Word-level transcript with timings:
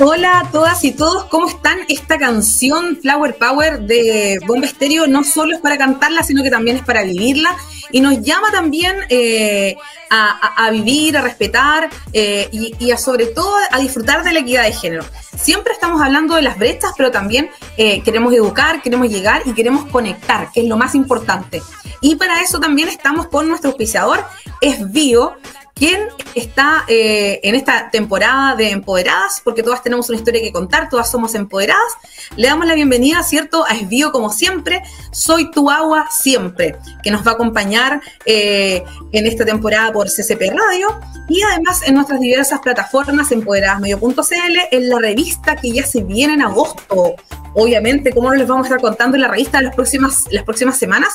Hola 0.00 0.40
a 0.40 0.50
todas 0.50 0.82
y 0.82 0.90
todos, 0.90 1.26
¿cómo 1.26 1.48
están? 1.48 1.78
Esta 1.88 2.18
canción 2.18 2.98
Flower 3.00 3.36
Power 3.36 3.82
de 3.82 4.40
Bomba 4.44 4.66
Estéreo 4.66 5.06
no 5.06 5.22
solo 5.22 5.54
es 5.54 5.60
para 5.60 5.78
cantarla, 5.78 6.24
sino 6.24 6.42
que 6.42 6.50
también 6.50 6.78
es 6.78 6.82
para 6.82 7.04
vivirla 7.04 7.56
y 7.92 8.00
nos 8.00 8.20
llama 8.20 8.50
también 8.50 8.96
eh, 9.08 9.76
a, 10.10 10.68
vivir, 10.72 11.16
a 11.16 11.20
respetar 11.20 11.90
eh, 12.12 12.48
y, 12.50 12.90
a 12.90 12.98
sobre 12.98 13.26
todo 13.26 13.54
a 13.70 13.78
disfrutar 13.78 14.24
de 14.24 14.32
la 14.32 14.40
equidad 14.40 14.64
de 14.64 14.72
género. 14.72 15.04
Siempre 15.36 15.72
estamos 15.72 16.02
hablando 16.02 16.34
de 16.34 16.42
las 16.42 16.58
brechas, 16.58 16.90
pero 16.96 17.12
también 17.12 17.50
eh, 17.76 18.02
queremos 18.02 18.32
educar, 18.34 18.82
queremos 18.82 19.08
llegar 19.08 19.42
y 19.44 19.52
queremos 19.52 19.86
conectar, 19.86 20.50
que 20.52 20.62
es 20.62 20.66
lo 20.66 20.76
más 20.76 20.96
importante. 20.96 21.62
Y 22.00 22.16
para 22.16 22.42
eso 22.42 22.58
también 22.58 22.88
estamos 22.88 23.28
con 23.28 23.48
nuestro 23.48 23.70
auspiciador, 23.70 24.24
es 24.60 24.90
Bio, 24.90 25.36
¿Quién 25.74 26.08
está 26.36 26.84
eh, 26.86 27.40
en 27.42 27.56
esta 27.56 27.90
temporada 27.90 28.54
de 28.54 28.70
Empoderadas? 28.70 29.40
Porque 29.42 29.64
todas 29.64 29.82
tenemos 29.82 30.08
una 30.08 30.18
historia 30.18 30.40
que 30.40 30.52
contar, 30.52 30.88
todas 30.88 31.10
somos 31.10 31.34
empoderadas. 31.34 31.92
Le 32.36 32.46
damos 32.46 32.66
la 32.66 32.74
bienvenida, 32.74 33.24
¿cierto? 33.24 33.64
A 33.66 33.74
Esbío, 33.74 34.12
como 34.12 34.30
siempre. 34.30 34.82
Soy 35.10 35.50
tu 35.50 35.68
agua 35.68 36.06
siempre, 36.12 36.76
que 37.02 37.10
nos 37.10 37.26
va 37.26 37.32
a 37.32 37.34
acompañar 37.34 38.00
eh, 38.24 38.84
en 39.10 39.26
esta 39.26 39.44
temporada 39.44 39.92
por 39.92 40.06
CCP 40.06 40.42
Radio 40.54 41.00
y 41.28 41.42
además 41.42 41.80
en 41.84 41.94
nuestras 41.96 42.20
diversas 42.20 42.60
plataformas 42.60 43.32
empoderadasmedio.cl, 43.32 44.58
en 44.70 44.88
la 44.88 44.98
revista 45.00 45.56
que 45.56 45.72
ya 45.72 45.84
se 45.84 46.04
viene 46.04 46.34
en 46.34 46.42
agosto. 46.42 47.16
Obviamente, 47.54 48.12
como 48.12 48.30
no 48.30 48.36
les 48.36 48.46
vamos 48.46 48.64
a 48.64 48.68
estar 48.68 48.80
contando 48.80 49.16
en 49.16 49.22
la 49.22 49.28
revista 49.28 49.60
las 49.60 49.74
próximas, 49.74 50.26
las 50.30 50.44
próximas 50.44 50.76
semanas. 50.76 51.14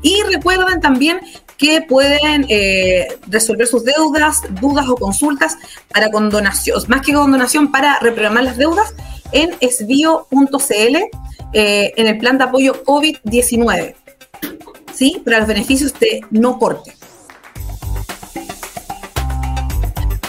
Y 0.00 0.22
recuerden 0.22 0.80
también 0.80 1.20
que 1.62 1.82
pueden 1.82 2.46
eh, 2.48 3.06
resolver 3.28 3.66
sus 3.66 3.84
deudas, 3.96 4.42
dudas 4.60 4.88
o 4.88 4.96
consultas 4.96 5.56
para 5.92 6.10
condonación, 6.10 6.82
más 6.88 7.02
que 7.02 7.12
condonación, 7.12 7.70
para 7.70 7.98
reprogramar 7.98 8.44
las 8.44 8.56
deudas 8.56 8.94
en 9.32 9.54
esbio.cl 9.60 10.96
eh, 11.54 11.92
en 11.96 12.06
el 12.06 12.18
plan 12.18 12.38
de 12.38 12.44
apoyo 12.44 12.82
COVID-19, 12.84 13.94
¿sí? 14.94 15.20
Para 15.24 15.38
los 15.38 15.48
beneficios 15.48 15.92
de 15.98 16.22
no 16.30 16.58
corte. 16.58 16.94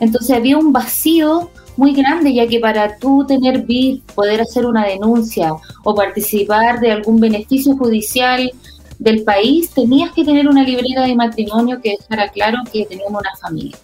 Entonces 0.00 0.36
había 0.36 0.58
un 0.58 0.72
vacío 0.72 1.50
muy 1.76 1.94
grande, 1.94 2.34
ya 2.34 2.46
que 2.46 2.60
para 2.60 2.98
tú 2.98 3.24
tener 3.26 3.62
BIF, 3.62 4.02
poder 4.14 4.40
hacer 4.40 4.66
una 4.66 4.86
denuncia 4.86 5.54
o 5.82 5.94
participar 5.94 6.80
de 6.80 6.92
algún 6.92 7.20
beneficio 7.20 7.76
judicial 7.76 8.50
del 8.98 9.22
país, 9.24 9.70
tenías 9.70 10.12
que 10.12 10.24
tener 10.24 10.48
una 10.48 10.62
libreta 10.62 11.02
de 11.02 11.14
matrimonio 11.14 11.80
que 11.82 11.96
dejara 11.98 12.28
claro 12.28 12.58
que 12.72 12.86
teníamos 12.86 13.20
una 13.20 13.36
familia. 13.36 13.76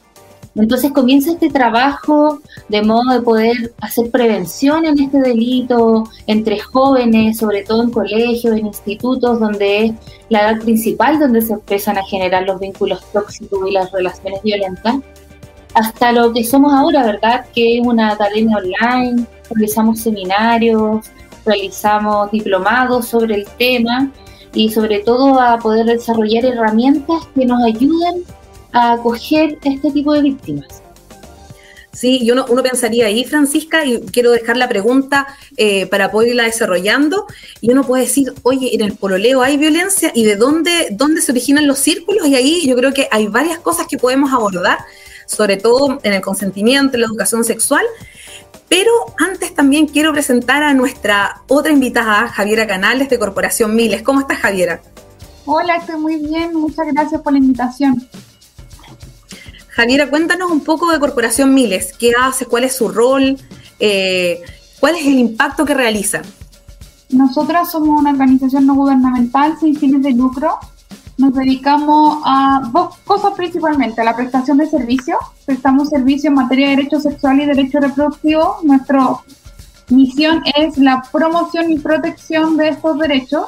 Entonces 0.56 0.91
comienza 0.91 1.31
este 1.31 1.48
trabajo 1.48 2.41
de 2.69 2.82
modo 2.82 3.12
de 3.12 3.21
poder 3.21 3.72
hacer 3.81 4.10
prevención 4.10 4.84
en 4.84 4.98
este 4.98 5.21
delito 5.21 6.04
entre 6.26 6.59
jóvenes, 6.59 7.38
sobre 7.38 7.62
todo 7.62 7.84
en 7.84 7.91
colegios, 7.91 8.56
en 8.56 8.66
institutos, 8.66 9.38
donde 9.38 9.87
es 9.87 9.93
la 10.28 10.50
edad 10.50 10.60
principal 10.60 11.21
donde 11.21 11.41
se 11.41 11.53
empiezan 11.53 11.98
a 11.98 12.04
generar 12.04 12.44
los 12.44 12.59
vínculos 12.59 13.00
tóxicos 13.12 13.60
y 13.69 13.72
las 13.72 13.92
relaciones 13.92 14.42
violentas, 14.42 14.97
hasta 15.75 16.10
lo 16.10 16.32
que 16.32 16.42
somos 16.42 16.72
ahora, 16.72 17.04
¿verdad? 17.04 17.47
Que 17.54 17.78
es 17.78 17.87
una 17.87 18.12
academia 18.12 18.56
online, 18.56 19.25
realizamos 19.50 20.00
seminarios, 20.00 21.06
realizamos 21.47 22.31
diplomados 22.32 23.06
sobre 23.06 23.37
el 23.37 23.47
tema 23.56 24.10
y 24.54 24.70
sobre 24.70 25.00
todo 25.00 25.40
a 25.40 25.58
poder 25.58 25.86
desarrollar 25.86 26.44
herramientas 26.44 27.22
que 27.34 27.46
nos 27.46 27.62
ayuden 27.62 28.24
a 28.72 28.92
acoger 28.92 29.58
este 29.64 29.91
tipo 29.91 30.12
de 30.12 30.22
víctimas. 30.22 30.80
Sí, 31.92 32.20
y 32.22 32.30
uno, 32.30 32.47
pensaría 32.62 33.06
ahí, 33.06 33.24
Francisca, 33.24 33.84
y 33.84 34.00
quiero 34.06 34.30
dejar 34.30 34.56
la 34.56 34.68
pregunta 34.68 35.26
eh, 35.56 35.86
para 35.86 36.10
poder 36.12 36.30
irla 36.30 36.44
desarrollando, 36.44 37.26
y 37.60 37.72
uno 37.72 37.84
puede 37.84 38.04
decir, 38.04 38.32
oye, 38.42 38.74
en 38.74 38.82
el 38.82 38.94
pololeo 38.94 39.42
hay 39.42 39.56
violencia, 39.56 40.12
¿y 40.14 40.24
de 40.24 40.36
dónde, 40.36 40.88
dónde 40.92 41.20
se 41.20 41.32
originan 41.32 41.66
los 41.66 41.80
círculos? 41.80 42.28
Y 42.28 42.36
ahí 42.36 42.66
yo 42.66 42.76
creo 42.76 42.92
que 42.94 43.08
hay 43.10 43.26
varias 43.26 43.58
cosas 43.58 43.88
que 43.88 43.98
podemos 43.98 44.32
abordar, 44.32 44.78
sobre 45.26 45.56
todo 45.56 45.98
en 46.04 46.12
el 46.12 46.20
consentimiento, 46.20 46.96
en 46.96 47.03
la 47.03 47.06
educación 47.08 47.44
sexual, 47.44 47.84
pero 48.68 48.91
antes 49.18 49.54
también 49.54 49.86
quiero 49.86 50.12
presentar 50.12 50.62
a 50.62 50.74
nuestra 50.74 51.42
otra 51.48 51.72
invitada, 51.72 52.28
Javiera 52.28 52.66
Canales, 52.66 53.10
de 53.10 53.18
Corporación 53.18 53.74
Miles. 53.74 54.02
¿Cómo 54.02 54.20
estás, 54.20 54.38
Javiera? 54.38 54.80
Hola, 55.44 55.76
estoy 55.76 56.00
muy 56.00 56.16
bien, 56.16 56.54
muchas 56.54 56.86
gracias 56.92 57.20
por 57.20 57.32
la 57.32 57.38
invitación. 57.38 58.08
Javiera, 59.68 60.10
cuéntanos 60.10 60.50
un 60.50 60.60
poco 60.60 60.91
de 60.92 61.00
Corporación 61.00 61.52
Miles. 61.54 61.92
¿Qué 61.98 62.12
hace? 62.20 62.47
¿Cuál 62.47 62.64
es 62.64 62.76
su 62.76 62.88
rol? 62.88 63.36
Eh, 63.78 64.41
¿Cuál 64.78 64.96
es 64.96 65.06
el 65.06 65.18
impacto 65.18 65.64
que 65.64 65.74
realizan? 65.74 66.22
Nosotras 67.08 67.72
somos 67.72 67.98
una 67.98 68.10
organización 68.10 68.66
no 68.66 68.74
gubernamental 68.74 69.58
sin 69.58 69.76
fines 69.76 70.03
de 70.03 70.12
lucro. 70.12 70.58
Nos 71.20 71.34
dedicamos 71.34 72.22
a 72.24 72.62
dos 72.72 72.96
cosas 73.04 73.34
principalmente, 73.36 74.02
la 74.02 74.16
prestación 74.16 74.56
de 74.56 74.66
servicios. 74.66 75.18
Prestamos 75.44 75.90
servicio 75.90 76.28
en 76.28 76.36
materia 76.36 76.70
de 76.70 76.76
derecho 76.76 76.98
sexual 76.98 77.42
y 77.42 77.44
derecho 77.44 77.78
reproductivo. 77.78 78.56
Nuestra 78.62 79.16
misión 79.90 80.42
es 80.56 80.78
la 80.78 81.02
promoción 81.12 81.70
y 81.70 81.78
protección 81.78 82.56
de 82.56 82.70
estos 82.70 82.98
derechos. 82.98 83.44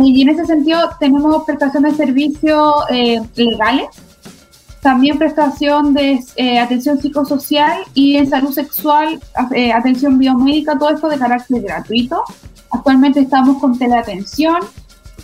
Y 0.00 0.22
en 0.22 0.30
ese 0.30 0.44
sentido 0.44 0.90
tenemos 0.98 1.44
prestación 1.44 1.84
de 1.84 1.94
servicios 1.94 2.74
eh, 2.90 3.20
legales, 3.36 3.86
también 4.80 5.16
prestación 5.16 5.94
de 5.94 6.18
eh, 6.34 6.58
atención 6.58 7.00
psicosocial 7.00 7.84
y 7.94 8.16
en 8.16 8.28
salud 8.28 8.50
sexual, 8.50 9.20
eh, 9.54 9.72
atención 9.72 10.18
biomédica, 10.18 10.76
todo 10.76 10.90
esto 10.90 11.08
de 11.08 11.16
carácter 11.16 11.62
gratuito. 11.62 12.24
Actualmente 12.72 13.20
estamos 13.20 13.60
con 13.60 13.78
teleatención. 13.78 14.56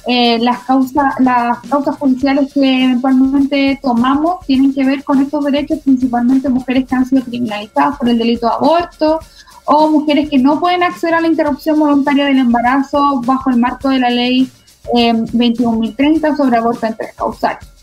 Eh, 0.07 0.39
las, 0.39 0.61
causas, 0.65 1.15
las 1.21 1.59
causas 1.69 1.97
judiciales 1.97 2.53
que 2.55 2.85
eventualmente 2.85 3.79
tomamos 3.83 4.41
tienen 4.47 4.73
que 4.73 4.85
ver 4.85 5.05
con 5.05 5.21
estos 5.21 5.45
derechos, 5.45 5.81
principalmente 5.85 6.49
mujeres 6.49 6.87
que 6.87 6.95
han 6.95 7.05
sido 7.05 7.23
criminalizadas 7.23 7.99
por 7.99 8.09
el 8.09 8.19
delito 8.19 8.47
de 8.47 8.55
aborto 8.55 9.21
o 9.67 9.89
mujeres 9.89 10.31
que 10.31 10.39
no 10.39 10.59
pueden 10.59 10.83
acceder 10.83 11.15
a 11.15 11.21
la 11.21 11.29
interrupción 11.29 11.79
voluntaria 11.79 12.25
del 12.25 12.39
embarazo 12.39 13.21
bajo 13.25 13.51
el 13.51 13.59
marco 13.59 13.91
de 13.91 14.01
la 14.01 14.11
ley 14.11 14.51
21.030 14.93 16.37
sobre 16.37 16.57
aborto 16.57 16.87
en 16.87 16.97
tres 16.97 17.15
causales. 17.15 17.80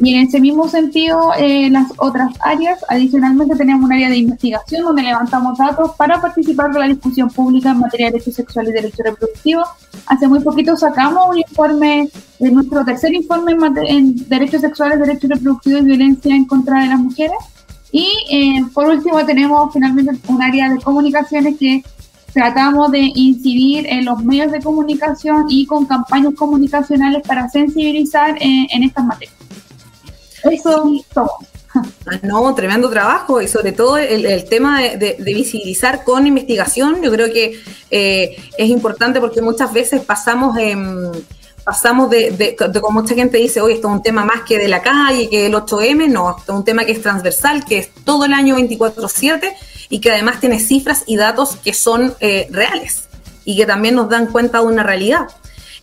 Y 0.00 0.14
en 0.14 0.28
ese 0.28 0.40
mismo 0.40 0.68
sentido, 0.68 1.32
eh, 1.36 1.68
las 1.70 1.88
otras 1.96 2.32
áreas, 2.40 2.78
adicionalmente 2.88 3.56
tenemos 3.56 3.84
un 3.84 3.92
área 3.92 4.08
de 4.08 4.18
investigación 4.18 4.84
donde 4.84 5.02
levantamos 5.02 5.58
datos 5.58 5.92
para 5.96 6.20
participar 6.20 6.72
de 6.72 6.78
la 6.78 6.86
discusión 6.86 7.28
pública 7.28 7.70
en 7.70 7.80
materia 7.80 8.06
de 8.06 8.12
derechos 8.12 8.34
sexuales 8.34 8.70
y 8.70 8.74
derechos 8.74 9.04
reproductivos. 9.04 9.66
Hace 10.06 10.28
muy 10.28 10.40
poquito 10.40 10.76
sacamos 10.76 11.28
un 11.28 11.38
informe, 11.38 12.08
de 12.38 12.50
nuestro 12.52 12.84
tercer 12.84 13.12
informe 13.12 13.56
en, 13.88 14.28
derechos 14.28 14.60
sexuales, 14.60 15.00
derechos 15.00 15.30
reproductivos 15.30 15.82
y 15.82 15.84
violencia 15.84 16.34
en 16.34 16.44
contra 16.44 16.80
de 16.82 16.86
las 16.86 17.00
mujeres. 17.00 17.36
Y 17.90 18.08
eh, 18.30 18.64
por 18.72 18.86
último 18.86 19.24
tenemos 19.24 19.72
finalmente 19.72 20.12
un 20.28 20.42
área 20.42 20.68
de 20.68 20.80
comunicaciones 20.80 21.56
que 21.58 21.82
tratamos 22.32 22.92
de 22.92 23.10
incidir 23.14 23.86
en 23.88 24.04
los 24.04 24.22
medios 24.22 24.52
de 24.52 24.60
comunicación 24.60 25.46
y 25.48 25.66
con 25.66 25.86
campañas 25.86 26.34
comunicacionales 26.34 27.26
para 27.26 27.48
sensibilizar 27.48 28.36
eh, 28.40 28.66
en 28.70 28.82
estas 28.84 29.04
materias. 29.04 29.37
Eso 30.44 30.90
ah, 31.24 31.82
No, 32.22 32.54
tremendo 32.54 32.88
trabajo 32.90 33.40
y 33.40 33.48
sobre 33.48 33.72
todo 33.72 33.96
el, 33.96 34.44
tema 34.48 34.80
de, 34.80 35.16
visibilizar 35.18 36.04
con 36.04 36.26
investigación, 36.26 37.02
yo 37.02 37.10
creo 37.10 37.32
que 37.32 37.60
eh, 37.90 38.36
es 38.56 38.68
importante 38.68 39.20
porque 39.20 39.42
muchas 39.42 39.72
veces 39.72 40.02
pasamos 40.02 40.56
pasamos 41.68 42.08
de, 42.08 42.30
de, 42.30 42.80
como 42.80 43.02
mucha 43.02 43.14
gente 43.14 43.36
dice, 43.36 43.60
hoy 43.60 43.74
esto 43.74 43.88
es 43.88 43.94
un 43.96 44.02
tema 44.02 44.24
más 44.24 44.40
que 44.40 44.56
de 44.56 44.68
la 44.68 44.80
calle, 44.80 45.28
que 45.28 45.44
el 45.44 45.52
8M, 45.52 46.08
no, 46.08 46.30
esto 46.38 46.52
es 46.52 46.58
un 46.58 46.64
tema 46.64 46.86
que 46.86 46.92
es 46.92 47.02
transversal, 47.02 47.62
que 47.66 47.76
es 47.76 47.90
todo 48.04 48.24
el 48.24 48.32
año 48.32 48.56
24/7 48.56 49.52
y 49.90 50.00
que 50.00 50.10
además 50.10 50.40
tiene 50.40 50.60
cifras 50.60 51.04
y 51.06 51.16
datos 51.16 51.56
que 51.56 51.74
son 51.74 52.14
eh, 52.20 52.48
reales 52.50 53.08
y 53.44 53.54
que 53.54 53.66
también 53.66 53.96
nos 53.96 54.08
dan 54.08 54.28
cuenta 54.28 54.60
de 54.60 54.64
una 54.64 54.82
realidad. 54.82 55.28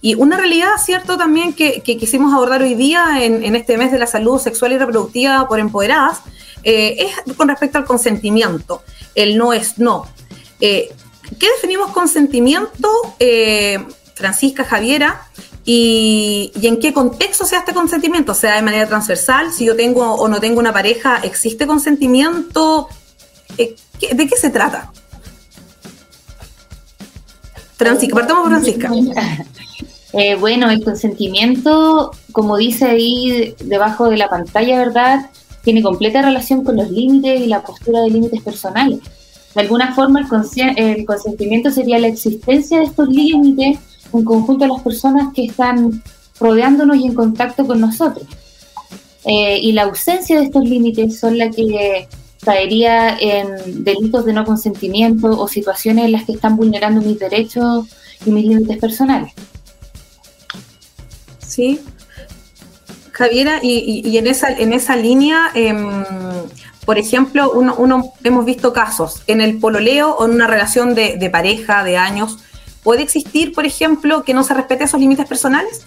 Y 0.06 0.14
una 0.14 0.38
realidad, 0.38 0.74
cierto, 0.78 1.18
también 1.18 1.54
que, 1.54 1.82
quisimos 1.82 2.32
abordar 2.32 2.62
hoy 2.62 2.76
día 2.76 3.24
en, 3.24 3.56
este 3.56 3.76
mes 3.76 3.92
de 3.92 3.98
la 3.98 4.06
salud 4.06 4.40
sexual 4.40 4.72
y 4.74 4.78
reproductiva 4.78 5.48
por 5.48 5.60
empoderadas, 5.60 6.20
eh, 6.64 7.08
es 7.28 7.34
con 7.34 7.48
respecto 7.48 7.80
al 7.80 7.86
consentimiento. 7.86 8.84
El 9.16 9.36
no 9.36 9.52
es 9.52 9.80
no. 9.80 10.06
Eh, 10.62 10.94
¿Qué 11.40 11.48
definimos 11.56 11.90
consentimiento, 11.92 12.88
eh, 13.18 13.84
Francisca 14.14 14.64
Javiera? 14.64 15.26
Y, 15.66 16.52
en 16.62 16.80
qué 16.80 16.94
contexto 16.94 17.44
sea 17.44 17.62
este 17.62 17.74
consentimiento? 17.74 18.36
Sea, 18.36 18.58
de 18.58 18.62
manera 18.62 18.88
transversal, 18.88 19.52
si 19.52 19.66
yo 19.66 19.76
tengo 19.76 20.14
o 20.14 20.28
no 20.28 20.40
tengo 20.40 20.60
una 20.60 20.72
pareja, 20.72 21.20
¿existe 21.24 21.66
consentimiento? 21.66 22.90
¿De 23.58 24.28
qué 24.28 24.38
se 24.40 24.52
trata? 24.52 24.92
Francisca, 27.76 28.14
partamos 28.14 28.44
por 28.44 28.52
Francisca. 28.52 28.92
Eh, 30.18 30.36
bueno, 30.36 30.70
el 30.70 30.82
consentimiento, 30.82 32.12
como 32.32 32.56
dice 32.56 32.86
ahí 32.86 33.54
debajo 33.66 34.10
de 34.10 34.16
la 34.16 34.30
pantalla, 34.30 34.78
¿verdad? 34.80 35.30
Tiene 35.62 35.84
completa 35.84 36.22
relación 36.22 36.64
con 36.64 36.78
los 36.78 36.90
límites 36.90 37.42
y 37.42 37.48
la 37.48 37.62
postura 37.62 38.00
de 38.02 38.12
límites 38.12 38.42
personales. 38.42 39.00
De 39.54 39.62
alguna 39.62 39.94
forma, 39.94 40.22
el, 40.78 41.06
consentimiento 41.06 41.70
sería 41.70 42.00
la 42.00 42.08
existencia 42.08 42.80
de 42.80 42.86
estos 42.86 43.10
límites 43.10 43.78
en 44.14 44.24
conjunto 44.24 44.64
a 44.64 44.70
las 44.70 44.82
personas 44.82 45.34
que 45.34 45.46
están 45.48 46.02
rodeándonos 46.40 46.96
y 46.96 47.08
en 47.08 47.14
contacto 47.14 47.68
con 47.68 47.82
nosotros. 47.82 48.26
Eh, 49.26 49.60
y 49.62 49.74
la 49.74 49.84
ausencia 49.84 50.40
de 50.40 50.46
estos 50.46 50.64
límites 50.64 51.20
son 51.20 51.38
la 51.38 51.50
que 51.50 52.08
caería 52.42 53.18
en 53.20 53.84
delitos 53.84 54.24
de 54.24 54.32
no 54.32 54.46
consentimiento 54.46 55.28
o 55.28 55.48
situaciones 55.50 56.06
en 56.06 56.14
las 56.14 56.24
que 56.24 56.34
están 56.34 56.56
vulnerando 56.56 57.02
mis 57.02 57.20
derechos 57.20 57.86
y 58.26 58.32
mis 58.32 58.46
límites 58.46 58.78
personales. 58.78 59.34
Sí. 61.48 61.80
Javiera, 63.12 63.60
y, 63.62 64.18
en, 64.18 64.28
esa, 64.28 64.50
en 64.50 64.74
esa 64.74 64.98
línea, 64.98 65.50
em, 65.54 66.04
por 66.86 66.98
ejemplo, 66.98 67.52
uno, 67.54 68.14
hemos 68.24 68.46
visto 68.46 68.74
casos 68.74 69.24
en 69.28 69.40
el 69.40 69.58
pololeo 69.58 70.16
o 70.16 70.26
en 70.26 70.32
una 70.32 70.48
relación 70.48 70.94
de, 70.96 71.30
pareja 71.32 71.84
de 71.84 71.98
años. 71.98 72.40
¿Puede 72.84 73.04
existir, 73.04 73.54
por 73.54 73.66
ejemplo, 73.66 74.24
que 74.24 74.34
no 74.34 74.44
se 74.44 74.54
respete 74.54 74.84
esos 74.84 75.00
límites 75.00 75.26
personales? 75.28 75.86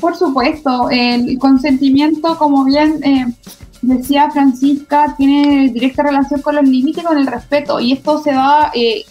Por 0.00 0.16
supuesto, 0.16 0.88
el 0.90 1.38
consentimiento, 1.38 2.36
como 2.36 2.64
bien 2.64 2.98
eh, 3.04 3.26
decía 3.80 4.30
Francisca, 4.30 5.14
tiene 5.16 5.70
directa 5.72 6.02
relación 6.02 6.42
con 6.42 6.56
los 6.56 6.64
límites 6.64 7.04
y 7.04 7.06
con 7.06 7.18
el 7.18 7.26
respeto. 7.26 7.78
Y 7.78 7.92
esto 7.92 8.20
se 8.20 8.32
da 8.32 8.72
eh, 8.74 9.04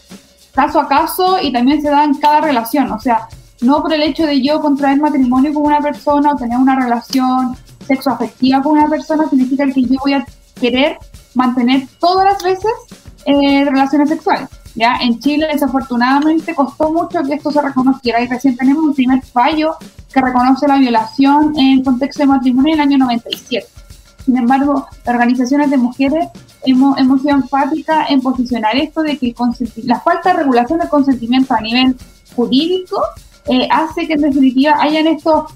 caso 0.54 0.82
a 0.82 0.90
caso 0.90 1.38
y 1.42 1.54
también 1.54 1.82
se 1.82 1.90
da 1.90 2.04
en 2.04 2.16
cada 2.16 2.42
relación. 2.42 2.92
O 2.92 3.00
sea, 3.00 3.30
no 3.62 3.82
por 3.82 3.94
el 3.94 4.02
hecho 4.04 4.26
de 4.26 4.42
yo 4.42 4.60
contraer 4.60 5.00
matrimonio 5.00 5.54
con 5.54 5.64
una 5.64 5.80
persona 5.80 6.32
o 6.32 6.36
tener 6.36 6.58
una 6.58 6.80
relación 6.80 7.56
sexoafectiva 7.88 8.62
con 8.62 8.74
una 8.74 8.88
persona, 8.88 9.30
significa 9.30 9.66
que 9.68 9.84
yo 9.84 10.00
voy 10.02 10.14
a 10.14 10.26
querer 10.60 10.98
mantener 11.36 11.88
todas 12.00 12.26
las 12.26 12.44
veces 12.44 12.72
eh, 13.26 13.66
relaciones 13.66 14.10
sexuales. 14.10 14.50
¿ya? 14.76 14.98
En 15.02 15.20
Chile, 15.20 15.48
desafortunadamente, 15.52 16.56
costó 16.56 16.92
mucho 16.92 17.24
que 17.24 17.36
esto 17.36 17.52
se 17.52 17.62
reconociera 17.62 18.22
y 18.22 18.28
recién 18.28 18.56
tenemos 18.56 18.84
un 18.84 18.94
primer 18.94 19.22
fallo 19.22 19.76
que 20.12 20.22
reconoce 20.22 20.68
la 20.68 20.78
violación 20.78 21.54
en 21.58 21.84
contexto 21.84 22.24
de 22.24 22.28
matrimonio 22.28 22.74
en 22.74 22.80
el 22.80 22.88
año 22.88 22.98
97. 22.98 23.68
Sin 24.26 24.38
embargo, 24.38 24.88
organizaciones 25.06 25.70
de 25.70 25.78
mujeres 25.78 26.28
hemos, 26.66 26.98
hemos 26.98 27.22
sido 27.22 27.36
enfáticas 27.36 28.10
en 28.10 28.22
posicionar 28.22 28.76
esto 28.76 29.02
de 29.02 29.18
que 29.18 29.34
la 29.84 30.00
falta 30.00 30.32
de 30.32 30.40
regulación 30.40 30.80
del 30.80 30.90
consentimiento 30.90 31.54
a 31.54 31.62
nivel 31.62 31.96
jurídico 32.36 33.02
eh, 33.48 33.68
hace 33.72 34.08
que 34.08 34.14
en 34.14 34.22
definitiva 34.22 34.76
hayan 34.80 35.08
estos, 35.08 35.52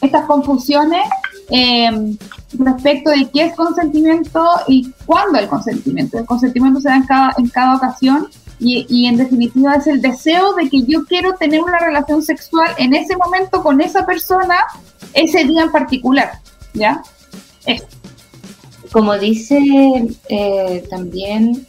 estas 0.00 0.24
confusiones 0.26 1.06
eh, 1.50 2.16
respecto 2.58 3.10
de 3.10 3.28
qué 3.32 3.46
es 3.46 3.54
consentimiento 3.54 4.44
y 4.66 4.90
cuándo 5.04 5.38
el 5.38 5.48
consentimiento. 5.48 6.18
El 6.18 6.26
consentimiento 6.26 6.80
se 6.80 6.88
da 6.88 6.96
en 6.96 7.06
cada, 7.06 7.34
en 7.36 7.48
cada 7.48 7.76
ocasión 7.76 8.28
y, 8.58 8.86
y, 8.88 9.06
en 9.06 9.16
definitiva 9.16 9.76
es 9.76 9.86
el 9.86 10.00
deseo 10.00 10.54
de 10.54 10.68
que 10.68 10.82
yo 10.82 11.04
quiero 11.04 11.34
tener 11.34 11.62
una 11.62 11.78
relación 11.78 12.22
sexual 12.22 12.70
en 12.76 12.92
ese 12.92 13.16
momento 13.16 13.62
con 13.62 13.80
esa 13.80 14.04
persona, 14.04 14.56
ese 15.12 15.44
día 15.44 15.62
en 15.62 15.70
particular. 15.72 16.40
¿Ya? 16.74 17.02
Como 18.90 19.16
dice 19.18 20.08
eh, 20.28 20.84
también 20.90 21.66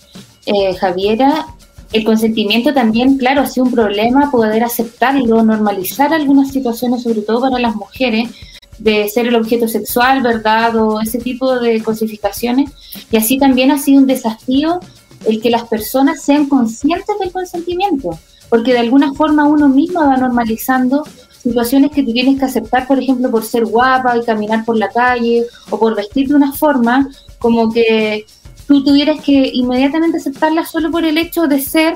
Javiera, 0.79 1.45
el 1.91 2.03
consentimiento 2.03 2.73
también, 2.73 3.17
claro, 3.17 3.41
ha 3.41 3.47
sido 3.47 3.65
un 3.65 3.71
problema 3.71 4.29
poder 4.29 4.63
aceptarlo, 4.63 5.43
normalizar 5.43 6.13
algunas 6.13 6.51
situaciones, 6.51 7.03
sobre 7.03 7.21
todo 7.21 7.41
para 7.41 7.59
las 7.59 7.75
mujeres, 7.75 8.29
de 8.77 9.09
ser 9.09 9.27
el 9.27 9.35
objeto 9.35 9.67
sexual, 9.67 10.21
¿verdad? 10.21 10.75
O 10.75 11.01
ese 11.01 11.19
tipo 11.19 11.59
de 11.59 11.81
cosificaciones. 11.81 12.71
Y 13.11 13.17
así 13.17 13.37
también 13.37 13.71
ha 13.71 13.77
sido 13.77 13.99
un 13.99 14.07
desafío 14.07 14.79
el 15.25 15.41
que 15.41 15.49
las 15.49 15.63
personas 15.63 16.21
sean 16.21 16.47
conscientes 16.47 17.17
del 17.19 17.31
consentimiento, 17.31 18.17
porque 18.49 18.71
de 18.71 18.79
alguna 18.79 19.13
forma 19.13 19.43
uno 19.45 19.67
mismo 19.67 19.99
va 19.99 20.15
normalizando 20.15 21.03
situaciones 21.41 21.91
que 21.91 22.03
tú 22.03 22.13
tienes 22.13 22.37
que 22.37 22.45
aceptar, 22.45 22.87
por 22.87 22.99
ejemplo, 22.99 23.31
por 23.31 23.43
ser 23.43 23.65
guapa 23.65 24.17
y 24.17 24.23
caminar 24.23 24.63
por 24.63 24.77
la 24.77 24.89
calle 24.89 25.45
o 25.69 25.79
por 25.79 25.95
vestir 25.95 26.27
de 26.27 26.35
una 26.35 26.53
forma 26.53 27.09
como 27.39 27.71
que 27.71 28.25
tú 28.69 28.83
tuvieras 28.83 29.19
que 29.21 29.49
inmediatamente 29.51 30.19
aceptarla 30.19 30.63
solo 30.63 30.91
por 30.91 31.03
el 31.03 31.17
hecho 31.17 31.47
de 31.47 31.59
ser 31.59 31.95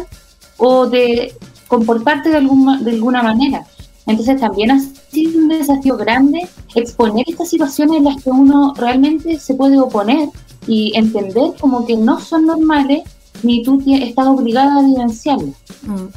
o 0.58 0.88
de 0.88 1.36
comportarte 1.68 2.30
de, 2.30 2.38
alguna, 2.38 2.82
de 2.82 2.92
alguna 2.92 3.22
manera. 3.22 3.64
Entonces 4.08 4.42
también 4.42 4.72
ha 4.72 4.80
sido 5.12 5.38
un 5.38 5.50
desafío 5.50 5.96
grande 5.98 6.50
exponer 6.74 7.26
estas 7.28 7.52
situaciones 7.52 7.98
en 7.98 8.06
las 8.06 8.24
que 8.24 8.32
uno 8.32 8.74
realmente 8.76 9.40
se 9.40 9.54
puede 9.54 9.80
oponer 9.80 10.30
y 10.66 10.92
entender 10.96 11.52
como 11.60 11.86
que 11.86 11.96
no 11.96 12.20
son 12.20 12.48
normales 12.48 13.04
ni 13.44 13.62
tú 13.62 13.80
estás 13.86 14.26
obligada 14.26 14.80
a 14.80 14.82
vivenciarlas. 14.82 15.56
Mm. 15.84 16.08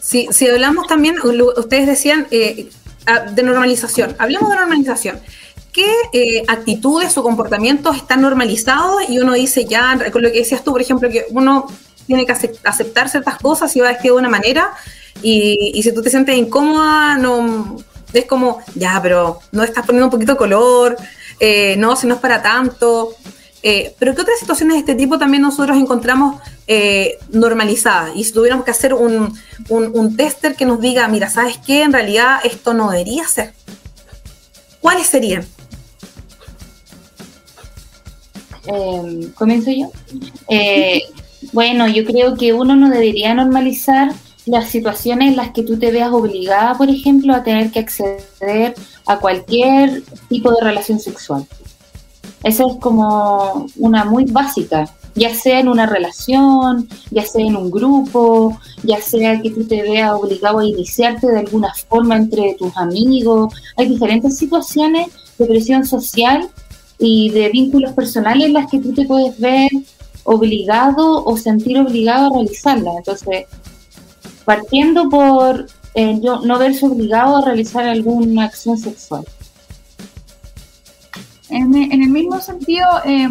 Sí, 0.00 0.28
si 0.30 0.46
hablamos 0.46 0.86
también, 0.86 1.16
ustedes 1.56 1.88
decían 1.88 2.28
eh, 2.30 2.70
de 3.34 3.42
normalización, 3.42 4.14
hablemos 4.20 4.48
de 4.48 4.56
normalización. 4.56 5.18
Qué 5.78 5.94
eh, 6.12 6.42
actitudes 6.48 7.16
o 7.18 7.22
comportamientos 7.22 7.96
están 7.96 8.20
normalizados 8.20 9.08
y 9.08 9.20
uno 9.20 9.34
dice 9.34 9.64
ya, 9.64 9.96
con 10.10 10.22
lo 10.22 10.32
que 10.32 10.38
decías 10.38 10.64
tú, 10.64 10.72
por 10.72 10.80
ejemplo, 10.80 11.08
que 11.08 11.26
uno 11.30 11.68
tiene 12.08 12.26
que 12.26 12.32
aceptar 12.32 13.08
ciertas 13.08 13.38
cosas 13.38 13.76
y 13.76 13.80
va 13.80 13.90
a 13.90 13.92
vestir 13.92 14.10
de 14.10 14.16
una 14.16 14.28
manera 14.28 14.72
y, 15.22 15.80
si 15.80 15.92
tú 15.92 16.02
te 16.02 16.10
sientes 16.10 16.36
incómoda, 16.36 17.16
no 17.16 17.76
es 18.12 18.24
como, 18.24 18.58
ya, 18.74 18.98
pero 19.00 19.38
no 19.52 19.62
estás 19.62 19.86
poniendo 19.86 20.06
un 20.06 20.10
poquito 20.10 20.32
de 20.32 20.38
color, 20.38 20.96
eh, 21.38 21.76
no, 21.78 21.94
si 21.94 22.08
no 22.08 22.14
es 22.14 22.20
para 22.20 22.42
tanto. 22.42 23.14
Eh, 23.62 23.94
pero 23.98 24.14
¿qué 24.14 24.22
otras 24.22 24.38
situaciones 24.38 24.74
de 24.76 24.80
este 24.80 24.94
tipo 24.94 25.18
también 25.18 25.42
nosotros 25.42 25.76
encontramos 25.76 26.40
normalizadas? 27.30 28.16
Y 28.16 28.24
si 28.24 28.32
tuviéramos 28.32 28.64
que 28.64 28.72
hacer 28.72 28.94
un, 28.94 29.32
un, 29.68 30.16
tester 30.16 30.56
que 30.56 30.64
nos 30.64 30.80
diga, 30.80 31.06
mira, 31.06 31.30
¿sabes 31.30 31.58
qué? 31.64 31.82
En 31.82 31.92
realidad 31.92 32.40
esto 32.42 32.74
no 32.74 32.90
debería 32.90 33.28
ser. 33.28 33.52
¿Cuáles 34.80 35.06
serían? 35.06 35.46
Em, 38.66 39.30
¿Comienzo 39.32 39.70
yo? 39.70 39.90
Eh, 40.48 41.02
bueno, 41.52 41.88
yo 41.88 42.04
creo 42.04 42.36
que 42.36 42.52
uno 42.52 42.76
no 42.76 42.90
debería 42.90 43.34
normalizar 43.34 44.12
las 44.46 44.68
situaciones 44.68 45.30
en 45.30 45.36
las 45.36 45.50
que 45.50 45.62
tú 45.62 45.78
te 45.78 45.90
veas 45.90 46.12
obligada, 46.12 46.76
por 46.76 46.88
ejemplo, 46.88 47.34
a 47.34 47.42
tener 47.42 47.70
que 47.70 47.80
acceder 47.80 48.74
a 49.06 49.18
cualquier 49.18 50.02
tipo 50.28 50.50
de 50.50 50.60
relación 50.62 50.98
sexual. 50.98 51.46
Esa 52.42 52.64
es 52.66 52.76
como 52.80 53.66
una 53.76 54.04
muy 54.04 54.24
básica, 54.24 54.88
ya 55.14 55.34
sea 55.34 55.60
en 55.60 55.68
una 55.68 55.86
relación, 55.86 56.88
ya 57.10 57.24
sea 57.24 57.44
en 57.44 57.56
un 57.56 57.70
grupo, 57.70 58.58
ya 58.84 59.00
sea 59.00 59.40
que 59.42 59.50
tú 59.50 59.64
te 59.64 59.82
veas 59.82 60.12
obligado 60.12 60.60
a 60.60 60.64
iniciarte 60.64 61.26
de 61.26 61.40
alguna 61.40 61.72
forma 61.88 62.16
entre 62.16 62.54
tus 62.54 62.76
amigos. 62.76 63.52
Hay 63.76 63.88
diferentes 63.88 64.38
situaciones 64.38 65.08
de 65.36 65.46
presión 65.46 65.84
social 65.84 66.48
y 66.98 67.30
de 67.30 67.48
vínculos 67.50 67.92
personales 67.92 68.46
en 68.46 68.54
las 68.54 68.70
que 68.70 68.80
tú 68.80 68.92
te 68.92 69.04
puedes 69.06 69.38
ver 69.38 69.70
obligado 70.24 71.24
o 71.24 71.36
sentir 71.36 71.78
obligado 71.78 72.26
a 72.26 72.38
realizarla. 72.38 72.92
Entonces, 72.98 73.46
partiendo 74.44 75.08
por 75.08 75.66
eh, 75.94 76.20
no 76.20 76.58
verse 76.58 76.86
obligado 76.86 77.36
a 77.36 77.44
realizar 77.44 77.84
alguna 77.84 78.44
acción 78.44 78.76
sexual. 78.76 79.24
En, 81.50 81.74
el 81.74 82.08
mismo 82.10 82.40
sentido, 82.40 82.86
eh, 83.04 83.26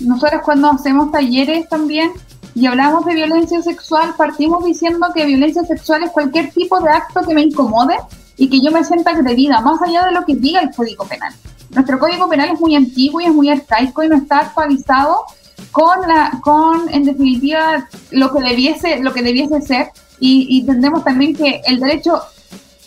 nosotros 0.00 0.42
cuando 0.44 0.70
hacemos 0.70 1.12
talleres 1.12 1.68
también 1.68 2.10
y 2.54 2.66
hablamos 2.66 3.04
de 3.04 3.14
violencia 3.14 3.62
sexual, 3.62 4.14
partimos 4.16 4.64
diciendo 4.64 5.06
que 5.14 5.24
violencia 5.24 5.62
sexual 5.62 6.02
es 6.02 6.10
cualquier 6.10 6.50
tipo 6.50 6.80
de 6.80 6.90
acto 6.90 7.20
que 7.22 7.34
me 7.34 7.42
incomode 7.42 7.94
y 8.36 8.48
que 8.48 8.60
yo 8.60 8.72
me 8.72 8.84
sienta 8.84 9.10
agredida, 9.10 9.60
más 9.60 9.80
allá 9.80 10.06
de 10.06 10.12
lo 10.12 10.24
que 10.24 10.34
diga 10.34 10.60
el 10.60 10.74
Código 10.74 11.04
Penal. 11.06 11.32
Nuestro 11.70 11.98
Código 11.98 12.28
Penal 12.28 12.50
es 12.54 12.60
muy 12.60 12.74
antiguo 12.74 13.20
y 13.20 13.26
es 13.26 13.34
muy 13.34 13.50
arcaico 13.50 14.02
y 14.02 14.08
no 14.08 14.16
está 14.16 14.40
actualizado 14.40 15.24
con 15.70 16.00
la, 16.06 16.38
con 16.42 16.88
en 16.92 17.04
definitiva 17.04 17.88
lo 18.10 18.32
que 18.32 18.40
debiese, 18.40 19.00
lo 19.00 19.12
que 19.12 19.22
debiese 19.22 19.60
ser 19.60 19.90
y, 20.20 20.60
entendemos 20.60 21.04
también 21.04 21.34
que 21.34 21.60
el 21.66 21.78
derecho 21.78 22.20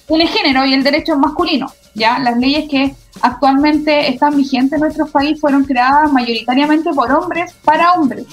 tiene 0.07 0.27
género 0.27 0.65
y 0.65 0.73
el 0.73 0.83
derecho 0.83 1.17
masculino. 1.17 1.71
Ya 1.93 2.19
las 2.19 2.38
leyes 2.38 2.69
que 2.69 2.95
actualmente 3.21 4.09
están 4.09 4.35
vigentes 4.35 4.73
en 4.73 4.81
nuestro 4.81 5.07
país 5.07 5.39
fueron 5.39 5.63
creadas 5.63 6.11
mayoritariamente 6.11 6.91
por 6.93 7.11
hombres 7.11 7.53
para 7.63 7.93
hombres. 7.93 8.25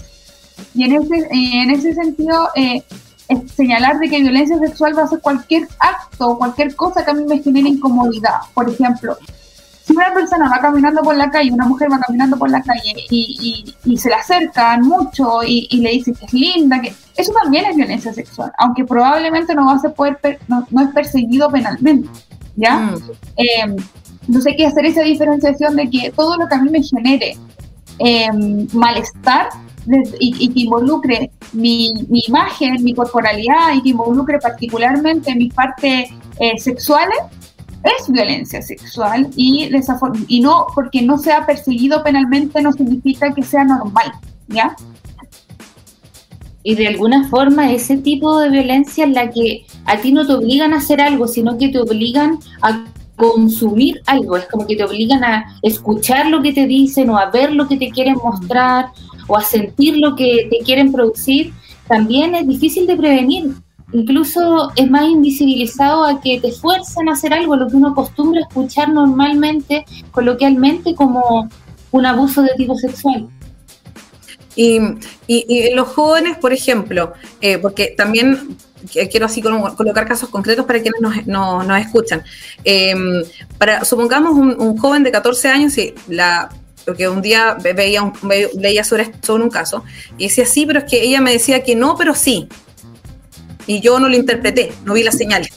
Y 0.74 0.84
en 0.84 1.02
ese, 1.02 1.28
en 1.30 1.70
ese 1.70 1.94
sentido, 1.94 2.48
eh, 2.56 2.82
señalar 3.54 3.98
de 3.98 4.08
que 4.08 4.20
violencia 4.20 4.58
sexual 4.58 4.96
va 4.96 5.02
a 5.02 5.08
ser 5.08 5.20
cualquier 5.20 5.68
acto 5.78 6.38
cualquier 6.38 6.74
cosa 6.74 7.04
que 7.04 7.10
a 7.10 7.14
mí 7.14 7.24
me 7.24 7.42
genere 7.42 7.68
incomodidad. 7.68 8.40
Por 8.54 8.68
ejemplo, 8.68 9.16
si 9.88 9.96
una 9.96 10.12
persona 10.12 10.50
va 10.50 10.60
caminando 10.60 11.00
por 11.00 11.16
la 11.16 11.30
calle, 11.30 11.50
una 11.50 11.64
mujer 11.64 11.90
va 11.90 11.98
caminando 11.98 12.36
por 12.36 12.50
la 12.50 12.60
calle 12.62 12.94
y, 13.08 13.74
se 13.96 14.10
le 14.10 14.14
acercan 14.14 14.82
mucho 14.82 15.42
y, 15.42 15.80
le 15.80 15.92
dicen 15.92 16.14
que 16.14 16.26
es 16.26 16.32
linda, 16.34 16.78
que 16.82 16.92
eso 17.16 17.32
también 17.32 17.64
es 17.64 17.74
violencia 17.74 18.12
sexual, 18.12 18.52
aunque 18.58 18.84
probablemente 18.84 19.54
no 19.54 19.64
va 19.64 19.72
a 19.72 19.78
ser 19.78 19.94
poder 19.94 20.38
no, 20.46 20.66
es 20.82 20.88
perseguido 20.94 21.50
penalmente, 21.50 22.06
¿ya? 22.54 22.76
Mm. 22.76 22.96
Eh, 23.38 23.76
entonces 24.26 24.52
hay 24.52 24.56
que 24.58 24.66
hacer 24.66 24.84
esa 24.84 25.00
diferenciación 25.00 25.74
de 25.74 25.88
que 25.88 26.12
todo 26.14 26.36
lo 26.36 26.46
que 26.46 26.54
a 26.54 26.58
mí 26.58 26.68
me 26.68 26.82
genere 26.82 27.38
em, 27.98 28.68
malestar 28.74 29.48
y, 30.20 30.50
que 30.50 30.60
involucre 30.60 31.30
mi, 31.54 31.94
imagen, 32.10 32.84
mi 32.84 32.92
corporalidad 32.92 33.72
y 33.74 33.82
que 33.82 33.88
involucre 33.88 34.38
particularmente 34.38 35.34
mis 35.34 35.54
partes 35.54 36.10
eh, 36.40 36.58
sexuales, 36.58 37.16
es 37.84 38.10
violencia 38.10 38.60
sexual 38.62 39.28
y, 39.36 39.68
de 39.68 39.78
esa 39.78 39.98
y 40.26 40.40
no 40.40 40.66
porque 40.74 41.02
no 41.02 41.18
sea 41.18 41.46
perseguido 41.46 42.02
penalmente 42.02 42.60
no 42.62 42.72
significa 42.72 43.32
que 43.32 43.42
sea 43.42 43.64
normal, 43.64 44.12
¿ya? 44.48 44.74
Y 46.62 46.74
de 46.74 46.88
alguna 46.88 47.28
forma 47.28 47.72
ese 47.72 47.98
tipo 47.98 48.38
de 48.40 48.50
violencia 48.50 49.04
en 49.04 49.14
la 49.14 49.30
que 49.30 49.64
a 49.84 49.98
ti 49.98 50.12
no 50.12 50.26
te 50.26 50.34
obligan 50.34 50.74
a 50.74 50.78
hacer 50.78 51.00
algo, 51.00 51.26
sino 51.28 51.56
que 51.56 51.68
te 51.68 51.78
obligan 51.78 52.38
a 52.62 52.84
consumir 53.16 54.00
algo, 54.06 54.36
es 54.36 54.46
como 54.46 54.66
que 54.66 54.76
te 54.76 54.84
obligan 54.84 55.24
a 55.24 55.58
escuchar 55.62 56.26
lo 56.26 56.40
que 56.42 56.52
te 56.52 56.66
dicen 56.66 57.10
o 57.10 57.18
a 57.18 57.30
ver 57.30 57.52
lo 57.52 57.66
que 57.66 57.76
te 57.76 57.90
quieren 57.90 58.14
mostrar 58.22 58.90
o 59.26 59.36
a 59.36 59.42
sentir 59.42 59.96
lo 59.98 60.14
que 60.14 60.48
te 60.50 60.58
quieren 60.64 60.92
producir, 60.92 61.52
también 61.88 62.34
es 62.34 62.46
difícil 62.46 62.86
de 62.86 62.96
prevenir 62.96 63.54
incluso 63.92 64.70
es 64.76 64.90
más 64.90 65.04
invisibilizado 65.04 66.04
a 66.04 66.20
que 66.20 66.40
te 66.40 66.52
fuerzan 66.52 67.08
a 67.08 67.12
hacer 67.12 67.32
algo, 67.32 67.56
lo 67.56 67.68
que 67.68 67.76
uno 67.76 67.88
acostumbra 67.88 68.40
escuchar 68.42 68.90
normalmente, 68.90 69.84
coloquialmente, 70.10 70.94
como 70.94 71.48
un 71.90 72.06
abuso 72.06 72.42
de 72.42 72.50
tipo 72.56 72.76
sexual. 72.76 73.28
Y, 74.54 74.80
y, 75.28 75.72
los 75.72 75.88
jóvenes, 75.88 76.36
por 76.36 76.52
ejemplo, 76.52 77.12
eh, 77.40 77.58
porque 77.58 77.94
también 77.96 78.56
quiero 78.90 79.26
así 79.26 79.40
colocar 79.40 80.06
casos 80.06 80.28
concretos 80.30 80.66
para 80.66 80.80
quienes 80.80 81.00
nos, 81.00 81.64
nos, 81.64 81.80
escuchan. 81.80 82.22
Em, 82.64 83.22
para, 83.56 83.84
supongamos 83.84 84.32
un, 84.32 84.76
joven 84.76 85.04
de 85.04 85.12
14 85.12 85.48
años 85.48 85.78
y 85.78 85.94
la 86.08 86.48
porque 86.84 87.06
un 87.06 87.20
día 87.20 87.54
veía 87.60 88.02
un, 88.02 88.14
leía 88.58 88.82
sobre, 88.82 89.12
sobre 89.20 89.42
un 89.42 89.50
caso 89.50 89.84
y 90.16 90.24
decía 90.24 90.46
sí, 90.46 90.64
pero 90.64 90.78
es 90.78 90.84
que 90.86 91.02
ella 91.02 91.20
me 91.20 91.32
decía 91.32 91.62
que 91.62 91.76
no, 91.76 91.96
pero 91.96 92.14
sí 92.14 92.48
y 93.68 93.80
yo 93.80 94.00
no 94.00 94.08
lo 94.08 94.16
interpreté, 94.16 94.72
no 94.84 94.94
vi 94.94 95.04
las 95.04 95.16
señales. 95.16 95.52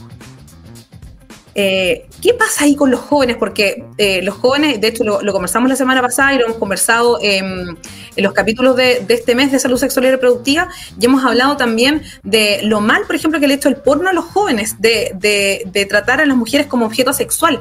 Eh, 1.53 2.07
¿Qué 2.21 2.33
pasa 2.33 2.63
ahí 2.63 2.75
con 2.75 2.91
los 2.91 2.99
jóvenes? 2.99 3.35
Porque 3.35 3.83
eh, 3.97 4.21
los 4.21 4.35
jóvenes, 4.35 4.79
de 4.79 4.87
hecho 4.87 5.03
lo, 5.03 5.33
conversamos 5.33 5.69
la 5.69 5.75
semana 5.75 6.01
pasada 6.01 6.33
y 6.33 6.37
lo 6.37 6.45
hemos 6.45 6.57
conversado 6.57 7.19
en 7.21 7.77
los 8.15 8.33
capítulos 8.33 8.75
de, 8.75 9.03
este 9.09 9.35
mes 9.35 9.51
de 9.51 9.59
salud 9.59 9.77
sexual 9.77 10.05
y 10.05 10.11
reproductiva 10.11 10.69
y 10.99 11.05
hemos 11.05 11.25
hablado 11.25 11.57
también 11.57 12.03
de 12.23 12.59
lo 12.63 12.79
mal, 12.79 13.03
por 13.05 13.15
ejemplo, 13.15 13.39
que 13.39 13.47
le 13.47 13.55
ha 13.55 13.57
hecho 13.57 13.69
el 13.69 13.77
porno 13.77 14.09
a 14.09 14.13
los 14.13 14.25
jóvenes, 14.25 14.79
de, 14.79 15.11
de, 15.15 15.85
tratar 15.85 16.21
a 16.21 16.25
las 16.25 16.37
mujeres 16.37 16.67
como 16.67 16.85
objeto 16.85 17.11
sexual. 17.11 17.59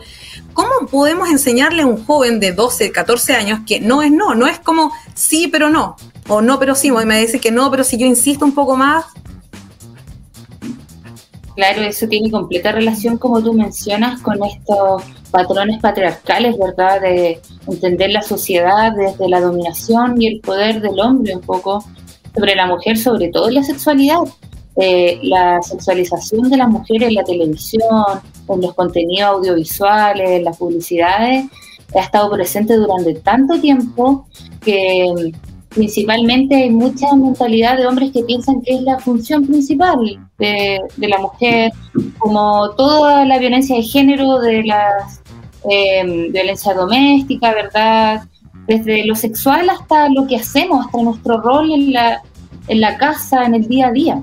¿Cómo 0.52 0.86
podemos 0.90 1.28
enseñarle 1.30 1.82
a 1.82 1.86
un 1.86 2.04
joven 2.04 2.38
de 2.38 2.52
12, 2.52 2.92
14 2.92 3.34
años 3.34 3.60
que 3.66 3.80
no 3.80 4.02
es 4.02 4.12
no? 4.12 4.34
No 4.34 4.46
es 4.46 4.58
como 4.58 4.92
sí, 5.14 5.48
pero 5.48 5.70
no, 5.70 5.96
o 6.28 6.42
no, 6.42 6.58
pero 6.58 6.74
sí, 6.74 6.92
me 6.92 7.20
dice 7.20 7.40
que 7.40 7.50
no, 7.50 7.70
pero 7.70 7.82
si 7.82 7.96
yo 7.96 8.06
insisto 8.06 8.44
un 8.44 8.54
poco 8.54 8.76
más, 8.76 9.06
Claro, 11.60 11.82
eso 11.82 12.08
tiene 12.08 12.30
completa 12.30 12.72
relación, 12.72 13.18
como 13.18 13.42
tú 13.42 13.52
mencionas, 13.52 14.22
con 14.22 14.42
estos 14.42 15.02
patrones 15.30 15.78
patriarcales, 15.78 16.56
¿verdad? 16.56 17.02
De 17.02 17.38
entender 17.66 18.12
la 18.12 18.22
sociedad 18.22 18.92
desde 18.96 19.28
la 19.28 19.42
dominación 19.42 20.14
y 20.22 20.26
el 20.28 20.40
poder 20.40 20.80
del 20.80 20.98
hombre 20.98 21.36
un 21.36 21.42
poco 21.42 21.84
sobre 22.34 22.54
la 22.54 22.64
mujer, 22.64 22.96
sobre 22.96 23.28
todo 23.28 23.50
la 23.50 23.62
sexualidad. 23.62 24.20
Eh, 24.76 25.20
la 25.22 25.60
sexualización 25.60 26.48
de 26.48 26.56
las 26.56 26.70
mujeres 26.70 27.10
en 27.10 27.16
la 27.16 27.24
televisión, 27.24 28.22
en 28.48 28.60
los 28.62 28.72
contenidos 28.72 29.28
audiovisuales, 29.28 30.30
en 30.30 30.44
las 30.44 30.56
publicidades, 30.56 31.44
ha 31.94 32.00
estado 32.00 32.30
presente 32.30 32.74
durante 32.76 33.16
tanto 33.16 33.60
tiempo 33.60 34.26
que 34.62 35.32
principalmente 35.70 36.54
hay 36.54 36.70
mucha 36.70 37.14
mentalidad 37.14 37.76
de 37.76 37.86
hombres 37.86 38.10
que 38.12 38.22
piensan 38.24 38.60
que 38.62 38.74
es 38.74 38.82
la 38.82 38.98
función 38.98 39.46
principal 39.46 39.98
de, 40.38 40.80
la 40.98 41.18
mujer, 41.18 41.72
como 42.18 42.70
toda 42.70 43.24
la 43.24 43.38
violencia 43.38 43.76
de 43.76 43.82
género, 43.82 44.40
de 44.40 44.64
la 44.64 44.84
eh, 45.70 46.28
violencia 46.30 46.74
doméstica, 46.74 47.54
¿verdad? 47.54 48.24
Desde 48.66 49.04
lo 49.04 49.14
sexual 49.14 49.70
hasta 49.70 50.08
lo 50.08 50.26
que 50.26 50.36
hacemos, 50.36 50.86
hasta 50.86 51.02
nuestro 51.02 51.40
rol 51.40 51.70
en 51.70 51.92
la, 51.92 52.22
en 52.68 52.80
la 52.80 52.96
casa, 52.98 53.44
en 53.44 53.54
el 53.54 53.68
día 53.68 53.88
a 53.88 53.92
día. 53.92 54.22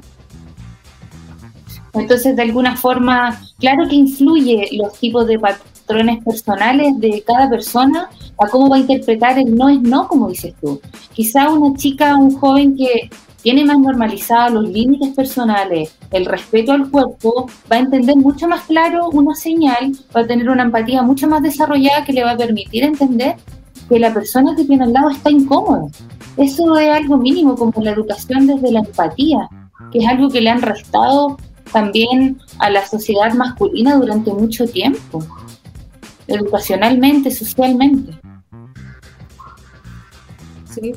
Entonces, 1.94 2.36
de 2.36 2.42
alguna 2.42 2.76
forma, 2.76 3.40
claro 3.58 3.88
que 3.88 3.96
influye 3.96 4.70
los 4.74 4.94
tipos 5.00 5.26
de 5.28 5.40
patrones 5.40 5.77
personales 6.24 7.00
de 7.00 7.24
cada 7.26 7.50
persona 7.50 8.10
a 8.38 8.48
cómo 8.48 8.70
va 8.70 8.78
a 8.78 8.80
interpretar 8.80 9.40
el 9.40 9.56
no 9.56 9.70
es 9.70 9.82
no, 9.82 10.08
como 10.08 10.30
dices 10.30 10.54
tú. 10.62 10.80
Quizá 11.14 11.50
una 11.50 11.76
chica, 11.78 12.16
un 12.16 12.36
joven 12.38 12.76
que 12.76 13.10
tiene 13.42 13.64
más 13.64 13.80
normalizados 13.80 14.52
los 14.54 14.70
límites 14.70 15.16
personales, 15.16 15.96
el 16.12 16.26
respeto 16.26 16.74
al 16.74 16.90
cuerpo, 16.90 17.50
va 17.72 17.78
a 17.78 17.80
entender 17.80 18.16
mucho 18.18 18.48
más 18.48 18.64
claro 18.64 19.10
una 19.10 19.34
señal, 19.36 19.94
va 20.16 20.22
a 20.22 20.28
tener 20.28 20.50
una 20.50 20.64
empatía 20.64 21.02
mucho 21.02 21.28
más 21.28 21.42
desarrollada 21.42 22.04
que 22.04 22.14
le 22.14 22.24
va 22.24 22.32
a 22.32 22.38
permitir 22.38 22.84
entender 22.84 23.36
que 23.88 24.00
la 24.00 24.14
persona 24.14 24.56
que 24.56 24.66
tiene 24.66 24.84
al 24.84 24.94
lado 24.94 25.10
está 25.12 25.32
incómoda. 25.32 25.88
Eso 26.36 26.78
es 26.78 26.90
algo 26.90 27.18
mínimo, 27.18 27.56
como 27.56 27.82
la 27.82 27.92
educación 27.92 28.48
desde 28.48 28.72
la 28.72 28.80
empatía, 28.80 29.50
que 29.92 30.00
es 30.00 30.08
algo 30.08 30.30
que 30.30 30.42
le 30.42 30.50
han 30.50 30.62
restado 30.62 31.38
también 31.72 32.40
a 32.60 32.70
la 32.70 32.86
sociedad 32.86 33.34
masculina 33.34 33.96
durante 33.96 34.34
mucho 34.34 34.66
tiempo, 34.66 35.24
educacionalmente, 36.28 37.32
socialmente. 37.32 38.20
Sí. 40.70 40.94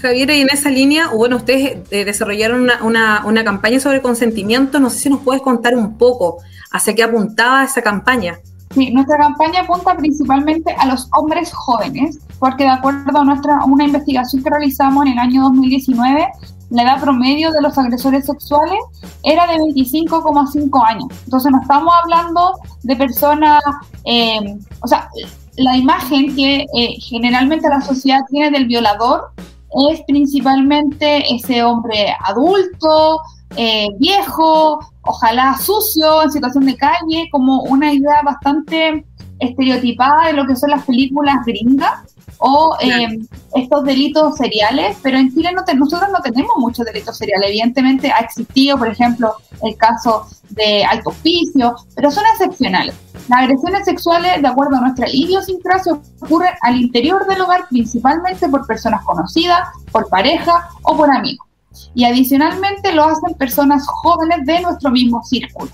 Javier, 0.00 0.30
y 0.30 0.40
en 0.40 0.48
esa 0.50 0.70
línea, 0.70 1.08
bueno, 1.08 1.36
ustedes 1.36 1.78
eh, 1.90 2.04
desarrollaron 2.04 2.68
una, 2.82 3.44
campaña 3.44 3.80
sobre 3.80 4.00
consentimiento. 4.00 4.80
No 4.80 4.90
sé 4.90 4.98
si 5.00 5.10
nos 5.10 5.20
puedes 5.20 5.42
contar 5.42 5.74
un 5.76 5.98
poco 5.98 6.38
hacia 6.72 6.94
qué 6.94 7.02
apuntaba 7.02 7.64
esa 7.64 7.82
campaña. 7.82 8.38
Sí, 8.74 8.90
nuestra 8.90 9.16
campaña 9.18 9.60
apunta 9.60 9.96
principalmente 9.96 10.74
a 10.78 10.86
los 10.86 11.08
hombres 11.16 11.52
jóvenes, 11.52 12.18
porque 12.38 12.64
de 12.64 12.70
acuerdo 12.70 13.18
a 13.18 13.24
nuestra 13.24 13.64
una 13.64 13.84
investigación 13.84 14.42
que 14.42 14.50
realizamos 14.50 15.06
en 15.06 15.12
el 15.12 15.18
año 15.18 15.42
2019, 15.42 16.26
la 16.70 16.82
edad 16.82 17.00
promedio 17.00 17.52
de 17.52 17.62
los 17.62 17.76
agresores 17.78 18.26
sexuales 18.26 18.78
era 19.22 19.46
de 19.46 19.54
25,5 19.54 20.84
años. 20.86 21.06
Entonces 21.24 21.52
no 21.52 21.60
estamos 21.60 21.92
hablando 22.02 22.52
de 22.82 22.96
personas, 22.96 23.62
eh, 24.04 24.58
o 24.80 24.88
sea, 24.88 25.08
la 25.56 25.76
imagen 25.76 26.34
que 26.34 26.66
eh, 26.74 26.96
generalmente 27.00 27.68
la 27.68 27.80
sociedad 27.80 28.20
tiene 28.28 28.50
del 28.50 28.66
violador 28.66 29.30
es 29.90 30.02
principalmente 30.06 31.34
ese 31.34 31.62
hombre 31.62 32.14
adulto, 32.24 33.20
eh, 33.56 33.88
viejo, 33.98 34.78
ojalá 35.02 35.56
sucio, 35.58 36.22
en 36.22 36.30
situación 36.30 36.66
de 36.66 36.76
calle, 36.76 37.28
como 37.30 37.62
una 37.62 37.92
idea 37.92 38.22
bastante 38.24 39.04
estereotipada 39.38 40.28
de 40.28 40.32
lo 40.32 40.46
que 40.46 40.56
son 40.56 40.70
las 40.70 40.84
películas 40.84 41.44
gringas 41.44 42.16
o 42.38 42.76
eh, 42.80 43.18
estos 43.54 43.84
delitos 43.84 44.36
seriales, 44.36 44.96
pero 45.02 45.18
en 45.18 45.32
Chile 45.32 45.50
no 45.52 45.62
nosotros 45.74 46.10
no 46.12 46.20
tenemos 46.20 46.52
muchos 46.58 46.84
delitos 46.84 47.16
seriales. 47.16 47.48
Evidentemente 47.48 48.10
ha 48.10 48.18
existido, 48.18 48.76
por 48.76 48.88
ejemplo, 48.88 49.34
el 49.62 49.76
caso 49.76 50.26
de 50.50 50.84
alto 50.84 51.10
oficio, 51.10 51.74
pero 51.94 52.10
son 52.10 52.24
excepcionales. 52.32 52.94
Las 53.28 53.40
agresiones 53.40 53.84
sexuales, 53.84 54.40
de 54.40 54.48
acuerdo 54.48 54.76
a 54.76 54.80
nuestra 54.80 55.08
idiosincrasia, 55.10 55.94
ocurren 56.20 56.54
al 56.62 56.76
interior 56.76 57.26
del 57.26 57.40
hogar 57.40 57.66
principalmente 57.68 58.48
por 58.48 58.66
personas 58.66 59.04
conocidas, 59.04 59.68
por 59.90 60.08
pareja 60.08 60.68
o 60.82 60.96
por 60.96 61.10
amigos. 61.10 61.46
Y 61.94 62.04
adicionalmente 62.04 62.92
lo 62.92 63.04
hacen 63.04 63.34
personas 63.34 63.86
jóvenes 63.86 64.46
de 64.46 64.60
nuestro 64.60 64.90
mismo 64.90 65.22
círculo. 65.24 65.70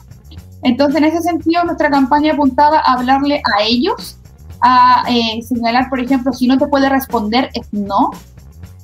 Entonces, 0.62 0.96
en 0.96 1.04
ese 1.04 1.22
sentido, 1.22 1.64
nuestra 1.64 1.90
campaña 1.90 2.32
apuntaba 2.32 2.78
a 2.78 2.94
hablarle 2.94 3.42
a 3.56 3.62
ellos, 3.62 4.16
a 4.60 5.04
eh, 5.08 5.42
señalar, 5.42 5.88
por 5.90 6.00
ejemplo, 6.00 6.32
si 6.32 6.46
no 6.46 6.56
te 6.56 6.66
puede 6.66 6.88
responder 6.88 7.50
es 7.54 7.66
no, 7.72 8.10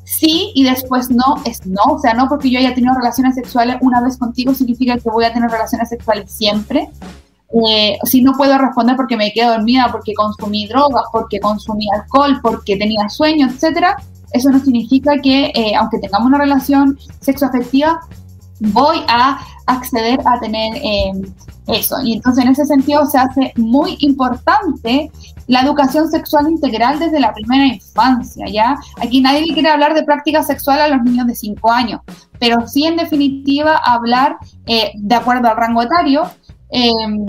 sí 0.04 0.50
y 0.54 0.64
después 0.64 1.10
no 1.10 1.36
es 1.44 1.66
no. 1.66 1.82
O 1.88 1.98
sea, 1.98 2.14
no 2.14 2.28
porque 2.28 2.50
yo 2.50 2.58
haya 2.58 2.74
tenido 2.74 2.94
relaciones 2.94 3.34
sexuales 3.34 3.76
una 3.80 4.00
vez 4.00 4.16
contigo 4.16 4.54
significa 4.54 4.98
que 4.98 5.10
voy 5.10 5.24
a 5.24 5.32
tener 5.32 5.50
relaciones 5.50 5.88
sexuales 5.88 6.30
siempre. 6.30 6.90
Eh, 7.66 7.96
si 8.04 8.20
no 8.20 8.32
puedo 8.32 8.58
responder 8.58 8.96
porque 8.96 9.16
me 9.16 9.32
quedo 9.32 9.52
dormida, 9.52 9.88
porque 9.90 10.12
consumí 10.14 10.66
drogas, 10.66 11.04
porque 11.12 11.40
consumí 11.40 11.86
alcohol, 11.94 12.40
porque 12.42 12.76
tenía 12.76 13.08
sueño, 13.08 13.48
etcétera, 13.48 13.96
eso 14.32 14.50
no 14.50 14.58
significa 14.58 15.12
que, 15.22 15.52
eh, 15.54 15.74
aunque 15.76 15.98
tengamos 15.98 16.26
una 16.26 16.38
relación 16.38 16.98
sexoafectiva, 17.20 18.00
voy 18.60 19.02
a 19.08 19.38
acceder 19.66 20.20
a 20.24 20.40
tener 20.40 20.76
eh, 20.76 21.12
eso. 21.66 21.96
Y 22.02 22.14
entonces 22.14 22.44
en 22.44 22.50
ese 22.50 22.66
sentido 22.66 23.06
se 23.06 23.18
hace 23.18 23.52
muy 23.56 23.96
importante 24.00 25.10
la 25.46 25.62
educación 25.62 26.10
sexual 26.10 26.50
integral 26.50 26.98
desde 26.98 27.20
la 27.20 27.32
primera 27.32 27.66
infancia, 27.66 28.46
¿ya? 28.50 28.76
Aquí 29.00 29.20
nadie 29.20 29.52
quiere 29.52 29.68
hablar 29.68 29.94
de 29.94 30.02
práctica 30.02 30.42
sexual 30.42 30.80
a 30.80 30.88
los 30.88 31.02
niños 31.02 31.26
de 31.26 31.34
5 31.34 31.70
años, 31.72 32.00
pero 32.38 32.66
sí 32.66 32.84
en 32.84 32.96
definitiva 32.96 33.76
hablar 33.76 34.36
de 34.66 35.14
acuerdo 35.14 35.48
al 35.48 35.56
rango 35.56 35.82
etario 35.82 36.30
Em, 36.70 37.26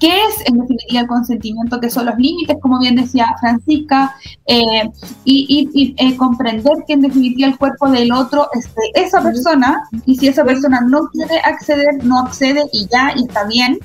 ¿Qué 0.00 0.08
es 0.08 0.46
en 0.46 0.58
definitiva 0.58 1.00
el 1.00 1.06
consentimiento? 1.06 1.80
¿Qué 1.80 1.90
son 1.90 2.06
los 2.06 2.16
límites, 2.16 2.56
como 2.60 2.78
bien 2.78 2.96
decía 2.96 3.34
Francisca? 3.40 4.14
Eh, 4.46 4.90
y, 5.24 5.94
eh, 5.96 6.16
comprender 6.16 6.72
que 6.86 6.94
en 6.94 7.02
definitiva 7.02 7.48
el 7.48 7.58
cuerpo 7.58 7.90
del 7.90 8.12
otro 8.12 8.48
es 8.54 8.66
de 8.74 9.02
esa 9.02 9.22
persona 9.22 9.82
y 10.06 10.16
si 10.16 10.28
esa 10.28 10.44
persona 10.44 10.80
no 10.80 11.08
quiere 11.08 11.38
acceder, 11.40 12.04
no 12.04 12.20
accede 12.20 12.64
y 12.72 12.86
ya, 12.90 13.12
y 13.16 13.24
está 13.26 13.44
bien. 13.44 13.78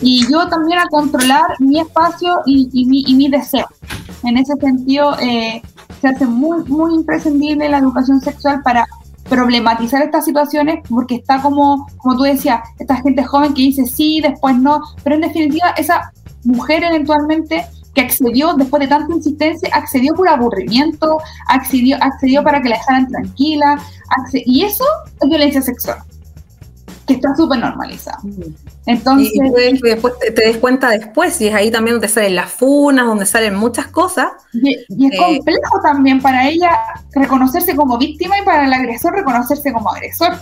Y 0.00 0.30
yo 0.30 0.46
también 0.48 0.78
a 0.78 0.88
controlar 0.88 1.46
mi 1.58 1.80
espacio 1.80 2.40
y, 2.44 2.84
mi, 2.86 3.04
y 3.06 3.14
mi 3.14 3.28
deseo. 3.28 3.66
En 4.24 4.36
ese 4.36 4.54
sentido, 4.60 5.16
eh, 5.20 5.62
se 6.00 6.08
hace 6.08 6.26
muy, 6.26 6.62
muy 6.64 6.94
imprescindible 6.94 7.68
la 7.68 7.78
educación 7.78 8.20
sexual 8.20 8.62
para 8.62 8.86
problematizar 9.28 10.02
estas 10.02 10.24
situaciones 10.24 10.80
porque 10.88 11.16
está 11.16 11.40
como, 11.42 11.86
como 11.98 12.16
tú 12.16 12.22
decías, 12.22 12.60
esta 12.78 12.96
gente 12.96 13.24
joven 13.24 13.54
que 13.54 13.62
dice 13.62 13.86
sí, 13.86 14.20
después 14.20 14.56
no, 14.56 14.80
pero 15.02 15.16
en 15.16 15.22
definitiva 15.22 15.70
esa 15.76 16.12
mujer 16.44 16.84
eventualmente 16.84 17.66
que 17.94 18.02
accedió 18.02 18.54
después 18.54 18.80
de 18.80 18.88
tanta 18.88 19.14
insistencia, 19.14 19.70
accedió 19.72 20.14
por 20.14 20.28
aburrimiento, 20.28 21.18
accedió, 21.48 21.96
accedió 22.02 22.42
para 22.42 22.60
que 22.60 22.68
la 22.68 22.76
dejaran 22.76 23.08
tranquila, 23.08 23.80
y 24.32 24.64
eso 24.64 24.84
es 25.20 25.28
violencia 25.28 25.62
sexual 25.62 25.98
que 27.06 27.14
está 27.14 27.34
súper 27.36 27.58
normalizado. 27.58 28.18
Entonces, 28.86 29.32
y 29.34 29.80
después 29.80 30.14
te, 30.18 30.30
des 30.30 30.56
cuenta 30.58 30.90
después, 30.90 31.40
y 31.40 31.48
es 31.48 31.54
ahí 31.54 31.70
también 31.70 31.94
donde 31.94 32.08
salen 32.08 32.34
las 32.34 32.50
funas, 32.50 33.06
donde 33.06 33.26
salen 33.26 33.54
muchas 33.54 33.86
cosas. 33.86 34.28
Y, 34.52 34.74
es 34.74 34.86
eh, 34.90 35.16
complejo 35.16 35.80
también 35.82 36.20
para 36.20 36.48
ella 36.48 36.70
reconocerse 37.12 37.76
como 37.76 37.96
víctima 37.98 38.38
y 38.38 38.44
para 38.44 38.66
el 38.66 38.72
agresor 38.72 39.14
reconocerse 39.14 39.72
como 39.72 39.90
agresor. 39.90 40.32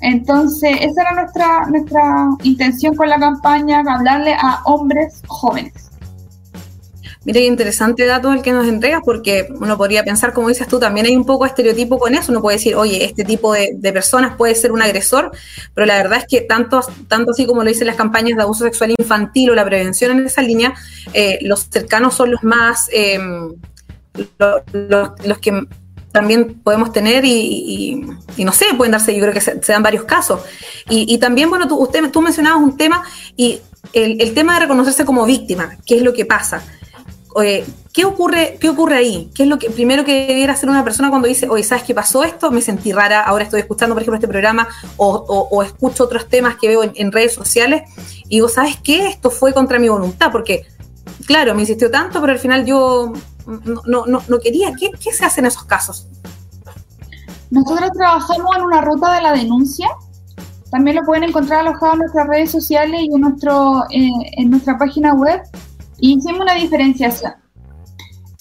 Entonces, 0.00 0.78
esa 0.80 1.02
era 1.02 1.12
nuestra, 1.14 1.66
nuestra 1.66 2.28
intención 2.42 2.94
con 2.94 3.08
la 3.08 3.18
campaña, 3.18 3.82
hablarle 3.88 4.34
a 4.34 4.60
hombres 4.64 5.22
jóvenes. 5.26 5.91
Mira 7.24 7.38
qué 7.38 7.46
interesante 7.46 8.04
dato 8.04 8.32
el 8.32 8.42
que 8.42 8.52
nos 8.52 8.66
entregas, 8.66 9.00
porque 9.04 9.46
uno 9.60 9.76
podría 9.76 10.02
pensar, 10.02 10.32
como 10.32 10.48
dices 10.48 10.66
tú, 10.66 10.80
también 10.80 11.06
hay 11.06 11.14
un 11.14 11.24
poco 11.24 11.46
estereotipo 11.46 11.98
con 11.98 12.14
eso. 12.14 12.32
Uno 12.32 12.42
puede 12.42 12.56
decir, 12.56 12.74
oye, 12.74 13.04
este 13.04 13.24
tipo 13.24 13.52
de, 13.52 13.78
personas 13.92 14.36
puede 14.36 14.54
ser 14.56 14.72
un 14.72 14.82
agresor, 14.82 15.30
pero 15.74 15.86
la 15.86 15.96
verdad 15.96 16.18
es 16.18 16.26
que 16.26 16.40
tanto, 16.40 16.80
tanto 17.08 17.30
así 17.30 17.46
como 17.46 17.62
lo 17.62 17.68
dicen 17.68 17.86
las 17.86 17.96
campañas 17.96 18.36
de 18.36 18.42
abuso 18.42 18.64
sexual 18.64 18.94
infantil 18.98 19.50
o 19.50 19.54
la 19.54 19.64
prevención 19.64 20.18
en 20.18 20.26
esa 20.26 20.42
línea, 20.42 20.74
eh, 21.12 21.38
los 21.42 21.68
cercanos 21.70 22.14
son 22.14 22.32
los 22.32 22.42
más, 22.42 22.88
em, 22.92 23.54
los 24.72 25.38
que 25.38 25.66
también 26.10 26.60
podemos 26.62 26.92
tener 26.92 27.24
y, 27.24 28.04
no 28.38 28.52
sé, 28.52 28.66
pueden 28.76 28.92
darse, 28.92 29.14
yo 29.14 29.20
creo 29.20 29.32
que 29.32 29.40
se, 29.40 29.54
dan 29.54 29.82
varios 29.82 30.04
casos. 30.04 30.40
Y, 30.88 31.16
también, 31.18 31.50
bueno, 31.50 31.68
tú, 31.68 31.76
usted, 31.76 32.10
tú 32.10 32.20
mencionabas 32.20 32.60
un 32.60 32.76
tema 32.76 33.04
y 33.36 33.60
el 33.92 34.34
tema 34.34 34.54
de 34.54 34.60
reconocerse 34.60 35.04
como 35.04 35.24
víctima, 35.24 35.76
¿qué 35.86 35.96
es 35.96 36.02
lo 36.02 36.12
que 36.12 36.26
pasa? 36.26 36.62
¿Qué 37.92 38.04
ocurre, 38.04 38.56
¿qué 38.60 38.68
ocurre 38.68 38.96
ahí? 38.96 39.30
¿Qué 39.34 39.44
es 39.44 39.48
lo 39.48 39.58
que 39.58 39.70
primero 39.70 40.04
que 40.04 40.26
debiera 40.26 40.52
hacer 40.52 40.68
una 40.68 40.84
persona 40.84 41.10
cuando 41.10 41.28
dice, 41.28 41.48
oye, 41.48 41.62
¿sabes 41.62 41.84
qué 41.84 41.94
pasó 41.94 42.24
esto? 42.24 42.50
Me 42.50 42.60
sentí 42.60 42.92
rara, 42.92 43.22
ahora 43.22 43.44
estoy 43.44 43.60
escuchando, 43.60 43.94
por 43.94 44.02
ejemplo, 44.02 44.16
este 44.16 44.28
programa 44.28 44.68
o, 44.96 45.62
escucho 45.62 46.04
otros 46.04 46.28
temas 46.28 46.56
que 46.56 46.68
veo 46.68 46.82
en, 46.82 47.12
redes 47.12 47.34
sociales 47.34 47.82
y 48.24 48.36
digo, 48.36 48.48
¿sabes 48.48 48.76
qué? 48.82 49.08
Esto 49.08 49.30
fue 49.30 49.52
contra 49.52 49.78
mi 49.78 49.88
voluntad, 49.88 50.32
porque, 50.32 50.66
claro, 51.26 51.54
me 51.54 51.62
insistió 51.62 51.90
tanto, 51.90 52.20
pero 52.20 52.32
al 52.32 52.38
final 52.38 52.64
yo 52.64 53.12
no, 53.86 54.06
no, 54.06 54.38
quería. 54.38 54.72
¿Qué, 54.78 54.90
¿Qué, 54.92 55.12
se 55.12 55.24
hace 55.24 55.40
en 55.40 55.46
esos 55.46 55.64
casos? 55.64 56.06
Nosotros 57.50 57.90
trabajamos 57.92 58.56
en 58.56 58.62
una 58.62 58.80
ruta 58.80 59.14
de 59.14 59.22
la 59.22 59.32
denuncia. 59.32 59.88
También 60.70 60.96
lo 60.96 61.02
pueden 61.02 61.24
encontrar 61.24 61.60
alojado 61.60 61.92
en 61.92 61.98
nuestras 61.98 62.26
redes 62.26 62.50
sociales 62.50 63.02
y 63.02 63.14
en, 63.14 63.20
nuestro, 63.20 63.84
eh, 63.90 64.08
en 64.38 64.50
nuestra 64.50 64.78
página 64.78 65.12
web 65.12 65.42
hicimos 66.02 66.40
una 66.40 66.54
diferenciación 66.54 67.32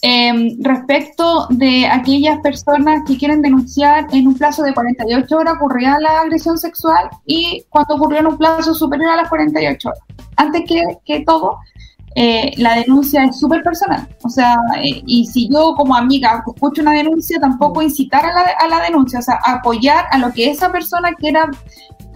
em, 0.01 0.57
respecto 0.61 1.47
de 1.51 1.85
aquellas 1.85 2.39
personas 2.39 3.03
que 3.07 3.17
quieren 3.17 3.41
denunciar 3.41 4.07
en 4.11 4.27
un 4.27 4.35
plazo 4.35 4.63
de 4.63 4.73
48 4.73 5.37
horas 5.37 5.55
ocurría 5.55 5.99
la 5.99 6.21
agresión 6.21 6.57
sexual 6.57 7.07
y 7.25 7.63
cuando 7.69 7.95
ocurrió 7.95 8.19
en 8.19 8.27
un 8.27 8.37
plazo 8.37 8.73
superior 8.73 9.11
a 9.11 9.17
las 9.17 9.29
48 9.29 9.89
horas. 9.89 10.01
Antes 10.37 10.63
que, 11.05 11.19
todo, 11.23 11.59
eh, 12.15 12.51
la 12.57 12.75
denuncia 12.75 13.25
es 13.25 13.39
súper 13.39 13.61
personal. 13.61 14.07
O 14.23 14.29
sea, 14.29 14.55
eh, 14.83 15.03
y 15.05 15.27
si 15.27 15.47
yo 15.47 15.75
como 15.75 15.95
amiga 15.95 16.43
escucho 16.47 16.81
una 16.81 16.93
denuncia, 16.93 17.39
tampoco 17.39 17.83
incitar 17.83 18.25
a 18.25 18.33
la, 18.33 18.41
a 18.59 18.67
la 18.67 18.81
denuncia, 18.85 19.19
o 19.19 19.21
sea, 19.21 19.39
apoyar 19.45 20.05
a 20.09 20.17
lo 20.17 20.33
que 20.33 20.49
esa 20.49 20.71
persona 20.71 21.13
quiera, 21.13 21.47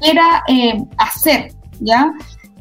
quiera 0.01 0.43
eh, 0.47 0.83
hacer, 0.97 1.53
¿ya? 1.81 2.11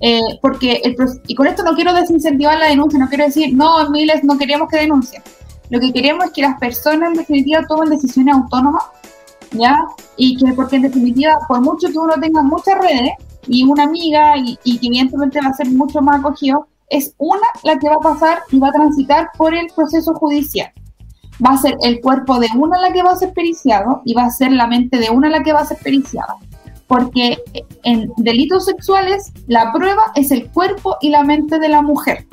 Eh, 0.07 0.39
porque 0.43 0.83
el, 0.85 0.95
y 1.27 1.35
con 1.35 1.47
esto 1.47 1.63
no 1.63 1.75
quiero 1.75 1.95
desincentivar 1.95 2.59
la 2.59 2.67
denuncia, 2.67 2.99
no 2.99 3.09
quiero 3.09 3.25
decir, 3.25 3.55
no, 3.55 3.89
miles, 3.89 4.23
no 4.23 4.37
queremos 4.37 4.69
que 4.69 4.77
denuncien. 4.77 5.23
Lo 5.71 5.81
que 5.81 5.95
queremos 5.95 6.27
es 6.27 6.33
que 6.33 6.43
las 6.43 6.59
personas 6.59 7.09
en 7.09 7.15
definitiva 7.15 7.67
tomen 7.67 7.89
decisiones 7.89 8.35
autónomas 8.35 8.85
¿ya? 9.53 9.87
Y 10.17 10.37
que 10.37 10.53
porque 10.53 10.77
en 10.77 10.83
definitiva, 10.83 11.39
por 11.49 11.61
mucho 11.61 11.89
que 11.89 11.99
uno 11.99 12.15
tenga 12.21 12.43
muchas 12.43 12.79
redes 12.79 13.13
y 13.47 13.65
una 13.65 13.85
amiga 13.85 14.35
y, 14.37 14.57
que 14.79 14.87
evidentemente 14.87 15.41
va 15.41 15.49
a 15.49 15.55
ser 15.55 15.71
mucho 15.71 16.01
más 16.01 16.21
acogido, 16.21 16.67
es 16.89 17.15
una 17.19 17.47
la 17.63 17.79
que 17.79 17.89
va 17.89 17.97
a 17.97 18.01
pasar 18.01 18.39
y 18.51 18.59
va 18.59 18.69
a 18.69 18.73
transitar 18.73 19.31
por 19.37 19.55
el 19.55 19.67
proceso 19.75 20.13
judicial. 20.15 20.71
Va 21.45 21.53
a 21.53 21.59
ser 21.59 21.77
el 21.83 22.01
cuerpo 22.01 22.39
de 22.39 22.49
una 22.57 22.79
la 22.79 22.93
que 22.93 23.03
va 23.03 23.13
a 23.13 23.17
ser 23.17 23.33
periciado 23.33 24.03
y 24.05 24.15
va 24.15 24.25
a 24.25 24.31
ser 24.31 24.53
la 24.53 24.67
mente 24.67 24.99
de 24.99 25.11
una 25.11 25.31
la 25.31 25.43
que 25.43 25.53
va 25.53 25.61
a 25.61 25.67
ser 25.67 25.79
periciada. 25.79 26.37
Porque 26.87 27.39
en 27.83 28.13
delitos 28.19 28.67
sexuales 28.67 29.33
la 29.47 29.73
prueba 29.73 30.03
es 30.15 30.31
el 30.31 30.51
cuerpo 30.51 30.97
y 31.01 31.11
la 31.11 31.23
mente 31.23 31.59
de 31.59 31.69
la 31.69 31.83
mujer. 31.83 32.27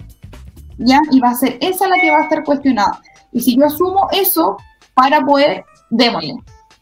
¿Ya? 0.77 0.99
Y 1.11 1.19
va 1.19 1.29
a 1.29 1.35
ser 1.35 1.57
esa 1.61 1.87
la 1.87 1.95
que 1.95 2.11
va 2.11 2.19
a 2.19 2.23
estar 2.23 2.43
cuestionada. 2.43 3.01
Y 3.31 3.41
si 3.41 3.55
yo 3.55 3.65
asumo 3.65 4.07
eso 4.11 4.57
para 4.93 5.21
poder, 5.21 5.63
démosle. 5.89 6.35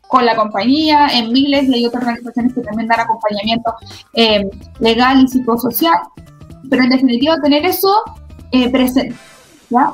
Con 0.07 0.25
la 0.25 0.35
compañía, 0.35 1.07
en 1.13 1.31
miles 1.31 1.69
y 1.69 1.75
hay 1.75 1.85
otras 1.85 2.03
organizaciones 2.03 2.53
que 2.53 2.61
también 2.61 2.87
dan 2.87 3.01
acompañamiento 3.01 3.73
eh, 4.13 4.49
legal 4.79 5.23
y 5.23 5.27
psicosocial 5.27 5.99
pero 6.69 6.83
en 6.83 6.89
definitiva 6.89 7.41
tener 7.41 7.65
eso 7.65 8.03
eh, 8.51 8.69
presente. 8.69 9.15
¿ya? 9.69 9.91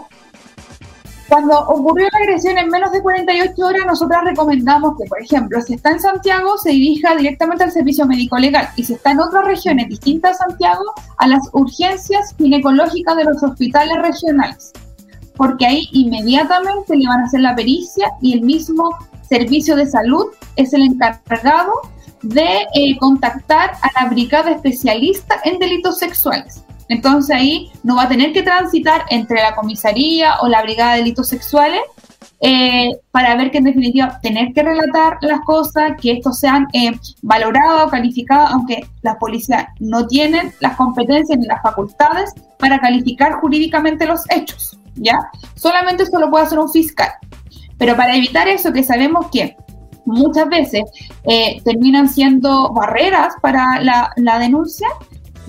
Cuando 1.28 1.60
ocurrió 1.60 2.08
la 2.12 2.20
agresión 2.20 2.58
en 2.58 2.70
menos 2.70 2.92
de 2.92 3.02
48 3.02 3.54
horas, 3.66 3.82
nosotras 3.88 4.24
recomendamos 4.26 4.96
que, 4.98 5.06
por 5.06 5.20
ejemplo, 5.22 5.60
si 5.62 5.74
está 5.74 5.90
en 5.92 6.00
Santiago, 6.00 6.58
se 6.58 6.70
dirija 6.70 7.16
directamente 7.16 7.64
al 7.64 7.72
servicio 7.72 8.06
médico 8.06 8.38
legal 8.38 8.70
y 8.76 8.84
si 8.84 8.94
está 8.94 9.12
en 9.12 9.20
otras 9.20 9.46
regiones 9.46 9.90
distintas 9.90 10.40
a 10.40 10.48
Santiago, 10.48 10.84
a 11.18 11.28
las 11.28 11.42
urgencias 11.54 12.36
ginecológicas 12.38 13.18
de 13.18 13.24
los 13.24 13.42
hospitales 13.42 13.98
regionales. 14.02 14.72
Porque 15.36 15.66
ahí 15.66 15.90
inmediatamente 15.92 16.96
le 16.96 17.08
van 17.08 17.22
a 17.22 17.26
hacer 17.26 17.42
la 17.42 17.56
pericia 17.56 18.08
y 18.22 18.34
el 18.34 18.42
mismo 18.42 18.90
servicio 19.28 19.76
de 19.76 19.88
salud 19.88 20.28
es 20.56 20.74
el 20.74 20.84
encargado 20.84 21.74
de 22.22 22.68
eh, 22.74 22.98
contactar 23.00 23.72
a 23.82 24.02
la 24.02 24.10
brigada 24.10 24.52
especialista 24.52 25.40
en 25.44 25.58
delitos 25.58 25.98
sexuales. 25.98 26.64
Entonces 26.90 27.36
ahí 27.36 27.72
no 27.84 27.96
va 27.96 28.04
a 28.04 28.10
tener 28.10 28.32
que 28.34 28.44
transitar 28.44 29.06
entre 29.10 29.42
la 29.42 29.56
comisaría 29.56 30.40
o 30.42 30.48
la 30.48 30.62
brigada 30.62 30.94
de 30.94 31.00
delitos 31.00 31.28
sexuales 31.28 31.82
eh, 32.42 32.92
para 33.12 33.36
ver 33.36 33.50
que 33.50 33.60
en 33.60 33.64
definitiva 33.64 34.20
tener 34.22 34.54
que 34.54 34.62
relatar 34.62 35.18
las 35.22 35.40
cosas, 35.42 35.94
que 36.00 36.12
estos 36.12 36.40
sean 36.40 36.68
eh, 36.74 36.92
valorados, 37.22 37.90
calificados, 37.90 38.52
aunque 38.52 38.86
las 39.02 39.16
policías 39.18 39.68
no 39.80 40.06
tienen 40.06 40.54
las 40.60 40.76
competencias 40.76 41.40
ni 41.40 41.46
las 41.46 41.62
facultades 41.62 42.34
para 42.60 42.80
calificar 42.80 43.40
jurídicamente 43.40 44.06
los 44.06 44.22
hechos, 44.30 44.78
¿ya? 44.96 45.18
Solamente 45.56 46.04
eso 46.04 46.20
lo 46.20 46.30
puede 46.30 46.46
hacer 46.46 46.60
un 46.60 46.70
fiscal. 46.70 47.10
Pero 47.78 47.96
para 47.96 48.16
evitar 48.16 48.48
eso, 48.48 48.72
que 48.72 48.84
sabemos 48.84 49.28
que 49.32 49.56
muchas 50.06 50.48
veces 50.48 50.84
eh, 51.24 51.62
terminan 51.64 52.10
siendo 52.10 52.72
barreras 52.74 53.34
para 53.42 53.82
la, 53.82 54.12
la 54.18 54.40
denuncia, 54.40 54.88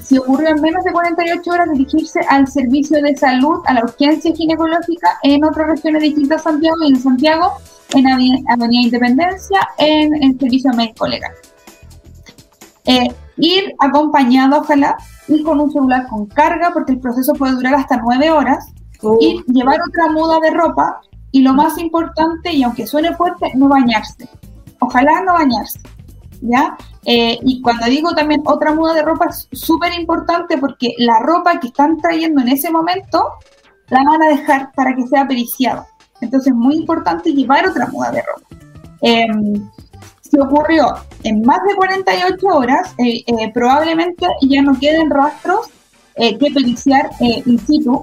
si 0.07 0.19
ocurrió 0.19 0.51
en 0.51 0.61
menos 0.61 0.85
de 0.85 0.92
48 0.92 1.51
horas, 1.51 1.69
dirigirse 1.73 2.21
al 2.29 2.47
servicio 2.47 3.03
de 3.03 3.16
salud, 3.16 3.61
a 3.66 3.75
la 3.75 3.83
urgencia 3.83 4.33
ginecológica 4.33 5.19
en 5.25 5.45
otras 5.45 5.66
regiones 5.66 6.03
distintas 6.03 6.45
de 6.45 6.51
Santiago 6.51 6.77
y 6.85 6.88
en 6.90 7.01
Santiago, 7.01 7.53
en 7.92 8.07
Avenida 8.07 8.83
Independencia, 8.83 9.69
en 9.79 10.23
el 10.23 10.38
servicio 10.38 10.73
médico 10.75 11.09
legal. 11.09 11.33
Eh, 12.85 13.09
ir 13.38 13.75
acompañado, 13.81 14.61
ojalá, 14.61 14.97
ir 15.27 15.42
con 15.42 15.59
un 15.59 15.73
celular 15.73 16.07
con 16.09 16.27
carga, 16.27 16.71
porque 16.73 16.92
el 16.92 17.01
proceso 17.01 17.33
puede 17.33 17.55
durar 17.55 17.75
hasta 17.75 17.97
9 17.97 18.31
horas, 18.31 18.73
y 19.21 19.42
llevar 19.49 19.79
otra 19.88 20.09
muda 20.12 20.38
de 20.40 20.51
ropa, 20.51 21.01
y 21.33 21.42
lo 21.42 21.53
más 21.53 21.79
importante, 21.79 22.53
y 22.53 22.62
aunque 22.62 22.87
suene 22.87 23.14
fuerte, 23.16 23.51
no 23.57 23.69
bañarse. 23.69 24.29
Ojalá 24.79 25.23
no 25.23 25.33
bañarse. 25.33 25.81
¿Ya? 26.42 26.77
Eh, 27.09 27.38
y 27.42 27.62
cuando 27.62 27.87
digo 27.87 28.12
también 28.16 28.42
otra 28.45 28.75
muda 28.75 28.92
de 28.92 29.03
ropa 29.03 29.27
es 29.31 29.49
súper 29.53 29.95
importante 29.95 30.59
porque 30.59 30.92
la 30.99 31.21
ropa 31.21 31.61
que 31.61 31.69
están 31.69 31.99
trayendo 31.99 32.42
en 32.42 32.49
ese 32.49 32.69
momento 32.69 33.29
la 33.90 34.03
van 34.03 34.23
a 34.23 34.29
dejar 34.29 34.73
para 34.73 34.95
que 34.97 35.07
sea 35.07 35.27
periciada. 35.27 35.87
Entonces 36.21 36.49
es 36.49 36.59
muy 36.59 36.75
importante 36.75 37.33
llevar 37.33 37.69
otra 37.69 37.87
muda 37.87 38.11
de 38.11 38.23
ropa. 38.23 38.66
Em, 39.03 39.71
si 40.21 40.40
ocurrió 40.40 40.97
en 41.23 41.42
más 41.42 41.62
de 41.62 41.77
48 41.77 42.47
horas, 42.49 42.92
eh, 42.99 43.23
eh, 43.25 43.53
probablemente 43.55 44.27
ya 44.42 44.62
no 44.62 44.77
queden 44.79 45.09
rastros 45.09 45.71
que 46.16 46.51
periciar 46.51 47.11
in 47.21 47.59
situ. 47.59 48.03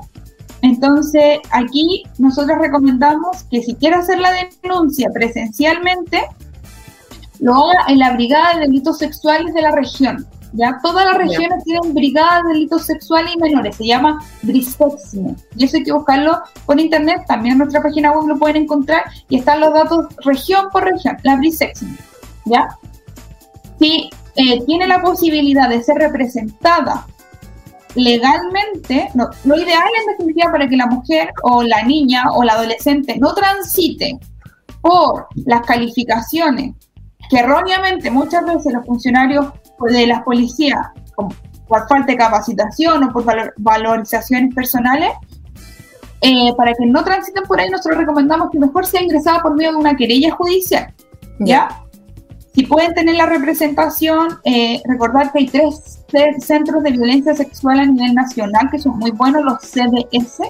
Entonces 0.62 1.40
aquí 1.52 2.04
nosotros 2.20 2.60
recomendamos 2.60 3.44
que 3.50 3.64
si 3.64 3.74
quiere 3.74 3.96
hacer 3.96 4.20
la 4.20 4.32
denuncia 4.62 5.10
presencialmente, 5.12 6.22
lo 7.44 7.56
haga 7.56 7.86
en 7.90 8.00
la 8.00 8.14
Brigada 8.14 8.54
de 8.54 8.62
Delitos 8.62 9.00
Sexuales 9.00 9.54
de 9.54 9.62
la 9.62 9.72
región. 9.72 10.26
Ya 10.54 10.80
todas 10.82 11.06
las 11.06 11.18
regiones 11.18 11.64
tienen 11.66 11.94
brigadas 11.94 12.44
de 12.44 12.54
delitos 12.54 12.86
sexuales 12.86 13.34
y 13.36 13.40
menores, 13.40 13.76
se 13.76 13.86
llama 13.86 14.24
Brisexime. 14.44 15.36
Y 15.58 15.66
eso 15.66 15.78
hay 15.78 15.84
que 15.84 15.92
buscarlo 15.92 16.40
por 16.66 16.80
internet, 16.80 17.24
también 17.28 17.54
en 17.54 17.58
nuestra 17.58 17.82
página 17.82 18.12
web 18.12 18.28
lo 18.28 18.38
pueden 18.38 18.58
encontrar 18.58 19.04
y 19.30 19.40
están 19.40 19.60
los 19.60 19.74
datos 19.74 20.06
región 20.24 20.70
por 20.72 20.84
región, 20.84 21.18
la 21.24 21.36
Brisexime. 21.38 21.98
¿Ya? 22.46 22.70
Si 23.80 24.10
eh, 24.36 24.64
tiene 24.66 24.88
la 24.88 25.02
posibilidad 25.02 25.68
de 25.68 25.82
ser 25.84 25.98
representada 25.98 27.08
legalmente, 27.96 29.10
no, 29.16 29.30
lo 29.44 29.58
ideal 29.58 29.90
en 30.00 30.18
definitiva 30.18 30.52
para 30.52 30.70
que 30.70 30.78
la 30.78 30.86
mujer 30.86 31.32
o 31.42 31.64
la 31.64 31.84
niña 31.84 32.26
o 32.32 32.44
la 32.44 32.54
adolescente 32.54 33.18
no 33.18 33.34
transite 33.34 34.20
por 34.82 35.28
las 35.46 35.66
calificaciones 35.66 36.76
que 37.30 37.40
erróneamente 37.40 38.12
muchas 38.12 38.46
veces 38.46 38.74
los 38.74 38.86
funcionarios 38.86 39.48
de 39.80 40.08
las 40.08 40.22
policías, 40.24 40.80
por 41.16 41.88
falta 41.88 42.06
de 42.06 42.18
capacitación 42.18 43.04
o 43.04 43.14
por 43.14 43.26
valorizaciones 43.58 44.54
personales, 44.54 45.12
eh, 46.22 46.54
para 46.56 46.74
que 46.74 46.86
no 46.86 47.04
transiten 47.04 47.44
por 47.44 47.60
ahí, 47.60 47.70
nosotros 47.70 47.98
recomendamos 47.98 48.50
que 48.50 48.60
mejor 48.60 48.86
sea 48.86 49.02
ingresada 49.02 49.42
por 49.42 49.56
medio 49.56 49.72
de 49.72 49.78
una 49.78 49.96
querella 49.96 50.32
judicial. 50.32 50.94
¿Ya? 51.40 51.84
Si 52.56 52.64
pueden 52.66 52.94
tener 52.94 53.16
la 53.16 53.26
representación, 53.26 54.40
eh, 54.46 54.82
recordar 54.86 55.32
que 55.32 55.40
hay 55.40 55.48
tres 55.48 56.00
centros 56.40 56.84
de 56.84 56.92
violencia 56.92 57.36
sexual 57.36 57.80
a 57.80 57.86
nivel 57.86 58.14
nacional 58.14 58.70
que 58.72 58.80
son 58.80 59.00
muy 59.00 59.12
buenos, 59.12 59.44
los 59.44 59.62
CDS. 59.64 60.44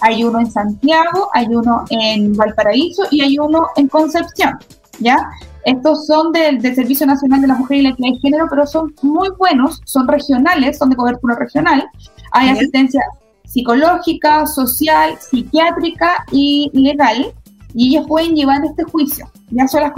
Hay 0.00 0.24
uno 0.24 0.40
en 0.40 0.50
Santiago, 0.50 1.28
hay 1.34 1.46
uno 1.54 1.84
en 1.90 2.34
Valparaíso 2.34 3.04
y 3.10 3.20
hay 3.20 3.38
uno 3.38 3.68
en 3.76 3.88
Concepción. 3.88 4.58
¿Ya? 4.98 5.18
Estos 5.64 6.06
son 6.06 6.32
del, 6.32 6.60
Servicio 6.74 7.06
Nacional 7.06 7.40
de 7.40 7.48
la 7.48 7.54
Mujer 7.54 7.78
y 7.78 7.82
la 7.82 7.88
Equidad 7.90 8.12
de 8.12 8.18
Género, 8.20 8.46
pero 8.48 8.66
son 8.66 8.94
muy 9.02 9.28
buenos, 9.38 9.80
son 9.84 10.08
regionales, 10.08 10.78
son 10.78 10.90
de 10.90 10.96
cobertura 10.96 11.36
regional. 11.36 11.84
Hay 12.32 12.48
asistencia 12.48 13.02
psicológica, 13.44 14.46
social, 14.46 15.16
psiquiátrica 15.18 16.24
y 16.30 16.70
legal, 16.72 17.32
y 17.74 17.88
ellos 17.88 18.06
pueden 18.06 18.34
llevar 18.34 18.64
este 18.64 18.84
juicio. 18.84 19.28
Ya 19.50 19.66
son 19.68 19.82
las, 19.82 19.92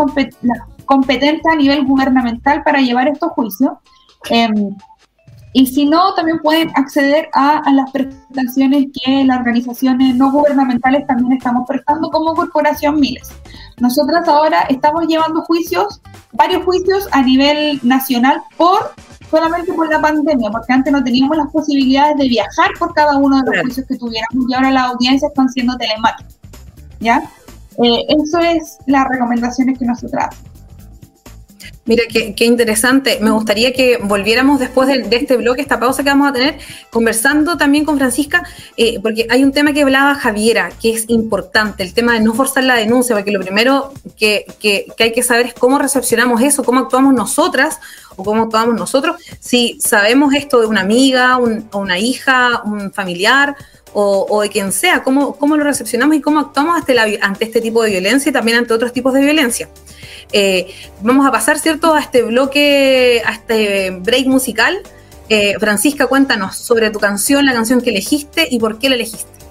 competentes 0.87 1.53
a 1.53 1.57
nivel 1.57 1.85
gubernamental 1.85 2.63
para 2.63 2.81
llevar 2.81 3.09
estos 3.09 3.31
juicios. 3.33 3.73
Em, 4.31 4.75
y 5.55 5.67
si 5.67 5.85
no, 5.85 6.15
también 6.15 6.39
pueden 6.39 6.71
acceder 6.75 7.29
a, 7.35 7.63
las 7.73 7.91
prestaciones 7.91 8.87
que 8.93 9.25
las 9.25 9.39
organizaciones 9.39 10.15
no 10.17 10.33
gubernamentales 10.33 11.07
también 11.07 11.33
estamos 11.35 11.67
prestando 11.69 12.11
como 12.11 12.35
Corporación 12.35 12.99
Miles. 12.99 13.29
Nosotras 13.83 14.29
ahora 14.29 14.61
estamos 14.69 15.09
llevando 15.09 15.43
juicios, 15.43 16.01
varios 16.31 16.65
juicios 16.65 17.09
a 17.11 17.21
nivel 17.21 17.81
nacional 17.83 18.41
por 18.57 18.93
solamente 19.29 19.73
por 19.73 19.91
la 19.91 20.01
pandemia, 20.01 20.53
porque 20.53 20.73
antes 20.73 20.93
no 20.93 21.03
teníamos 21.03 21.37
las 21.37 21.51
posibilidades 21.51 22.17
de 22.17 22.29
viajar 22.29 22.71
por 22.79 22.95
cada 22.95 23.17
uno 23.17 23.43
de 23.43 23.51
los 23.51 23.63
juicios 23.63 23.85
que 23.89 23.97
tuviéramos 23.97 24.45
y 24.49 24.55
ahora 24.55 24.71
las 24.71 24.93
audiencias 24.93 25.33
están 25.33 25.49
siendo 25.49 25.77
telemáticas. 25.77 26.39
¿Ya? 27.01 27.25
Eh, 27.83 28.07
eso 28.09 28.39
es 28.39 28.79
las 28.87 29.05
recomendaciones 29.09 29.77
que 29.77 29.85
nosotras 29.85 30.27
hacemos. 30.27 30.52
Mira, 31.85 32.05
qué, 32.09 32.45
interesante. 32.45 33.19
Me 33.21 33.33
gustaría 33.33 33.73
que 33.73 33.99
volviéramos 34.01 34.61
después 34.61 34.87
de, 34.87 35.17
este 35.17 35.37
bloque, 35.37 35.63
esta 35.63 35.81
pausa 35.81 36.05
que 36.05 36.11
vamos 36.11 36.31
a 36.31 36.33
tener, 36.33 36.59
conversando 36.91 37.57
también 37.57 37.85
con 37.85 37.99
Francisca, 37.99 38.45
eh, 38.77 39.01
porque 39.03 39.27
hay 39.29 39.43
un 39.43 39.51
tema 39.51 39.73
que 39.73 39.83
hablaba 39.83 40.15
Javiera, 40.15 40.71
que 40.81 40.91
es 40.93 41.07
importante, 41.09 41.83
el 41.83 41.93
tema 41.93 42.13
de 42.13 42.21
no 42.21 42.35
forzar 42.35 42.63
la 42.63 42.77
denuncia, 42.77 43.17
porque 43.17 43.33
lo 43.33 43.41
primero 43.41 43.93
que, 44.17 44.47
hay 44.97 45.13
que 45.13 45.23
saber 45.25 45.47
es 45.47 45.55
cómo 45.55 45.81
recepcionamos 45.81 46.41
eso, 46.41 46.63
cómo 46.63 46.79
actuamos 46.79 47.15
nosotras 47.15 47.81
o 48.17 48.25
cómo 48.25 48.45
actuamos 48.45 48.75
nosotros, 48.75 49.17
si 49.41 49.79
sabemos 49.81 50.35
esto 50.35 50.61
de 50.61 50.67
una 50.67 50.81
amiga, 50.81 51.39
o 51.39 51.79
una 51.79 51.99
hija, 51.99 52.63
un 52.65 52.93
familiar, 52.93 53.57
o, 53.95 54.41
de 54.43 54.49
quien 54.49 54.73
sea, 54.73 55.03
cómo, 55.03 55.37
cómo 55.37 55.57
lo 55.57 55.65
recepcionamos 55.65 56.17
y 56.17 56.21
cómo 56.21 56.41
actuamos 56.41 56.79
ante, 56.79 57.19
ante 57.21 57.45
este 57.45 57.61
tipo 57.61 57.83
de 57.83 57.91
violencia 57.91 58.31
y 58.31 58.33
también 58.33 58.59
ante 58.59 58.73
otros 58.73 58.93
tipos 58.93 59.13
de 59.13 59.21
violencia. 59.21 59.69
Eh, 60.33 60.67
vamos 61.03 61.27
a 61.27 61.31
pasar, 61.31 61.59
¿cierto?, 61.59 61.95
a 61.95 62.01
este 62.01 62.23
bloque, 62.23 63.23
a 63.25 63.33
este 63.33 63.91
break 63.91 64.27
musical. 64.27 64.83
Eh, 65.29 65.55
Francisca, 65.59 66.07
cuéntanos 66.07 66.57
sobre 66.57 66.91
tu 66.91 66.99
canción, 66.99 67.45
la 67.45 67.53
canción 67.53 67.81
que 67.81 67.91
elegiste 67.91 68.49
y 68.51 68.59
por 68.59 68.79
qué 68.79 68.89
la 68.89 68.95
elegiste. 68.95 69.42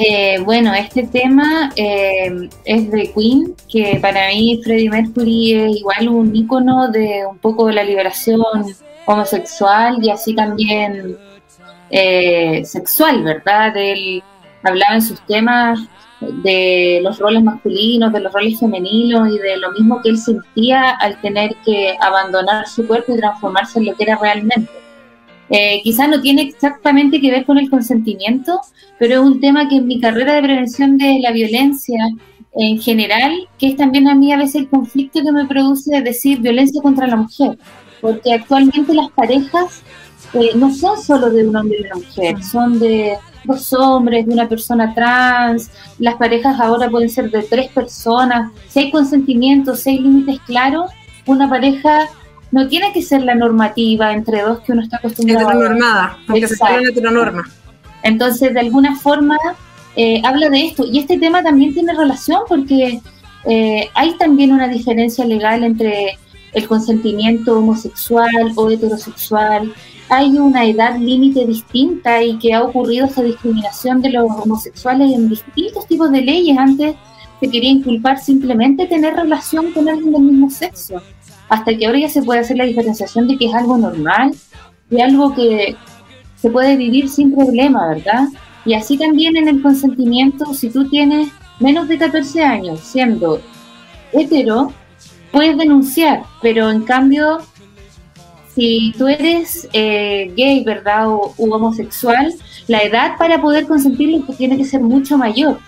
Eh, 0.00 0.38
bueno, 0.44 0.72
este 0.74 1.08
tema 1.08 1.72
eh, 1.74 2.48
es 2.64 2.88
de 2.92 3.12
Queen, 3.12 3.56
que 3.68 3.98
para 4.00 4.28
mí 4.28 4.60
Freddie 4.62 4.90
Mercury 4.90 5.54
es 5.54 5.76
igual 5.78 6.08
un 6.08 6.36
ícono 6.36 6.88
de 6.88 7.26
un 7.28 7.36
poco 7.38 7.68
la 7.68 7.82
liberación 7.82 8.40
homosexual 9.06 9.98
y 10.00 10.10
así 10.10 10.36
también 10.36 11.18
eh, 11.90 12.62
sexual, 12.64 13.24
¿verdad? 13.24 13.76
Él 13.76 14.22
hablaba 14.62 14.94
en 14.94 15.02
sus 15.02 15.20
temas 15.26 15.80
de 16.20 17.00
los 17.02 17.18
roles 17.18 17.42
masculinos, 17.42 18.12
de 18.12 18.20
los 18.20 18.32
roles 18.32 18.60
femeninos 18.60 19.28
y 19.30 19.38
de 19.38 19.56
lo 19.56 19.72
mismo 19.72 20.00
que 20.00 20.10
él 20.10 20.18
sentía 20.18 20.90
al 20.90 21.20
tener 21.20 21.56
que 21.64 21.96
abandonar 22.00 22.68
su 22.68 22.86
cuerpo 22.86 23.16
y 23.16 23.18
transformarse 23.18 23.80
en 23.80 23.86
lo 23.86 23.96
que 23.96 24.04
era 24.04 24.16
realmente. 24.16 24.70
Eh, 25.50 25.80
quizás 25.82 26.08
no 26.08 26.20
tiene 26.20 26.42
exactamente 26.42 27.20
que 27.20 27.30
ver 27.30 27.46
con 27.46 27.58
el 27.58 27.70
consentimiento, 27.70 28.60
pero 28.98 29.14
es 29.14 29.20
un 29.20 29.40
tema 29.40 29.68
que 29.68 29.76
en 29.76 29.86
mi 29.86 30.00
carrera 30.00 30.34
de 30.34 30.42
prevención 30.42 30.98
de 30.98 31.20
la 31.20 31.32
violencia 31.32 31.98
en 32.54 32.78
general, 32.80 33.32
que 33.58 33.68
es 33.68 33.76
también 33.76 34.08
a 34.08 34.14
mí 34.14 34.32
a 34.32 34.36
veces 34.36 34.56
el 34.56 34.68
conflicto 34.68 35.22
que 35.22 35.32
me 35.32 35.46
produce 35.46 36.02
decir 36.02 36.40
violencia 36.40 36.82
contra 36.82 37.06
la 37.06 37.16
mujer, 37.16 37.58
porque 38.00 38.34
actualmente 38.34 38.94
las 38.94 39.10
parejas 39.10 39.82
eh, 40.34 40.50
no 40.54 40.74
son 40.74 41.00
solo 41.00 41.30
de 41.30 41.46
un 41.46 41.56
hombre 41.56 41.78
y 41.80 41.84
una 41.86 41.94
mujer, 41.96 42.42
son 42.42 42.78
de 42.78 43.16
dos 43.44 43.72
hombres, 43.72 44.26
de 44.26 44.32
una 44.32 44.48
persona 44.48 44.92
trans, 44.94 45.70
las 45.98 46.16
parejas 46.16 46.60
ahora 46.60 46.90
pueden 46.90 47.08
ser 47.08 47.30
de 47.30 47.42
tres 47.42 47.70
personas, 47.70 48.50
si 48.68 48.80
hay 48.80 48.90
consentimiento, 48.90 49.74
si 49.74 49.90
hay 49.90 49.98
límites 50.00 50.40
claros, 50.40 50.90
una 51.26 51.48
pareja 51.48 52.08
no 52.50 52.68
tiene 52.68 52.92
que 52.92 53.02
ser 53.02 53.22
la 53.22 53.34
normativa 53.34 54.12
entre 54.12 54.42
dos 54.42 54.60
que 54.60 54.72
uno 54.72 54.82
está 54.82 54.96
acostumbrado 54.98 55.50
Heteronormada, 55.50 56.18
aunque 56.26 56.48
se 56.48 56.56
la 56.64 56.88
heteronorma. 56.88 57.44
Entonces, 58.02 58.54
de 58.54 58.60
alguna 58.60 58.96
forma, 58.96 59.36
eh, 59.96 60.22
habla 60.24 60.48
de 60.48 60.66
esto. 60.66 60.84
Y 60.90 60.98
este 60.98 61.18
tema 61.18 61.42
también 61.42 61.74
tiene 61.74 61.92
relación 61.94 62.42
porque 62.48 63.00
eh, 63.44 63.88
hay 63.94 64.12
también 64.14 64.52
una 64.52 64.68
diferencia 64.68 65.24
legal 65.24 65.64
entre 65.64 66.18
el 66.54 66.66
consentimiento 66.66 67.58
homosexual 67.58 68.52
o 68.56 68.70
heterosexual. 68.70 69.72
Hay 70.08 70.38
una 70.38 70.64
edad 70.64 70.98
límite 70.98 71.44
distinta 71.44 72.22
y 72.22 72.38
que 72.38 72.54
ha 72.54 72.62
ocurrido 72.62 73.06
esa 73.06 73.22
discriminación 73.22 74.00
de 74.00 74.10
los 74.10 74.30
homosexuales 74.30 75.12
en 75.12 75.28
distintos 75.28 75.86
tipos 75.86 76.10
de 76.10 76.22
leyes. 76.22 76.56
Antes 76.56 76.94
se 77.40 77.50
quería 77.50 77.70
inculpar 77.70 78.18
simplemente 78.18 78.86
tener 78.86 79.14
relación 79.14 79.72
con 79.72 79.86
alguien 79.88 80.12
del 80.12 80.22
mismo 80.22 80.50
sexo 80.50 81.02
hasta 81.48 81.76
que 81.76 81.86
ahora 81.86 82.00
ya 82.00 82.08
se 82.08 82.22
puede 82.22 82.40
hacer 82.40 82.56
la 82.56 82.64
diferenciación 82.64 83.28
de 83.28 83.36
que 83.36 83.46
es 83.46 83.54
algo 83.54 83.78
normal 83.78 84.34
y 84.90 85.00
algo 85.00 85.34
que 85.34 85.76
se 86.36 86.50
puede 86.50 86.76
vivir 86.76 87.08
sin 87.08 87.34
problema, 87.34 87.88
¿verdad? 87.88 88.28
Y 88.64 88.74
así 88.74 88.98
también 88.98 89.36
en 89.36 89.48
el 89.48 89.62
consentimiento, 89.62 90.52
si 90.54 90.70
tú 90.70 90.88
tienes 90.88 91.28
menos 91.58 91.88
de 91.88 91.98
14 91.98 92.42
años 92.42 92.80
siendo 92.80 93.40
hetero, 94.12 94.72
puedes 95.32 95.56
denunciar, 95.56 96.22
pero 96.42 96.70
en 96.70 96.82
cambio, 96.82 97.38
si 98.54 98.92
tú 98.96 99.08
eres 99.08 99.68
eh, 99.72 100.32
gay, 100.36 100.64
¿verdad? 100.64 101.08
O 101.08 101.34
homosexual, 101.38 102.32
la 102.66 102.82
edad 102.82 103.16
para 103.18 103.40
poder 103.40 103.66
consentirlo 103.66 104.22
tiene 104.36 104.56
que 104.56 104.64
ser 104.64 104.80
mucho 104.80 105.16
mayor 105.16 105.58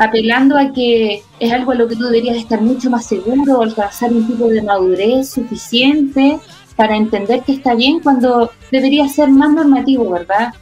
apelando 0.00 0.56
a 0.56 0.72
que 0.72 1.22
es 1.38 1.52
algo 1.52 1.72
a 1.72 1.74
lo 1.74 1.86
que 1.86 1.94
tú 1.94 2.04
deberías 2.04 2.38
estar 2.38 2.62
mucho 2.62 2.88
más 2.88 3.04
seguro, 3.04 3.60
alcanzar 3.60 4.10
un 4.10 4.26
tipo 4.26 4.48
de 4.48 4.62
madurez 4.62 5.28
suficiente 5.28 6.38
para 6.74 6.96
entender 6.96 7.42
que 7.42 7.52
está 7.52 7.74
bien 7.74 8.00
cuando 8.00 8.50
debería 8.72 9.06
ser 9.10 9.28
más 9.28 9.52
normativo, 9.52 10.08
¿verdad? 10.08 10.54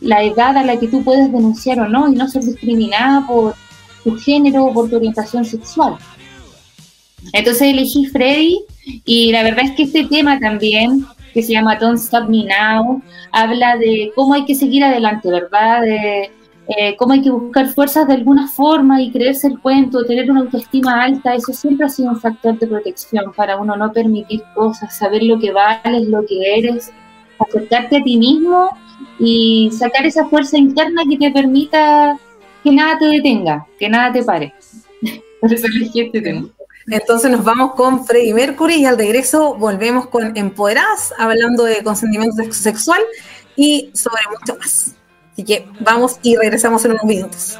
La 0.00 0.24
edad 0.24 0.56
a 0.56 0.64
la 0.64 0.76
que 0.76 0.88
tú 0.88 1.04
puedes 1.04 1.30
denunciar 1.30 1.78
o 1.78 1.88
no 1.88 2.08
y 2.08 2.16
no 2.16 2.26
ser 2.26 2.42
discriminada 2.42 3.24
por 3.28 3.54
tu 4.02 4.18
género 4.18 4.64
o 4.64 4.74
por 4.74 4.90
tu 4.90 4.96
orientación 4.96 5.44
sexual. 5.44 5.94
Entonces 7.32 7.68
elegí 7.68 8.06
Freddy 8.06 8.58
y 9.04 9.30
la 9.30 9.44
verdad 9.44 9.66
es 9.66 9.70
que 9.76 9.84
este 9.84 10.04
tema 10.06 10.40
también, 10.40 11.06
que 11.32 11.44
se 11.44 11.52
llama 11.52 11.76
Don't 11.76 12.00
Stop 12.00 12.28
Me 12.28 12.42
Now, 12.42 13.00
habla 13.30 13.76
de 13.76 14.10
cómo 14.16 14.34
hay 14.34 14.44
que 14.44 14.56
seguir 14.56 14.82
adelante, 14.82 15.30
¿verdad? 15.30 15.82
De, 15.82 16.30
eh, 16.68 16.96
cómo 16.96 17.12
hay 17.12 17.20
que 17.20 17.30
buscar 17.30 17.68
fuerzas 17.68 18.06
de 18.06 18.14
alguna 18.14 18.48
forma 18.48 19.02
y 19.02 19.12
creerse 19.12 19.48
el 19.48 19.60
cuento, 19.60 20.04
tener 20.06 20.30
una 20.30 20.40
autoestima 20.40 21.02
alta, 21.02 21.34
eso 21.34 21.52
siempre 21.52 21.86
ha 21.86 21.90
sido 21.90 22.10
un 22.10 22.20
factor 22.20 22.58
de 22.58 22.66
protección 22.66 23.32
para 23.36 23.58
uno 23.58 23.76
no 23.76 23.92
permitir 23.92 24.42
cosas, 24.54 24.96
saber 24.96 25.22
lo 25.24 25.38
que 25.38 25.52
vales, 25.52 26.08
lo 26.08 26.24
que 26.24 26.58
eres, 26.58 26.90
acercarte 27.38 27.98
a 27.98 28.02
ti 28.02 28.16
mismo 28.16 28.70
y 29.18 29.70
sacar 29.76 30.06
esa 30.06 30.26
fuerza 30.26 30.56
interna 30.56 31.02
que 31.08 31.18
te 31.18 31.30
permita 31.30 32.18
que 32.62 32.72
nada 32.72 32.98
te 32.98 33.06
detenga, 33.06 33.66
que 33.78 33.88
nada 33.90 34.10
te 34.12 34.22
pare. 34.22 34.54
Por 35.40 35.52
eso 35.52 35.66
elegí 35.66 36.00
este 36.00 36.22
tema. 36.22 36.48
Entonces 36.86 37.30
nos 37.30 37.44
vamos 37.44 37.74
con 37.74 38.06
Freddie 38.06 38.34
Mercury 38.34 38.76
y 38.76 38.86
al 38.86 38.96
regreso 38.96 39.54
volvemos 39.54 40.06
con 40.08 40.36
Empoderadas, 40.36 41.12
hablando 41.18 41.64
de 41.64 41.82
consentimiento 41.82 42.42
sexual 42.52 43.00
y 43.56 43.90
sobre 43.94 44.22
mucho 44.30 44.58
más. 44.58 44.94
Así 45.34 45.42
que 45.44 45.66
vamos 45.80 46.20
y 46.22 46.36
regresamos 46.36 46.84
en 46.84 46.92
unos 46.92 47.04
minutos. 47.04 47.58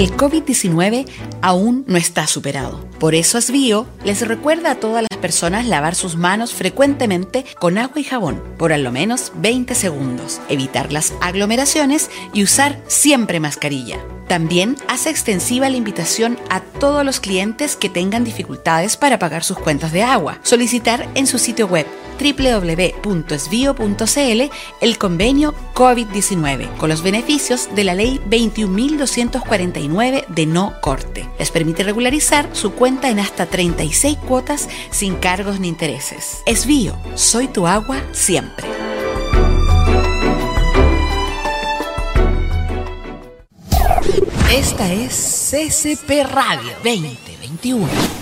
El 0.00 0.16
COVID-19 0.16 1.06
aún 1.42 1.84
no 1.86 1.98
está 1.98 2.26
superado. 2.26 2.88
Por 2.98 3.14
eso 3.14 3.36
Asbio 3.36 3.86
les 4.02 4.26
recuerda 4.26 4.70
a 4.70 4.74
todas 4.76 5.02
las 5.02 5.20
personas 5.20 5.66
lavar 5.66 5.94
sus 5.94 6.16
manos 6.16 6.54
frecuentemente 6.54 7.44
con 7.58 7.76
agua 7.76 8.00
y 8.00 8.04
jabón 8.04 8.42
por 8.56 8.72
al 8.72 8.90
menos 8.90 9.30
20 9.34 9.74
segundos, 9.74 10.40
evitar 10.48 10.90
las 10.90 11.12
aglomeraciones 11.20 12.10
y 12.32 12.42
usar 12.42 12.82
siempre 12.86 13.40
mascarilla. 13.40 13.98
También 14.26 14.76
hace 14.88 15.10
extensiva 15.10 15.68
la 15.68 15.76
invitación 15.76 16.38
a 16.48 16.60
todos 16.60 17.04
los 17.04 17.20
clientes 17.20 17.76
que 17.76 17.90
tengan 17.90 18.24
dificultades 18.24 18.96
para 18.96 19.18
pagar 19.18 19.44
sus 19.44 19.58
cuentas 19.58 19.92
de 19.92 20.02
agua. 20.02 20.38
Solicitar 20.44 21.10
en 21.14 21.26
su 21.26 21.36
sitio 21.36 21.66
web 21.66 21.84
www.esvio.cl 22.20 23.70
el 24.80 24.98
convenio 24.98 25.54
COVID-19 25.74 26.76
con 26.76 26.90
los 26.90 27.02
beneficios 27.02 27.68
de 27.74 27.84
la 27.84 27.94
ley 27.94 28.20
21.249 28.28 29.89
de 29.90 30.46
no 30.46 30.80
corte. 30.80 31.28
Les 31.38 31.50
permite 31.50 31.82
regularizar 31.82 32.48
su 32.52 32.72
cuenta 32.72 33.10
en 33.10 33.18
hasta 33.18 33.46
36 33.46 34.18
cuotas 34.18 34.68
sin 34.90 35.16
cargos 35.16 35.58
ni 35.58 35.68
intereses. 35.68 36.42
Esvío, 36.46 36.96
soy 37.16 37.48
tu 37.48 37.66
agua 37.66 38.00
siempre. 38.12 38.66
Esta 44.52 44.92
es 44.92 45.50
CCP 45.50 46.24
Radio 46.32 46.72
2021. 46.84 48.19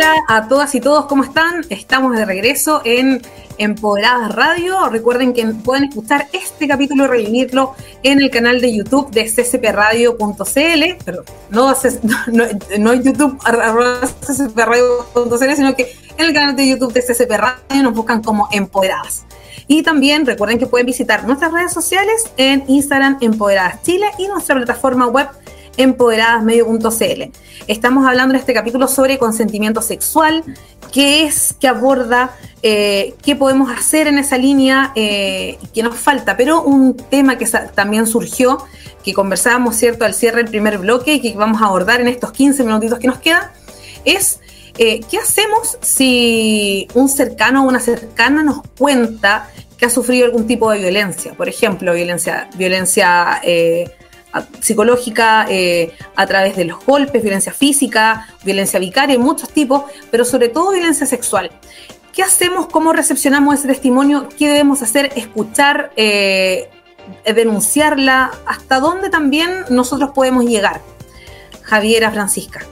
Hola 0.00 0.24
a 0.28 0.48
todas 0.48 0.74
y 0.74 0.80
todos, 0.80 1.04
¿cómo 1.04 1.24
están? 1.24 1.62
Estamos 1.68 2.16
de 2.16 2.24
regreso 2.24 2.80
en 2.86 3.20
Empoderadas 3.58 4.34
Radio. 4.34 4.88
Recuerden 4.88 5.34
que 5.34 5.44
pueden 5.48 5.84
escuchar 5.84 6.26
este 6.32 6.66
capítulo 6.66 7.04
y 7.04 7.08
revivirlo 7.08 7.74
en 8.02 8.22
el 8.22 8.30
canal 8.30 8.62
de 8.62 8.74
YouTube 8.74 9.10
de 9.10 9.30
ccpradio.cl, 9.30 11.04
pero 11.04 11.22
no, 11.50 11.74
no, 12.32 12.44
no 12.78 12.94
YouTube 12.94 13.38
ccpradio.cl, 14.26 15.54
sino 15.54 15.76
que 15.76 15.94
en 16.16 16.26
el 16.26 16.32
canal 16.32 16.56
de 16.56 16.66
YouTube 16.66 16.94
de 16.94 17.02
CCP 17.02 17.32
Radio 17.32 17.82
nos 17.82 17.92
buscan 17.92 18.22
como 18.22 18.48
Empoderadas. 18.52 19.26
Y 19.66 19.82
también 19.82 20.24
recuerden 20.24 20.58
que 20.58 20.66
pueden 20.66 20.86
visitar 20.86 21.24
nuestras 21.24 21.52
redes 21.52 21.74
sociales 21.74 22.32
en 22.38 22.64
Instagram 22.68 23.18
Empoderadas 23.20 23.82
Chile 23.82 24.06
y 24.16 24.28
nuestra 24.28 24.56
plataforma 24.56 25.08
web 25.08 25.28
empoderadasmedio.cl. 25.82 27.22
Estamos 27.66 28.06
hablando 28.06 28.34
en 28.34 28.40
este 28.40 28.54
capítulo 28.54 28.88
sobre 28.88 29.18
consentimiento 29.18 29.82
sexual, 29.82 30.44
qué 30.92 31.24
es, 31.24 31.54
qué 31.60 31.68
aborda, 31.68 32.36
eh, 32.62 33.14
qué 33.22 33.36
podemos 33.36 33.70
hacer 33.70 34.06
en 34.06 34.18
esa 34.18 34.38
línea, 34.38 34.92
eh, 34.94 35.58
qué 35.74 35.82
nos 35.82 35.96
falta. 35.96 36.36
Pero 36.36 36.62
un 36.62 36.96
tema 36.96 37.38
que 37.38 37.46
también 37.74 38.06
surgió, 38.06 38.64
que 39.04 39.14
conversábamos, 39.14 39.76
¿cierto?, 39.76 40.04
al 40.04 40.14
cierre 40.14 40.38
del 40.38 40.48
primer 40.48 40.78
bloque 40.78 41.14
y 41.14 41.20
que 41.20 41.34
vamos 41.34 41.62
a 41.62 41.66
abordar 41.66 42.00
en 42.00 42.08
estos 42.08 42.32
15 42.32 42.64
minutitos 42.64 42.98
que 42.98 43.06
nos 43.06 43.18
quedan, 43.18 43.50
es 44.04 44.40
eh, 44.78 45.00
¿qué 45.10 45.18
hacemos 45.18 45.78
si 45.82 46.88
un 46.94 47.08
cercano 47.08 47.64
o 47.64 47.68
una 47.68 47.80
cercana 47.80 48.42
nos 48.42 48.62
cuenta 48.78 49.50
que 49.76 49.86
ha 49.86 49.90
sufrido 49.90 50.26
algún 50.26 50.46
tipo 50.46 50.70
de 50.70 50.78
violencia? 50.78 51.34
Por 51.34 51.48
ejemplo, 51.48 51.92
violencia, 51.92 52.48
violencia 52.56 53.40
eh, 53.42 53.90
psicológica 54.60 55.46
eh, 55.48 55.92
a 56.16 56.26
través 56.26 56.56
de 56.56 56.64
los 56.64 56.84
golpes, 56.84 57.22
violencia 57.22 57.52
física, 57.52 58.28
violencia 58.44 58.78
vicaria, 58.78 59.18
muchos 59.18 59.50
tipos, 59.50 59.84
pero 60.10 60.24
sobre 60.24 60.48
todo 60.48 60.72
violencia 60.72 61.06
sexual. 61.06 61.50
¿Qué 62.12 62.22
hacemos? 62.22 62.66
¿Cómo 62.66 62.92
recepcionamos 62.92 63.58
ese 63.58 63.68
testimonio? 63.68 64.28
¿Qué 64.36 64.48
debemos 64.48 64.82
hacer? 64.82 65.12
¿Escuchar? 65.14 65.92
¿Denunciarla? 67.24 68.32
¿Hasta 68.46 68.80
dónde 68.80 69.10
también 69.10 69.50
nosotros 69.70 70.10
podemos 70.12 70.44
llegar? 70.44 70.80
Javiera 71.62 72.10
Francisca? 72.10 72.66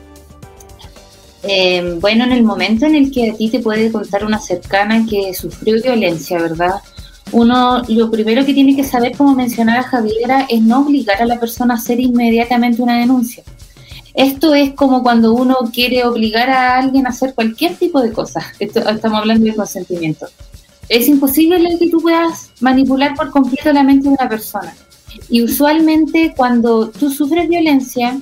Eh, 1.42 1.96
bueno, 2.00 2.24
en 2.24 2.32
el 2.32 2.42
momento 2.42 2.86
en 2.86 2.96
el 2.96 3.12
que 3.12 3.30
a 3.30 3.34
ti 3.34 3.48
te 3.48 3.60
puede 3.60 3.92
contar 3.92 4.24
una 4.24 4.40
cercana 4.40 5.06
que 5.08 5.32
sufrió 5.34 5.80
violencia, 5.80 6.38
¿verdad? 6.38 6.74
Uno, 7.32 7.82
lo 7.88 8.10
primero 8.10 8.44
que 8.44 8.54
tiene 8.54 8.74
que 8.74 8.84
saber, 8.84 9.16
como 9.16 9.34
mencionaba 9.34 9.82
Javiera, 9.82 10.46
es 10.48 10.62
no 10.62 10.80
obligar 10.80 11.20
a 11.20 11.26
la 11.26 11.38
persona 11.38 11.74
a 11.74 11.76
hacer 11.76 12.00
inmediatamente 12.00 12.82
una 12.82 12.98
denuncia. 12.98 13.42
Esto 14.14 14.54
es 14.54 14.74
como 14.74 15.02
cuando 15.02 15.32
uno 15.32 15.56
quiere 15.72 16.04
obligar 16.04 16.50
a 16.50 16.78
alguien 16.78 17.06
a 17.06 17.10
hacer 17.10 17.34
cualquier 17.34 17.76
tipo 17.76 18.00
de 18.00 18.12
cosa. 18.12 18.40
estamos 18.58 19.18
hablando 19.18 19.44
de 19.44 19.54
consentimiento. 19.54 20.26
Es 20.88 21.06
imposible 21.08 21.76
que 21.78 21.90
tú 21.90 22.00
puedas 22.00 22.50
manipular 22.60 23.14
por 23.14 23.30
completo 23.30 23.72
la 23.72 23.82
mente 23.82 24.08
de 24.08 24.16
una 24.18 24.28
persona. 24.28 24.74
Y 25.28 25.42
usualmente 25.42 26.32
cuando 26.36 26.88
tú 26.88 27.10
sufres 27.10 27.48
violencia, 27.48 28.18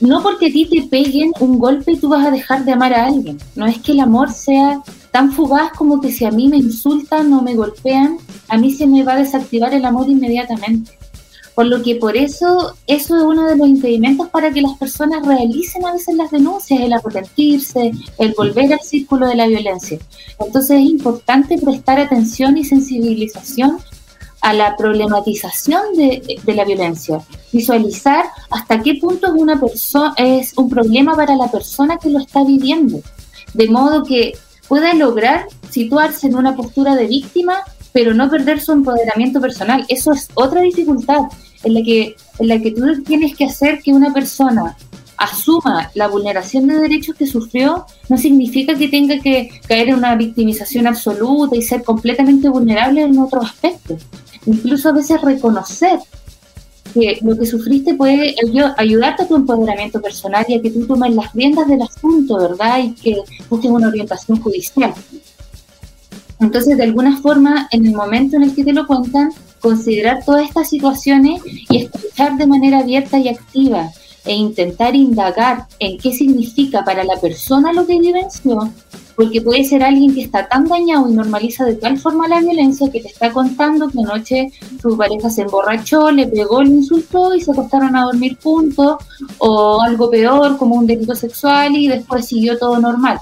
no 0.00 0.22
porque 0.22 0.46
a 0.46 0.52
ti 0.52 0.66
te 0.66 0.82
peguen 0.88 1.32
un 1.40 1.58
golpe 1.58 1.96
tú 1.96 2.08
vas 2.08 2.26
a 2.26 2.30
dejar 2.30 2.64
de 2.64 2.72
amar 2.72 2.94
a 2.94 3.06
alguien. 3.06 3.38
No 3.54 3.66
es 3.66 3.78
que 3.80 3.92
el 3.92 4.00
amor 4.00 4.32
sea 4.32 4.80
tan 5.12 5.30
fugaz 5.30 5.72
como 5.72 6.00
que 6.00 6.10
si 6.10 6.24
a 6.24 6.30
mí 6.30 6.48
me 6.48 6.56
insultan 6.56 7.32
o 7.34 7.42
me 7.42 7.54
golpean, 7.54 8.18
a 8.48 8.56
mí 8.56 8.72
se 8.72 8.86
me 8.86 9.04
va 9.04 9.12
a 9.12 9.18
desactivar 9.18 9.72
el 9.74 9.84
amor 9.84 10.08
inmediatamente. 10.08 10.98
Por 11.54 11.66
lo 11.66 11.82
que 11.82 11.96
por 11.96 12.16
eso, 12.16 12.74
eso 12.86 13.16
es 13.16 13.22
uno 13.22 13.46
de 13.46 13.56
los 13.56 13.68
impedimentos 13.68 14.30
para 14.30 14.50
que 14.50 14.62
las 14.62 14.78
personas 14.78 15.24
realicen 15.26 15.84
a 15.84 15.92
veces 15.92 16.16
las 16.16 16.30
denuncias, 16.30 16.80
el 16.80 16.94
arrepentirse, 16.94 17.92
el 18.18 18.34
volver 18.34 18.72
al 18.72 18.80
círculo 18.80 19.28
de 19.28 19.34
la 19.34 19.46
violencia. 19.46 19.98
Entonces 20.40 20.80
es 20.80 20.90
importante 20.90 21.58
prestar 21.58 22.00
atención 22.00 22.56
y 22.56 22.64
sensibilización 22.64 23.76
a 24.40 24.54
la 24.54 24.76
problematización 24.76 25.94
de, 25.94 26.40
de 26.42 26.54
la 26.54 26.64
violencia, 26.64 27.20
visualizar 27.52 28.24
hasta 28.50 28.82
qué 28.82 28.94
punto 28.94 29.26
es, 29.26 29.34
una 29.34 29.60
persona 29.60 30.14
es 30.16 30.54
un 30.56 30.70
problema 30.70 31.14
para 31.14 31.36
la 31.36 31.48
persona 31.50 31.98
que 31.98 32.08
lo 32.08 32.18
está 32.18 32.42
viviendo, 32.42 33.00
de 33.52 33.68
modo 33.68 34.02
que 34.02 34.32
pueda 34.72 34.94
lograr 34.94 35.48
situarse 35.68 36.26
en 36.28 36.34
una 36.34 36.56
postura 36.56 36.96
de 36.96 37.06
víctima 37.06 37.62
pero 37.92 38.14
no 38.14 38.30
perder 38.30 38.58
su 38.58 38.72
empoderamiento 38.72 39.38
personal. 39.38 39.84
Eso 39.86 40.12
es 40.12 40.30
otra 40.32 40.62
dificultad 40.62 41.24
en 41.62 41.74
la 41.74 41.82
que, 41.82 42.16
en 42.38 42.48
la 42.48 42.58
que 42.58 42.70
tú 42.70 43.02
tienes 43.02 43.36
que 43.36 43.44
hacer 43.44 43.80
que 43.82 43.92
una 43.92 44.14
persona 44.14 44.74
asuma 45.18 45.90
la 45.92 46.08
vulneración 46.08 46.68
de 46.68 46.78
derechos 46.78 47.16
que 47.16 47.26
sufrió, 47.26 47.84
no 48.08 48.16
significa 48.16 48.74
que 48.74 48.88
tenga 48.88 49.18
que 49.18 49.50
caer 49.68 49.90
en 49.90 49.96
una 49.96 50.16
victimización 50.16 50.86
absoluta 50.86 51.54
y 51.54 51.60
ser 51.60 51.82
completamente 51.84 52.48
vulnerable 52.48 53.02
en 53.02 53.18
otros 53.18 53.44
aspectos. 53.44 54.06
Incluso 54.46 54.88
a 54.88 54.92
veces 54.92 55.20
reconocer 55.20 55.98
que 56.92 57.18
lo 57.22 57.36
que 57.36 57.46
sufriste 57.46 57.94
puede 57.94 58.34
ayudarte 58.76 59.22
a 59.22 59.28
tu 59.28 59.36
empoderamiento 59.36 60.00
personal 60.00 60.44
y 60.48 60.54
a 60.54 60.62
que 60.62 60.70
tú 60.70 60.86
tomes 60.86 61.14
las 61.14 61.32
riendas 61.32 61.66
del 61.68 61.82
asunto, 61.82 62.36
¿verdad? 62.36 62.80
Y 62.82 62.92
que 62.92 63.16
busques 63.48 63.70
una 63.70 63.88
orientación 63.88 64.40
judicial. 64.40 64.92
Entonces, 66.40 66.76
de 66.76 66.82
alguna 66.82 67.20
forma, 67.20 67.68
en 67.70 67.86
el 67.86 67.94
momento 67.94 68.36
en 68.36 68.42
el 68.42 68.54
que 68.54 68.64
te 68.64 68.72
lo 68.72 68.86
cuentan, 68.86 69.30
considerar 69.60 70.24
todas 70.24 70.48
estas 70.48 70.68
situaciones 70.68 71.40
y 71.70 71.84
escuchar 71.84 72.36
de 72.36 72.46
manera 72.46 72.80
abierta 72.80 73.18
y 73.18 73.28
activa 73.28 73.90
e 74.24 74.34
intentar 74.34 74.94
indagar 74.94 75.66
en 75.78 75.98
qué 75.98 76.12
significa 76.12 76.84
para 76.84 77.04
la 77.04 77.16
persona 77.20 77.72
lo 77.72 77.86
que 77.86 77.98
vivenció, 77.98 78.70
porque 79.14 79.40
puede 79.40 79.64
ser 79.64 79.82
alguien 79.82 80.14
que 80.14 80.22
está 80.22 80.48
tan 80.48 80.66
dañado 80.66 81.08
y 81.08 81.12
normaliza 81.12 81.64
de 81.64 81.74
tal 81.74 81.98
forma 81.98 82.28
la 82.28 82.40
violencia 82.40 82.90
que 82.90 83.00
te 83.00 83.08
está 83.08 83.30
contando 83.30 83.88
que 83.88 84.00
anoche 84.00 84.52
su 84.80 84.96
pareja 84.96 85.30
se 85.30 85.42
emborrachó, 85.42 86.10
le 86.10 86.26
pegó, 86.26 86.62
le 86.62 86.70
insultó 86.70 87.34
y 87.34 87.40
se 87.40 87.52
acostaron 87.52 87.94
a 87.96 88.04
dormir 88.04 88.38
juntos, 88.42 88.96
o 89.38 89.80
algo 89.82 90.10
peor 90.10 90.56
como 90.56 90.76
un 90.76 90.86
delito 90.86 91.14
sexual 91.14 91.76
y 91.76 91.88
después 91.88 92.26
siguió 92.26 92.58
todo 92.58 92.78
normal. 92.78 93.20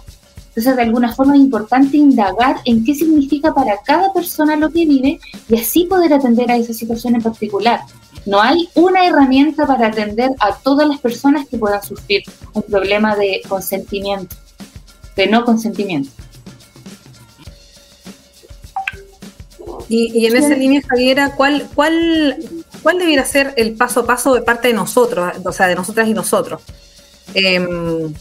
Entonces, 0.48 0.74
de 0.74 0.82
alguna 0.82 1.12
forma 1.14 1.36
es 1.36 1.40
importante 1.40 1.96
indagar 1.96 2.56
en 2.64 2.84
qué 2.84 2.94
significa 2.94 3.54
para 3.54 3.78
cada 3.84 4.12
persona 4.12 4.56
lo 4.56 4.68
que 4.70 4.84
vive 4.84 5.20
y 5.48 5.56
así 5.56 5.84
poder 5.84 6.12
atender 6.12 6.50
a 6.50 6.56
esa 6.56 6.72
situación 6.72 7.14
en 7.14 7.22
particular. 7.22 7.80
No 8.26 8.40
hay 8.40 8.68
una 8.74 9.06
herramienta 9.06 9.66
para 9.66 9.86
atender 9.86 10.32
a 10.40 10.54
todas 10.56 10.88
las 10.88 10.98
personas 10.98 11.46
que 11.48 11.56
puedan 11.56 11.82
sufrir 11.82 12.22
un 12.52 12.62
problema 12.62 13.16
de 13.16 13.40
consentimiento, 13.48 14.34
de 15.16 15.26
no 15.26 15.44
consentimiento. 15.44 16.10
Y, 19.88 20.24
en 20.26 20.36
esa 20.36 20.54
línea, 20.54 20.82
Javiera, 20.88 21.34
¿cuál, 21.34 21.68
cuál, 21.74 22.36
¿cuál 22.80 22.98
debiera 22.98 23.24
ser 23.24 23.54
el 23.56 23.74
paso 23.74 24.00
a 24.00 24.06
paso 24.06 24.32
de 24.34 24.42
parte 24.42 24.68
de 24.68 24.74
nosotros, 24.74 25.32
o 25.44 25.52
sea, 25.52 25.66
de 25.66 25.74
nosotras 25.74 26.06
y 26.06 26.14
nosotros? 26.14 26.62
Eh, 27.34 28.12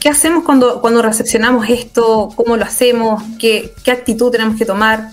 ¿Qué, 0.00 0.08
hacemos 0.08 0.44
cuando, 0.44 0.80
cuando 0.80 1.02
recepcionamos 1.02 1.68
esto? 1.68 2.30
¿Cómo 2.34 2.56
lo 2.56 2.64
hacemos? 2.64 3.22
¿Qué, 3.38 3.72
actitud 3.90 4.30
tenemos 4.30 4.56
que 4.56 4.64
tomar? 4.64 5.12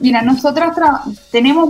Mira, 0.00 0.22
nosotros 0.22 0.70
tenemos, 1.30 1.68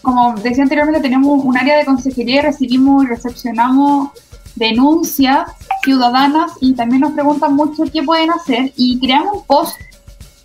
como 0.00 0.34
decía 0.42 0.62
anteriormente, 0.62 1.00
tenemos 1.00 1.44
un 1.44 1.56
área 1.56 1.76
de 1.76 1.84
consejería 1.84 2.40
y 2.40 2.42
recibimos 2.42 3.04
y 3.04 3.08
recepcionamos 3.08 4.10
denuncias 4.56 5.50
ciudadanas 5.84 6.52
y 6.60 6.74
también 6.74 7.02
nos 7.02 7.12
preguntan 7.12 7.54
mucho 7.54 7.84
qué 7.92 8.02
pueden 8.02 8.30
hacer 8.30 8.72
y 8.76 8.98
creamos 8.98 9.36
un 9.36 9.46
post 9.46 9.76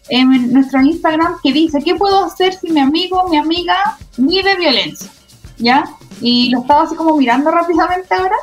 en 0.10 0.54
nuestro 0.54 0.82
Instagram 0.82 1.36
que 1.42 1.54
dice, 1.54 1.80
¿qué 1.84 1.96
puedo 1.96 2.26
hacer 2.26 2.54
si 2.54 2.72
mi 2.72 2.80
amigo, 2.80 3.28
mi 3.30 3.38
amiga 3.38 3.76
vive 4.18 4.56
violencia? 4.58 5.10
¿Ya? 5.58 5.86
Y 6.22 6.50
lo 6.50 6.62
estaba 6.62 6.84
así 6.84 6.96
como 6.96 7.18
mirando 7.18 7.50
rápidamente 7.60 8.14
ahora 8.14 8.36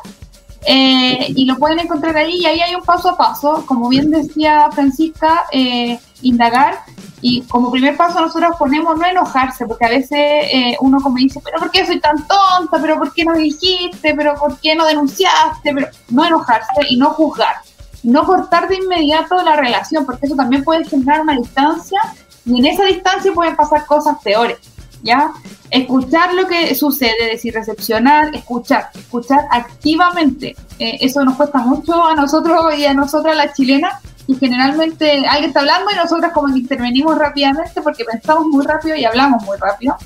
eh, 0.66 1.32
y 1.34 1.44
lo 1.44 1.56
pueden 1.56 1.80
encontrar 1.80 2.16
ahí 2.16 2.36
y 2.36 2.46
ahí 2.46 2.60
hay 2.60 2.74
un 2.74 2.82
paso 2.82 3.10
a 3.10 3.16
paso, 3.16 3.64
como 3.66 3.88
bien 3.88 4.10
decía 4.10 4.68
Francisca, 4.72 5.44
eh, 5.52 5.98
indagar 6.22 6.80
y 7.20 7.42
como 7.42 7.70
primer 7.70 7.96
paso 7.96 8.20
nosotros 8.20 8.52
ponemos 8.58 8.96
no 8.96 9.06
enojarse, 9.06 9.66
porque 9.66 9.86
a 9.86 9.90
veces 9.90 10.10
eh, 10.12 10.76
uno 10.80 11.00
como 11.00 11.16
dice, 11.16 11.40
pero 11.44 11.58
¿por 11.58 11.70
qué 11.70 11.86
soy 11.86 12.00
tan 12.00 12.16
tonta? 12.26 12.78
¿Pero 12.80 12.98
por 12.98 13.12
qué 13.12 13.24
no 13.24 13.34
dijiste? 13.34 14.14
¿Pero 14.14 14.34
por 14.34 14.58
qué 14.60 14.74
no 14.74 14.86
denunciaste? 14.86 15.74
Pero 15.74 15.88
no 16.10 16.24
enojarse 16.24 16.82
y 16.88 16.96
no 16.96 17.10
juzgar, 17.10 17.56
no 18.02 18.24
cortar 18.24 18.68
de 18.68 18.76
inmediato 18.76 19.42
la 19.42 19.56
relación, 19.56 20.06
porque 20.06 20.26
eso 20.26 20.36
también 20.36 20.64
puede 20.64 20.84
generar 20.84 21.22
una 21.22 21.36
distancia 21.36 22.00
y 22.44 22.58
en 22.58 22.66
esa 22.66 22.84
distancia 22.84 23.32
pueden 23.32 23.56
pasar 23.56 23.84
cosas 23.86 24.16
peores. 24.22 24.58
¿ya? 25.02 25.32
Escuchar 25.70 26.34
lo 26.34 26.46
que 26.46 26.74
sucede, 26.74 27.30
decir, 27.30 27.54
recepcionar, 27.54 28.34
escuchar, 28.34 28.90
escuchar 28.94 29.46
activamente. 29.50 30.56
Eh, 30.78 30.98
eso 31.00 31.24
nos 31.24 31.36
cuesta 31.36 31.58
mucho 31.58 32.04
a 32.04 32.14
nosotros 32.14 32.74
y 32.76 32.86
a 32.86 32.94
nosotras 32.94 33.36
las 33.36 33.54
chilenas. 33.54 33.94
Y 34.28 34.36
generalmente 34.36 35.26
alguien 35.26 35.48
está 35.48 35.60
hablando 35.60 35.90
y 35.90 35.96
nosotras 35.96 36.32
como 36.32 36.52
que 36.52 36.60
intervenimos 36.60 37.16
rápidamente 37.18 37.80
porque 37.80 38.04
pensamos 38.04 38.46
muy 38.46 38.64
rápido 38.64 38.94
y 38.94 39.04
hablamos 39.04 39.42
muy 39.42 39.56
rápido. 39.56 39.96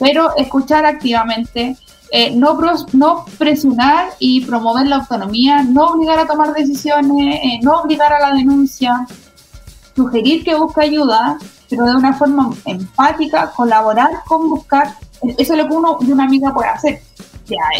Pero 0.00 0.36
escuchar 0.36 0.84
activamente, 0.84 1.76
eh, 2.10 2.34
no, 2.34 2.58
no 2.92 3.24
presionar 3.38 4.08
y 4.18 4.44
promover 4.44 4.88
la 4.88 4.96
autonomía, 4.96 5.62
no 5.62 5.86
obligar 5.86 6.18
a 6.18 6.26
tomar 6.26 6.52
decisiones, 6.52 7.36
eh, 7.42 7.60
no 7.62 7.80
obligar 7.80 8.12
a 8.12 8.18
la 8.18 8.34
denuncia, 8.34 9.06
sugerir 9.94 10.42
que 10.42 10.56
busque 10.56 10.82
ayuda, 10.82 11.38
pero 11.70 11.84
de 11.84 11.94
una 11.94 12.12
forma 12.12 12.50
empática, 12.64 13.52
colaborar 13.52 14.10
con 14.26 14.50
buscar, 14.50 14.96
eso 15.38 15.52
es 15.54 15.58
lo 15.58 15.68
que 15.68 15.74
uno 15.74 15.98
de 16.00 16.12
una 16.12 16.24
amiga 16.24 16.52
puede 16.52 16.70
hacer. 16.70 17.02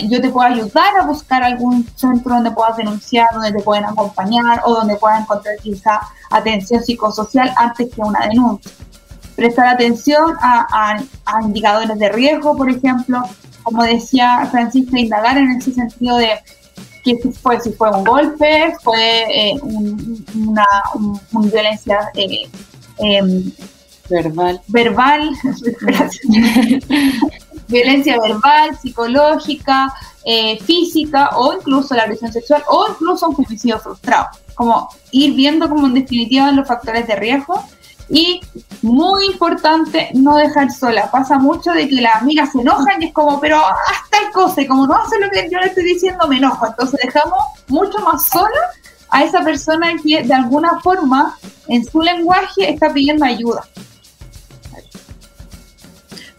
Yo 0.09 0.21
te 0.21 0.29
puedo 0.29 0.47
ayudar 0.47 0.97
a 1.01 1.05
buscar 1.07 1.43
algún 1.43 1.87
centro 1.97 2.35
donde 2.35 2.51
puedas 2.51 2.77
denunciar, 2.77 3.27
donde 3.33 3.53
te 3.53 3.63
pueden 3.63 3.85
acompañar 3.85 4.61
o 4.65 4.75
donde 4.75 4.97
puedas 4.97 5.23
encontrar 5.23 5.57
quizá 5.63 6.01
atención 6.31 6.83
psicosocial 6.83 7.53
antes 7.57 7.95
que 7.95 8.01
una 8.01 8.27
denuncia. 8.27 8.71
Prestar 9.37 9.69
atención 9.69 10.35
a, 10.41 11.03
indicadores 11.43 11.99
de 11.99 12.09
riesgo, 12.11 12.57
por 12.57 12.71
ejemplo, 12.71 13.23
como 13.63 13.83
decía 13.83 14.47
Francisca, 14.51 14.99
indagar 14.99 15.39
en 15.39 15.51
ese 15.53 15.73
sentido 15.73 16.19
de 16.19 16.31
que 17.03 17.17
si 17.17 17.33
fue, 17.33 17.61
si 17.61 17.73
fue 17.73 17.91
un 17.91 18.05
golpe, 18.05 18.75
fue 18.83 19.25
eh, 19.31 19.59
una, 20.35 20.67
violencia 21.33 22.11
eh, 22.15 22.49
em, 22.99 23.51
Verbal. 24.09 24.61
Verbal. 24.69 25.31
Violencia 27.69 28.21
verbal, 28.21 28.79
psicológica, 28.81 29.93
eh, 30.25 30.59
física 30.61 31.31
o 31.37 31.55
incluso 31.55 31.95
la 31.95 32.05
agresión 32.05 32.33
sexual 32.33 32.63
o 32.69 32.87
incluso 32.91 33.29
un 33.29 33.37
femicidio 33.37 33.79
frustrado. 33.79 34.29
Como 34.55 34.89
ir 35.11 35.35
viendo 35.35 35.69
como 35.69 35.87
en 35.87 35.95
definitiva 35.95 36.51
los 36.53 36.67
factores 36.67 37.07
de 37.07 37.17
riesgo 37.17 37.63
y 38.09 38.41
muy 38.83 39.27
importante, 39.27 40.11
no 40.15 40.37
dejar 40.37 40.71
sola. 40.71 41.11
Pasa 41.11 41.39
mucho 41.39 41.73
de 41.73 41.89
que 41.89 42.01
las 42.01 42.23
amigas 42.23 42.53
se 42.53 42.61
enojan 42.61 43.03
y 43.03 43.07
es 43.07 43.13
como, 43.13 43.41
pero 43.41 43.59
hasta 43.59 44.27
el 44.27 44.33
cosa, 44.33 44.67
como 44.67 44.87
no 44.87 44.95
hace 44.95 45.19
lo 45.19 45.31
que 45.31 45.49
yo 45.51 45.59
le 45.59 45.67
estoy 45.67 45.85
diciendo, 45.85 46.29
me 46.29 46.37
enojo. 46.37 46.67
Entonces 46.67 47.01
dejamos 47.03 47.39
mucho 47.69 47.99
más 48.01 48.29
sola 48.29 48.61
a 49.11 49.25
esa 49.25 49.43
persona 49.43 49.95
que 50.03 50.23
de 50.23 50.35
alguna 50.35 50.81
forma 50.81 51.37
en 51.69 51.85
su 51.85 52.03
lenguaje 52.03 52.71
está 52.71 52.93
pidiendo 52.93 53.25
ayuda. 53.25 53.63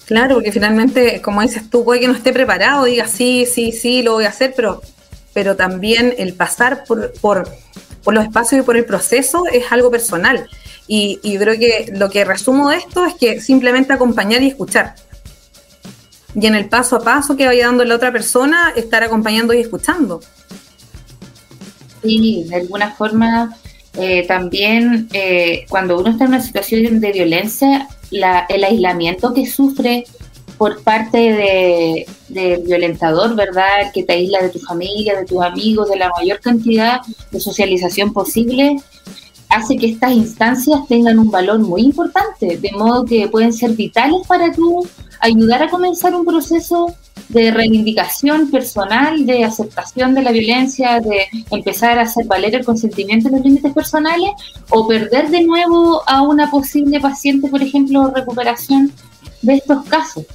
Claro, 0.05 0.35
porque 0.35 0.51
finalmente, 0.51 1.21
como 1.21 1.41
dices 1.41 1.69
tú, 1.69 1.83
puede 1.83 1.99
que 1.99 2.07
no 2.07 2.13
esté 2.13 2.31
preparado, 2.31 2.85
diga 2.85 3.07
sí, 3.07 3.45
sí, 3.51 3.71
sí, 3.71 4.03
lo 4.03 4.13
voy 4.13 4.25
a 4.25 4.29
hacer, 4.29 4.53
pero 4.55 4.81
pero 5.35 5.57
también 5.57 6.15
el 6.17 6.33
pasar 6.33 6.85
por, 6.85 7.11
por, 7.19 7.45
por 8.05 8.13
los 8.13 8.23
espacios 8.23 8.61
y 8.61 8.63
por 8.63 8.77
el 8.77 8.85
proceso 8.85 9.43
es 9.51 9.69
algo 9.69 9.91
personal. 9.91 10.47
Y, 10.87 11.19
y, 11.23 11.37
creo 11.37 11.59
que 11.59 11.91
lo 11.93 12.09
que 12.09 12.23
resumo 12.23 12.69
de 12.69 12.77
esto 12.77 13.05
es 13.05 13.15
que 13.15 13.41
simplemente 13.41 13.91
acompañar 13.91 14.41
y 14.41 14.47
escuchar. 14.47 14.95
Y 16.33 16.47
en 16.47 16.55
el 16.55 16.69
paso 16.69 16.95
a 16.95 17.03
paso 17.03 17.35
que 17.35 17.47
vaya 17.47 17.65
dando 17.65 17.83
la 17.83 17.95
otra 17.95 18.13
persona, 18.13 18.71
estar 18.77 19.03
acompañando 19.03 19.53
y 19.53 19.59
escuchando. 19.59 20.21
Sí, 22.01 22.45
de 22.47 22.55
alguna 22.55 22.91
forma 22.91 23.57
eh, 23.97 24.25
también 24.25 25.09
eh, 25.11 25.65
cuando 25.67 25.99
uno 25.99 26.11
está 26.11 26.23
en 26.23 26.29
una 26.29 26.41
situación 26.41 27.01
de 27.01 27.11
violencia, 27.11 27.89
la, 28.11 28.45
el 28.49 28.63
aislamiento 28.63 29.33
que 29.33 29.45
sufre 29.45 30.05
por 30.57 30.81
parte 30.83 31.17
de, 31.17 32.05
del 32.29 32.63
violentador, 32.63 33.35
¿verdad? 33.35 33.91
Que 33.93 34.03
te 34.03 34.13
aísla 34.13 34.41
de 34.41 34.49
tu 34.49 34.59
familia, 34.59 35.19
de 35.19 35.25
tus 35.25 35.41
amigos, 35.41 35.89
de 35.89 35.97
la 35.97 36.09
mayor 36.09 36.39
cantidad 36.39 37.01
de 37.31 37.39
socialización 37.39 38.13
posible, 38.13 38.77
hace 39.49 39.77
que 39.77 39.87
estas 39.87 40.11
instancias 40.11 40.81
tengan 40.87 41.19
un 41.19 41.31
valor 41.31 41.59
muy 41.59 41.81
importante, 41.81 42.57
de 42.57 42.71
modo 42.71 43.05
que 43.05 43.27
pueden 43.27 43.53
ser 43.53 43.71
vitales 43.71 44.25
para 44.27 44.51
tú 44.51 44.87
ayudar 45.19 45.63
a 45.63 45.69
comenzar 45.69 46.13
un 46.15 46.25
proceso 46.25 46.95
de 47.29 47.51
reivindicación 47.51 48.51
personal, 48.51 49.25
de 49.25 49.43
aceptación 49.43 50.13
de 50.13 50.21
la 50.21 50.31
violencia, 50.31 50.99
de 50.99 51.27
empezar 51.51 51.97
a 51.97 52.03
hacer 52.03 52.25
valer 52.25 52.55
el 52.55 52.65
consentimiento 52.65 53.27
en 53.27 53.35
los 53.35 53.43
límites 53.43 53.73
personales, 53.73 54.31
o 54.69 54.87
perder 54.87 55.29
de 55.29 55.43
nuevo 55.43 56.01
a 56.07 56.21
una 56.21 56.49
posible 56.49 56.99
paciente, 56.99 57.47
por 57.49 57.61
ejemplo, 57.61 58.11
recuperación 58.15 58.91
de 59.41 59.55
estos 59.55 59.83
casos. 59.85 60.25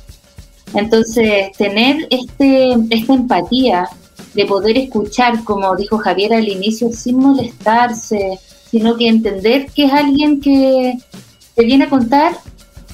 Entonces, 0.74 1.50
tener 1.56 2.06
este, 2.10 2.76
esta 2.90 3.14
empatía 3.14 3.88
de 4.34 4.46
poder 4.46 4.78
escuchar, 4.78 5.42
como 5.44 5.74
dijo 5.76 5.98
Javier 5.98 6.34
al 6.34 6.48
inicio, 6.48 6.92
sin 6.92 7.16
molestarse, 7.16 8.38
sino 8.70 8.96
que 8.96 9.08
entender 9.08 9.66
que 9.74 9.86
es 9.86 9.92
alguien 9.92 10.40
que 10.40 10.96
te 11.54 11.64
viene 11.64 11.84
a 11.84 11.90
contar 11.90 12.38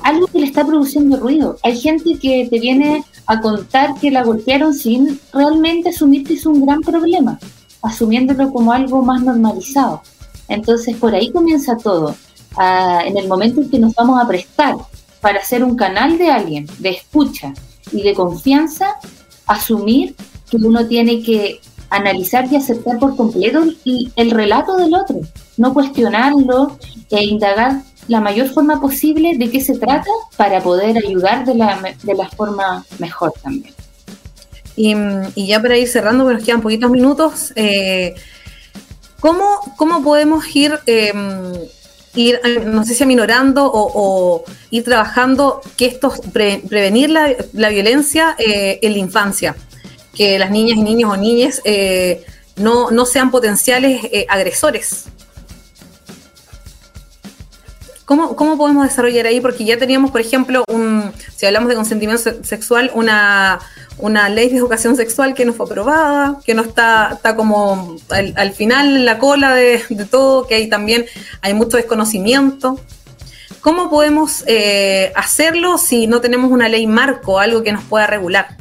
algo 0.03 0.27
que 0.27 0.39
le 0.39 0.47
está 0.47 0.65
produciendo 0.65 1.19
ruido. 1.19 1.59
Hay 1.63 1.79
gente 1.79 2.19
que 2.19 2.49
te 2.51 2.59
viene 2.59 3.05
a 3.27 3.41
contar 3.41 3.95
que 4.01 4.11
la 4.11 4.23
golpearon 4.23 4.73
sin 4.75 5.21
realmente 5.33 5.91
asumir 5.91 6.25
que 6.27 6.35
es 6.35 6.47
un 6.47 6.65
gran 6.65 6.81
problema, 6.81 7.39
asumiéndolo 7.83 8.53
como 8.53 8.73
algo 8.73 9.03
más 9.03 9.23
normalizado. 9.23 10.03
Entonces 10.49 10.97
por 10.97 11.15
ahí 11.15 11.31
comienza 11.31 11.77
todo. 11.77 12.15
Ah, 12.57 13.03
en 13.05 13.19
el 13.19 13.29
momento 13.29 13.61
en 13.61 13.69
que 13.69 13.79
nos 13.79 13.95
vamos 13.95 14.23
a 14.23 14.27
prestar 14.27 14.77
para 15.21 15.43
ser 15.43 15.65
un 15.65 15.77
canal 15.77 16.19
de 16.19 16.31
alguien, 16.31 16.67
de 16.79 16.91
escucha 16.91 17.53
y 17.93 18.03
de 18.03 18.15
confianza, 18.15 18.95
asumir 19.47 20.15
que 20.51 20.57
uno 20.57 20.87
tiene 20.87 21.23
que 21.23 21.61
analizar 21.91 22.51
y 22.51 22.57
aceptar 22.57 22.99
por 22.99 23.17
completo 23.17 23.63
el, 23.63 24.13
el 24.17 24.31
relato 24.31 24.77
del 24.77 24.95
otro, 24.95 25.21
no 25.57 25.75
cuestionarlo 25.75 26.79
e 27.11 27.25
indagar 27.25 27.83
la 28.09 28.21
mayor 28.21 28.49
forma 28.49 28.81
posible 28.81 29.37
de 29.37 29.51
qué 29.51 29.61
se 29.61 29.79
trata 29.79 30.11
para 30.37 30.63
poder 30.63 30.97
ayudar 30.99 31.45
de 31.45 31.55
la, 31.55 31.81
de 32.03 32.15
la 32.15 32.29
forma 32.29 32.85
mejor 32.99 33.33
también. 33.43 33.75
Y, 34.77 34.95
ya 35.47 35.61
para 35.61 35.79
ir 35.79 35.89
cerrando, 35.89 36.25
porque 36.25 36.37
nos 36.37 36.45
quedan 36.45 36.61
poquitos 36.61 36.91
minutos, 36.91 37.53
eh, 37.57 38.15
¿cómo, 39.21 39.45
¿cómo, 39.77 40.03
podemos 40.03 40.45
ir, 40.55 40.79
eh, 40.87 41.13
ir, 42.15 42.41
no 42.67 42.85
sé 42.85 42.95
si 42.95 43.03
aminorando 43.03 43.71
o, 43.73 44.45
ir 44.71 44.85
trabajando 44.85 45.63
que 45.77 45.87
esto, 45.87 46.13
pre, 46.33 46.63
prevenir 46.69 47.11
la, 47.11 47.35
la 47.55 47.71
violencia 47.71 48.37
eh, 48.39 48.79
en 48.83 48.93
la 48.93 48.99
infancia? 48.99 49.57
Que 50.15 50.39
las 50.39 50.51
niñas 50.51 50.77
y 50.79 50.83
niños 50.83 51.11
o 51.11 51.17
niñas 51.17 51.63
eh, 51.65 52.25
no, 52.57 52.91
no 52.91 53.07
sean 53.07 53.31
potenciales 53.31 54.05
eh, 54.05 54.27
agresores. 54.29 55.07
¿Cómo, 58.07 58.37
¿Cómo, 58.37 58.57
podemos 58.57 58.85
desarrollar 58.85 59.27
ahí? 59.27 59.41
Porque 59.41 59.65
ya 59.65 59.79
teníamos, 59.79 60.13
por 60.13 60.21
ejemplo, 60.21 60.63
un, 60.69 61.11
si 61.35 61.45
hablamos 61.45 61.69
de 61.69 61.75
consentimiento 61.75 62.45
sexual, 62.45 62.93
una, 62.95 63.59
una 63.99 64.29
ley 64.29 64.49
de 64.49 64.59
educación 64.59 64.95
sexual 64.95 65.35
que 65.35 65.45
no 65.45 65.53
fue 65.53 65.67
aprobada, 65.67 66.39
que 66.45 66.55
no 66.55 66.63
está, 66.63 67.11
está 67.15 67.35
como 67.35 67.97
al, 68.11 68.33
al 68.37 68.53
final 68.53 69.05
la 69.05 69.19
cola 69.19 69.57
de, 69.57 69.83
de, 69.91 70.05
todo, 70.05 70.47
que 70.47 70.55
hay 70.55 70.69
también 70.69 71.05
hay 71.43 71.53
mucho 71.53 71.79
desconocimiento. 71.79 72.79
¿Cómo 73.61 73.91
podemos 73.91 74.45
eh, 74.47 75.13
hacerlo 75.17 75.77
si 75.77 76.07
no 76.07 76.21
tenemos 76.21 76.53
una 76.53 76.69
ley 76.69 76.87
marco, 76.87 77.41
algo 77.41 77.65
que 77.65 77.73
nos 77.73 77.83
pueda 77.83 78.07
regular? 78.07 78.57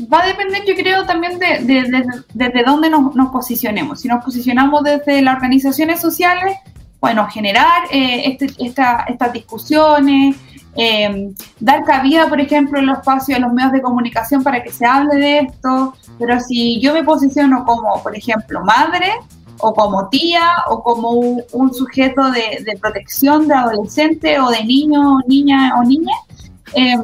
Va 0.00 0.22
a 0.22 0.26
depender, 0.28 0.62
yo 0.64 0.76
creo, 0.76 1.04
también 1.04 1.40
de, 1.40 1.58
de, 1.64 1.82
de 1.82 2.04
desde 2.32 2.62
dónde 2.62 2.90
nos, 2.90 3.16
nos 3.16 3.32
posicionemos. 3.32 4.02
Si 4.02 4.06
nos 4.06 4.24
posicionamos 4.24 4.84
desde 4.84 5.20
las 5.20 5.34
organizaciones 5.34 6.00
sociales, 6.00 6.56
bueno, 7.00 7.26
generar 7.28 7.84
eh, 7.90 8.22
este, 8.26 8.64
esta, 8.64 9.04
estas 9.08 9.32
discusiones, 9.32 10.36
eh, 10.76 11.32
dar 11.58 11.84
cabida, 11.84 12.28
por 12.28 12.40
ejemplo, 12.40 12.78
en 12.78 12.86
los 12.86 12.98
espacios, 12.98 13.36
en 13.36 13.42
los 13.42 13.52
medios 13.52 13.72
de 13.72 13.82
comunicación 13.82 14.42
para 14.42 14.62
que 14.62 14.70
se 14.70 14.86
hable 14.86 15.16
de 15.16 15.38
esto, 15.40 15.94
pero 16.18 16.38
si 16.40 16.80
yo 16.80 16.92
me 16.92 17.02
posiciono 17.02 17.64
como, 17.64 18.02
por 18.02 18.16
ejemplo, 18.16 18.62
madre 18.64 19.12
o 19.58 19.74
como 19.74 20.08
tía 20.08 20.64
o 20.68 20.82
como 20.82 21.10
un, 21.10 21.74
sujeto 21.74 22.30
de, 22.30 22.78
protección 22.80 23.48
de 23.48 23.54
adolescente 23.54 24.38
o 24.38 24.50
de 24.50 24.64
niño, 24.64 25.18
niña 25.26 25.74
o 25.78 25.84
niña, 25.84 26.14
eh, 26.74 26.96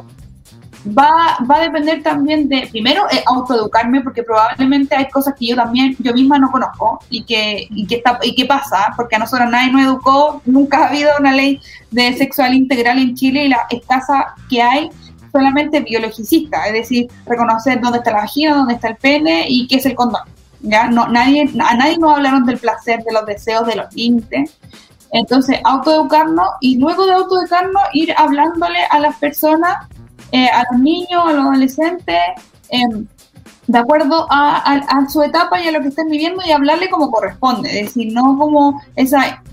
va, 0.87 1.37
va 1.49 1.57
a 1.57 1.61
depender 1.61 2.03
también 2.03 2.47
de, 2.49 2.67
primero, 2.71 3.03
eh, 3.11 3.23
autoeducarme, 3.25 4.01
porque 4.01 4.23
probablemente 4.23 4.95
hay 4.95 5.09
cosas 5.09 5.33
que 5.37 5.47
yo 5.47 5.55
también, 5.55 5.95
yo 5.99 6.13
misma 6.13 6.39
no 6.39 6.51
conozco 6.51 6.99
y 7.09 7.23
que, 7.23 7.67
y 7.69 7.85
que, 7.87 7.95
está, 7.95 8.19
y 8.23 8.35
que 8.35 8.45
pasa, 8.45 8.93
porque 8.95 9.15
a 9.15 9.19
nosotros 9.19 9.49
nadie 9.49 9.71
nos 9.71 9.83
educó, 9.83 10.41
nunca 10.45 10.79
ha 10.79 10.87
habido 10.89 11.11
una 11.19 11.33
ley 11.33 11.59
de 11.91 12.13
sexual 12.13 12.53
integral 12.53 12.99
en 12.99 13.15
Chile 13.15 13.45
y 13.45 13.49
la 13.49 13.67
escasa 13.69 14.35
que 14.49 14.61
hay 14.61 14.89
solamente 15.31 15.81
biologicista, 15.81 16.65
es 16.67 16.73
decir, 16.73 17.07
reconocer 17.25 17.79
dónde 17.81 17.99
está 17.99 18.11
la 18.11 18.21
vagina, 18.21 18.55
dónde 18.55 18.73
está 18.75 18.89
el 18.89 18.95
pene 18.95 19.45
y 19.47 19.67
qué 19.67 19.75
es 19.75 19.85
el 19.85 19.95
condón. 19.95 20.21
¿ya? 20.61 20.87
No, 20.87 21.07
nadie, 21.07 21.49
a 21.59 21.75
nadie 21.75 21.97
nos 21.97 22.15
hablaron 22.15 22.45
del 22.45 22.57
placer, 22.57 23.03
de 23.03 23.13
los 23.13 23.25
deseos, 23.25 23.67
de 23.67 23.75
los 23.75 23.93
límites. 23.93 24.57
Entonces, 25.11 25.59
autoeducarnos 25.63 26.47
y 26.59 26.77
luego 26.77 27.05
de 27.05 27.13
autoeducarnos, 27.13 27.81
ir 27.93 28.13
hablándole 28.17 28.79
a 28.89 28.99
las 28.99 29.15
personas 29.17 29.87
eh, 30.31 30.47
a 30.47 30.65
los 30.71 30.81
niños, 30.81 31.23
a 31.25 31.33
los 31.33 31.45
adolescentes, 31.45 32.17
eh, 32.69 33.05
de 33.67 33.77
acuerdo 33.77 34.27
a, 34.29 35.05
su 35.09 35.21
etapa 35.21 35.61
y 35.61 35.67
a 35.67 35.71
lo 35.71 35.81
que 35.81 35.89
estén 35.89 36.07
viviendo 36.09 36.41
y 36.45 36.51
hablarle 36.51 36.89
como 36.89 37.11
corresponde, 37.11 37.69
es 37.69 37.87
decir, 37.87 38.13
no 38.13 38.37
como 38.37 38.81
esa, 38.95 39.43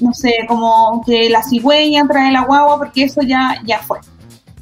no 0.00 0.12
sé, 0.12 0.34
como 0.48 1.02
que 1.06 1.30
la 1.30 1.42
cigüeña 1.42 2.06
trae 2.08 2.32
la 2.32 2.44
guagua, 2.44 2.78
porque 2.78 3.04
eso 3.04 3.22
ya, 3.22 3.60
ya 3.64 3.78
fue. 3.78 3.98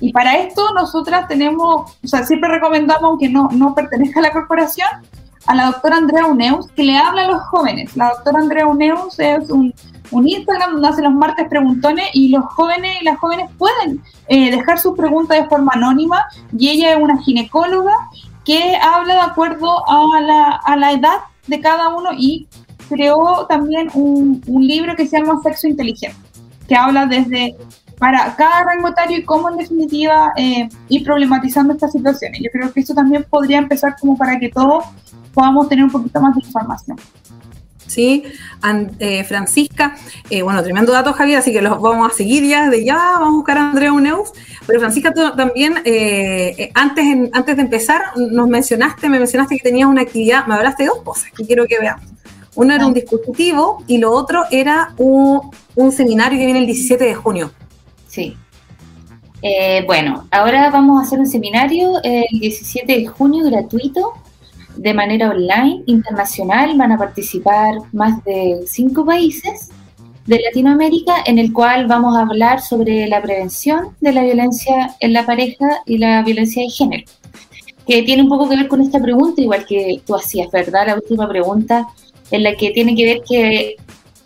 Y 0.01 0.13
para 0.13 0.37
esto 0.37 0.75
nosotras 0.75 1.27
tenemos, 1.29 1.93
o 2.03 2.07
sea, 2.07 2.25
siempre 2.25 2.51
recomendamos, 2.51 3.05
aunque 3.05 3.29
no, 3.29 3.49
no 3.53 3.75
pertenezca 3.75 4.21
a 4.21 4.25
la 4.25 4.33
corporación, 4.33 4.89
a 5.47 5.55
la 5.55 5.67
doctora 5.67 5.97
Andrea 5.97 6.27
Uneus, 6.27 6.67
que 6.69 6.85
le 6.85 6.97
habla 6.97 7.25
a 7.25 7.29
los 7.29 7.43
jóvenes. 7.45 7.97
La 7.97 8.11
doctora 8.11 8.41
Andrea 8.41 8.67
Uneus 8.67 9.19
es 9.19 9.51
un, 9.51 9.73
un 10.11 10.29
Instagram 10.29 10.73
donde 10.75 10.89
hace 10.89 11.03
los 11.03 11.15
martes 11.15 11.49
preguntones 11.49 12.07
y 12.13 12.29
los 12.29 12.45
jóvenes 12.45 12.99
y 13.01 13.05
las 13.05 13.19
jóvenes 13.19 13.51
pueden 13.59 14.03
eh, 14.29 14.51
dejar 14.51 14.79
sus 14.79 14.97
preguntas 14.97 15.41
de 15.41 15.49
forma 15.49 15.73
anónima 15.75 16.25
y 16.57 16.69
ella 16.69 16.93
es 16.93 17.03
una 17.03 17.21
ginecóloga 17.23 17.95
que 18.45 18.77
habla 18.77 19.15
de 19.15 19.21
acuerdo 19.21 19.83
a 19.89 20.21
la, 20.21 20.61
a 20.65 20.77
la 20.77 20.93
edad 20.93 21.19
de 21.47 21.61
cada 21.61 21.95
uno 21.95 22.11
y 22.17 22.47
creó 22.89 23.47
también 23.47 23.89
un, 23.95 24.43
libro 24.47 24.95
que 24.97 25.07
se 25.07 25.19
llama 25.19 25.41
Sexo 25.43 25.67
Inteligente, 25.67 26.17
que 26.69 26.77
habla 26.77 27.07
desde 27.07 27.57
para 27.99 28.35
cada 28.37 28.65
rango 28.65 28.89
etario 28.89 29.19
y 29.19 29.25
cómo 29.25 29.51
en 29.51 29.57
definitiva 29.57 30.33
eh, 30.37 30.69
ir 30.89 31.05
problematizando 31.05 31.73
estas 31.73 31.93
situaciones. 31.93 32.41
Yo 32.43 32.51
creo 32.51 32.73
que 32.73 32.81
eso 32.81 32.93
también 32.93 33.25
podría 33.29 33.59
empezar 33.59 33.97
como 34.01 34.17
para 34.17 34.39
que 34.39 34.49
todos 34.49 34.85
podamos 35.33 35.69
tener 35.69 35.85
un 35.85 35.91
poquito 35.91 36.21
más 36.21 36.35
de 36.35 36.43
información. 36.45 36.99
¿Sí? 37.87 38.24
And, 38.61 38.97
eh, 38.99 39.24
Francisca, 39.24 39.97
eh, 40.30 40.43
bueno, 40.43 40.62
tremendo 40.62 40.93
dato, 40.93 41.12
Javier, 41.12 41.39
así 41.39 41.53
que 41.53 41.62
los 41.62 41.80
vamos 41.80 42.12
a 42.12 42.14
seguir 42.14 42.45
ya 42.45 42.70
de 42.70 42.85
ya, 42.85 42.97
vamos 42.97 43.28
a 43.28 43.32
buscar 43.32 43.59
a 43.59 43.70
Andrea 43.70 43.93
Uneus. 43.93 44.30
Pero 44.66 44.80
Francisca, 44.80 45.12
tú 45.12 45.35
también, 45.37 45.74
eh, 45.85 46.70
antes, 46.74 47.05
en, 47.05 47.30
antes 47.32 47.57
de 47.57 47.62
empezar, 47.62 48.03
nos 48.16 48.49
mencionaste, 48.49 49.09
me 49.09 49.18
mencionaste 49.18 49.57
que 49.57 49.62
tenías 49.62 49.89
una 49.89 50.03
actividad, 50.03 50.47
me 50.47 50.55
hablaste 50.55 50.85
de 50.85 50.89
dos 50.89 51.03
cosas 51.03 51.30
que 51.32 51.45
quiero 51.45 51.66
que 51.66 51.78
veamos. 51.78 52.05
Uno 52.57 52.74
era 52.74 52.87
un 52.87 52.95
dispositivo 52.95 53.82
y 53.89 53.99
lo 53.99 54.12
otro 54.12 54.45
era 54.51 54.95
un, 54.97 55.51
un 55.74 55.93
seminario 55.93 56.39
que 56.39 56.45
viene 56.45 56.61
el 56.61 56.66
17 56.66 57.03
de 57.03 57.14
junio. 57.14 57.51
Sí. 58.07 58.37
Eh, 59.43 59.82
bueno, 59.87 60.26
ahora 60.30 60.70
vamos 60.70 61.03
a 61.03 61.07
hacer 61.07 61.18
un 61.18 61.26
seminario 61.26 62.01
el 62.03 62.39
17 62.39 63.01
de 63.01 63.07
junio 63.07 63.45
gratuito 63.45 64.14
de 64.77 64.95
manera 64.95 65.31
online, 65.31 65.83
internacional. 65.87 66.77
Van 66.77 66.93
a 66.93 66.99
participar 66.99 67.77
más 67.93 68.22
de 68.25 68.62
cinco 68.66 69.05
países 69.05 69.70
de 70.27 70.41
Latinoamérica, 70.41 71.16
en 71.27 71.39
el 71.39 71.53
cual 71.53 71.87
vamos 71.87 72.16
a 72.16 72.22
hablar 72.22 72.62
sobre 72.62 73.07
la 73.09 73.20
prevención 73.20 73.95
de 74.01 74.12
la 74.12 74.22
violencia 74.22 74.97
en 75.01 75.12
la 75.12 75.27
pareja 75.27 75.83
y 75.87 75.99
la 75.99 76.22
violencia 76.22 76.62
de 76.62 76.70
género. 76.70 77.05
que 77.87 78.03
tiene 78.03 78.22
un 78.22 78.31
poco 78.31 78.49
que 78.49 78.57
ver 78.57 78.68
con 78.68 78.81
esta 78.81 78.99
pregunta, 79.01 79.43
igual 79.43 79.66
que 79.66 80.01
tú 80.07 80.14
hacías, 80.14 80.51
¿verdad? 80.51 80.87
La 80.87 80.95
última 80.95 81.29
pregunta, 81.29 81.87
en 82.31 82.43
la 82.43 82.55
que 82.55 82.70
tiene 82.70 82.97
que 82.97 83.05
ver 83.05 83.20
que 83.29 83.77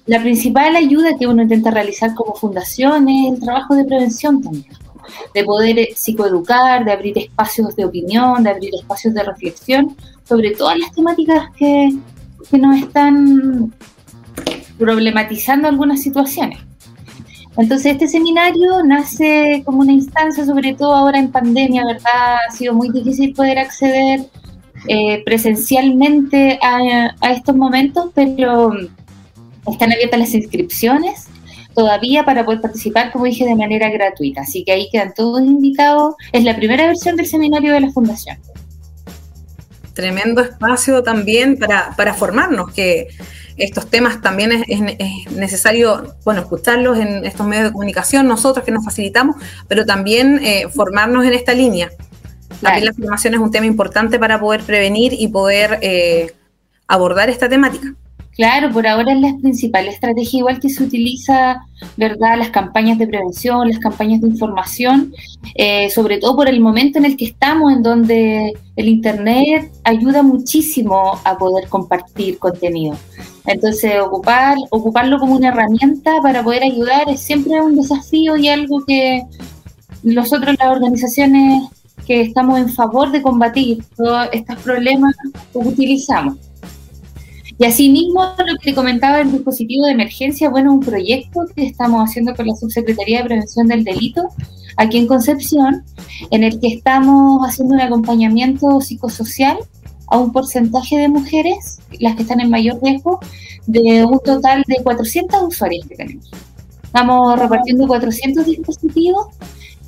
la 0.06 0.22
principal 0.22 0.76
ayuda 0.76 1.18
que 1.18 1.26
uno 1.26 1.42
intenta 1.42 1.70
realizar 1.70 2.14
como 2.14 2.34
fundación 2.34 3.08
es 3.08 3.32
el 3.32 3.40
trabajo 3.40 3.74
de 3.74 3.84
prevención 3.84 4.40
también, 4.40 4.72
de 5.34 5.44
poder 5.44 5.88
psicoeducar, 5.94 6.84
de 6.84 6.92
abrir 6.92 7.18
espacios 7.18 7.74
de 7.74 7.84
opinión, 7.84 8.44
de 8.44 8.50
abrir 8.50 8.74
espacios 8.74 9.12
de 9.12 9.24
reflexión 9.24 9.96
sobre 10.28 10.50
todas 10.52 10.78
las 10.78 10.92
temáticas 10.92 11.50
que, 11.56 11.90
que 12.50 12.58
nos 12.58 12.78
están 12.78 13.72
problematizando 14.78 15.68
algunas 15.68 16.02
situaciones. 16.02 16.58
Entonces 17.56 17.92
este 17.92 18.06
seminario 18.06 18.84
nace 18.84 19.62
como 19.64 19.80
una 19.80 19.92
instancia, 19.92 20.44
sobre 20.44 20.74
todo 20.74 20.94
ahora 20.94 21.18
en 21.18 21.32
pandemia, 21.32 21.84
¿verdad? 21.84 22.36
Ha 22.48 22.52
sido 22.52 22.72
muy 22.72 22.90
difícil 22.90 23.34
poder 23.34 23.58
acceder 23.58 24.20
eh, 24.86 25.22
presencialmente 25.24 26.60
a, 26.62 27.32
estos 27.32 27.56
momentos, 27.56 28.12
pero 28.14 28.72
están 29.66 29.92
abiertas 29.92 30.20
las 30.20 30.34
inscripciones 30.34 31.26
todavía 31.74 32.24
para 32.24 32.44
poder 32.44 32.60
participar, 32.60 33.10
como 33.10 33.24
dije, 33.24 33.44
de 33.44 33.56
manera 33.56 33.90
gratuita. 33.90 34.42
Así 34.42 34.62
que 34.62 34.72
ahí 34.72 34.88
quedan 34.92 35.12
todos 35.14 35.40
invitados. 35.40 36.14
Es 36.32 36.44
la 36.44 36.54
primera 36.54 36.86
versión 36.86 37.16
del 37.16 37.26
seminario 37.26 37.72
de 37.72 37.80
la 37.80 37.90
Fundación. 37.90 38.38
Tremendo 39.98 40.42
espacio 40.42 41.02
también 41.02 41.58
para, 41.58 41.92
para 41.96 42.14
formarnos, 42.14 42.72
que 42.72 43.08
estos 43.56 43.90
temas 43.90 44.22
también 44.22 44.52
es, 44.52 45.32
necesario, 45.32 46.14
bueno, 46.24 46.42
escucharlos 46.42 46.98
en 46.98 47.24
estos 47.24 47.44
medios 47.44 47.64
de 47.64 47.72
comunicación, 47.72 48.28
nosotros 48.28 48.64
que 48.64 48.70
nos 48.70 48.84
facilitamos, 48.84 49.34
pero 49.66 49.84
también 49.84 50.38
eh, 50.44 50.68
formarnos 50.72 51.26
en 51.26 51.32
esta 51.32 51.52
línea. 51.52 51.90
También 52.62 52.84
la 52.84 52.92
formación 52.92 53.34
es 53.34 53.40
un 53.40 53.50
tema 53.50 53.66
importante 53.66 54.20
para 54.20 54.38
poder 54.38 54.62
prevenir 54.62 55.14
y 55.14 55.26
poder 55.26 55.80
eh, 55.82 56.32
abordar 56.86 57.28
esta 57.28 57.48
temática. 57.48 57.92
Claro, 58.38 58.70
por 58.72 58.86
ahora 58.86 59.14
es 59.14 59.20
la 59.20 59.36
principal 59.36 59.88
estrategia, 59.88 60.38
igual 60.38 60.60
que 60.60 60.68
se 60.68 60.84
utiliza, 60.84 61.60
¿verdad?, 61.96 62.38
las 62.38 62.50
campañas 62.50 62.96
de 62.96 63.08
prevención, 63.08 63.68
las 63.68 63.80
campañas 63.80 64.20
de 64.20 64.28
información, 64.28 65.12
eh, 65.56 65.90
sobre 65.90 66.18
todo 66.18 66.36
por 66.36 66.48
el 66.48 66.60
momento 66.60 66.98
en 66.98 67.04
el 67.04 67.16
que 67.16 67.24
estamos, 67.24 67.72
en 67.72 67.82
donde 67.82 68.52
el 68.76 68.88
Internet 68.88 69.72
ayuda 69.82 70.22
muchísimo 70.22 71.18
a 71.24 71.36
poder 71.36 71.68
compartir 71.68 72.38
contenido. 72.38 72.96
Entonces, 73.44 74.00
ocupar, 74.00 74.56
ocuparlo 74.70 75.18
como 75.18 75.34
una 75.34 75.48
herramienta 75.48 76.20
para 76.22 76.44
poder 76.44 76.62
ayudar 76.62 77.08
es 77.08 77.18
siempre 77.18 77.60
un 77.60 77.74
desafío 77.74 78.36
y 78.36 78.46
algo 78.46 78.84
que 78.86 79.24
nosotros, 80.04 80.54
las 80.60 80.68
organizaciones 80.68 81.64
que 82.06 82.20
estamos 82.20 82.60
en 82.60 82.68
favor 82.68 83.10
de 83.10 83.20
combatir 83.20 83.84
todos 83.96 84.28
estos 84.32 84.58
problemas, 84.60 85.16
utilizamos. 85.54 86.47
Y 87.58 87.64
asimismo, 87.64 88.22
lo 88.38 88.56
que 88.58 88.70
te 88.70 88.74
comentaba 88.74 89.20
el 89.20 89.32
dispositivo 89.32 89.86
de 89.86 89.92
emergencia, 89.92 90.48
bueno, 90.48 90.72
un 90.72 90.80
proyecto 90.80 91.40
que 91.56 91.66
estamos 91.66 92.08
haciendo 92.08 92.34
con 92.36 92.46
la 92.46 92.54
Subsecretaría 92.54 93.18
de 93.18 93.24
Prevención 93.24 93.66
del 93.66 93.82
Delito 93.82 94.28
aquí 94.76 94.98
en 94.98 95.08
Concepción, 95.08 95.84
en 96.30 96.44
el 96.44 96.60
que 96.60 96.68
estamos 96.68 97.40
haciendo 97.44 97.74
un 97.74 97.80
acompañamiento 97.80 98.80
psicosocial 98.80 99.58
a 100.06 100.18
un 100.18 100.32
porcentaje 100.32 100.98
de 100.98 101.08
mujeres, 101.08 101.80
las 101.98 102.14
que 102.14 102.22
están 102.22 102.40
en 102.40 102.48
mayor 102.48 102.80
riesgo, 102.80 103.18
de 103.66 104.04
un 104.04 104.20
total 104.20 104.62
de 104.68 104.76
400 104.82 105.42
usuarios 105.42 105.84
que 105.88 105.96
tenemos. 105.96 106.30
Estamos 106.84 107.38
repartiendo 107.38 107.88
400 107.88 108.46
dispositivos 108.46 109.26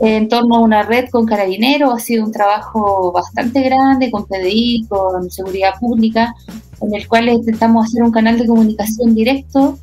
en 0.00 0.28
torno 0.28 0.56
a 0.56 0.60
una 0.60 0.82
red 0.82 1.08
con 1.10 1.26
carabineros. 1.26 1.94
Ha 1.94 1.98
sido 1.98 2.24
un 2.24 2.32
trabajo 2.32 3.12
bastante 3.12 3.60
grande 3.62 4.10
con 4.10 4.26
PDI, 4.26 4.86
con 4.88 5.30
seguridad 5.30 5.74
pública, 5.78 6.34
en 6.80 6.94
el 6.94 7.06
cual 7.06 7.28
intentamos 7.28 7.86
hacer 7.86 8.02
un 8.02 8.10
canal 8.10 8.38
de 8.38 8.46
comunicación 8.46 9.14
directo 9.14 9.78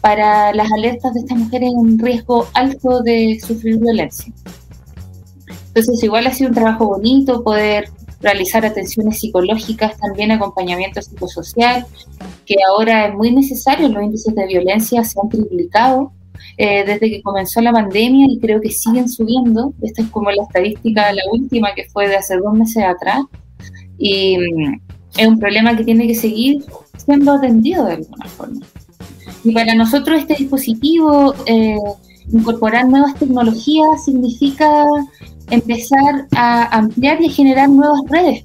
para 0.00 0.52
las 0.52 0.72
alertas 0.72 1.14
de 1.14 1.20
estas 1.20 1.38
mujeres 1.38 1.72
en 1.72 1.98
riesgo 1.98 2.48
alto 2.54 3.02
de 3.02 3.38
sufrir 3.40 3.78
violencia. 3.78 4.32
Entonces, 5.68 6.02
igual 6.02 6.26
ha 6.26 6.32
sido 6.32 6.48
un 6.48 6.54
trabajo 6.54 6.86
bonito 6.86 7.44
poder 7.44 7.90
realizar 8.20 8.66
atenciones 8.66 9.20
psicológicas, 9.20 9.96
también 9.98 10.32
acompañamiento 10.32 11.00
psicosocial, 11.00 11.86
que 12.44 12.56
ahora 12.68 13.06
es 13.06 13.14
muy 13.14 13.30
necesario, 13.32 13.88
los 13.88 14.02
índices 14.02 14.34
de 14.34 14.46
violencia 14.46 15.04
se 15.04 15.18
han 15.22 15.28
triplicado 15.28 16.12
eh, 16.56 16.84
desde 16.86 17.10
que 17.10 17.22
comenzó 17.22 17.60
la 17.60 17.72
pandemia 17.72 18.26
y 18.30 18.38
creo 18.38 18.60
que 18.60 18.70
siguen 18.70 19.08
subiendo. 19.08 19.72
Esta 19.82 20.02
es 20.02 20.08
como 20.08 20.30
la 20.30 20.42
estadística, 20.42 21.12
la 21.12 21.22
última 21.32 21.74
que 21.74 21.88
fue 21.90 22.08
de 22.08 22.16
hace 22.16 22.36
dos 22.36 22.52
meses 22.52 22.84
atrás. 22.84 23.22
Y 23.98 24.38
mm, 24.38 24.80
es 25.18 25.26
un 25.26 25.38
problema 25.38 25.76
que 25.76 25.84
tiene 25.84 26.06
que 26.06 26.14
seguir 26.14 26.64
siendo 26.96 27.32
atendido 27.32 27.84
de 27.84 27.94
alguna 27.94 28.26
forma. 28.26 28.60
Y 29.44 29.52
para 29.52 29.74
nosotros 29.74 30.18
este 30.18 30.34
dispositivo, 30.34 31.34
eh, 31.46 31.76
incorporar 32.32 32.88
nuevas 32.88 33.14
tecnologías 33.14 34.04
significa 34.04 34.86
empezar 35.50 36.26
a 36.36 36.76
ampliar 36.76 37.20
y 37.22 37.28
generar 37.28 37.68
nuevas 37.68 38.00
redes, 38.08 38.44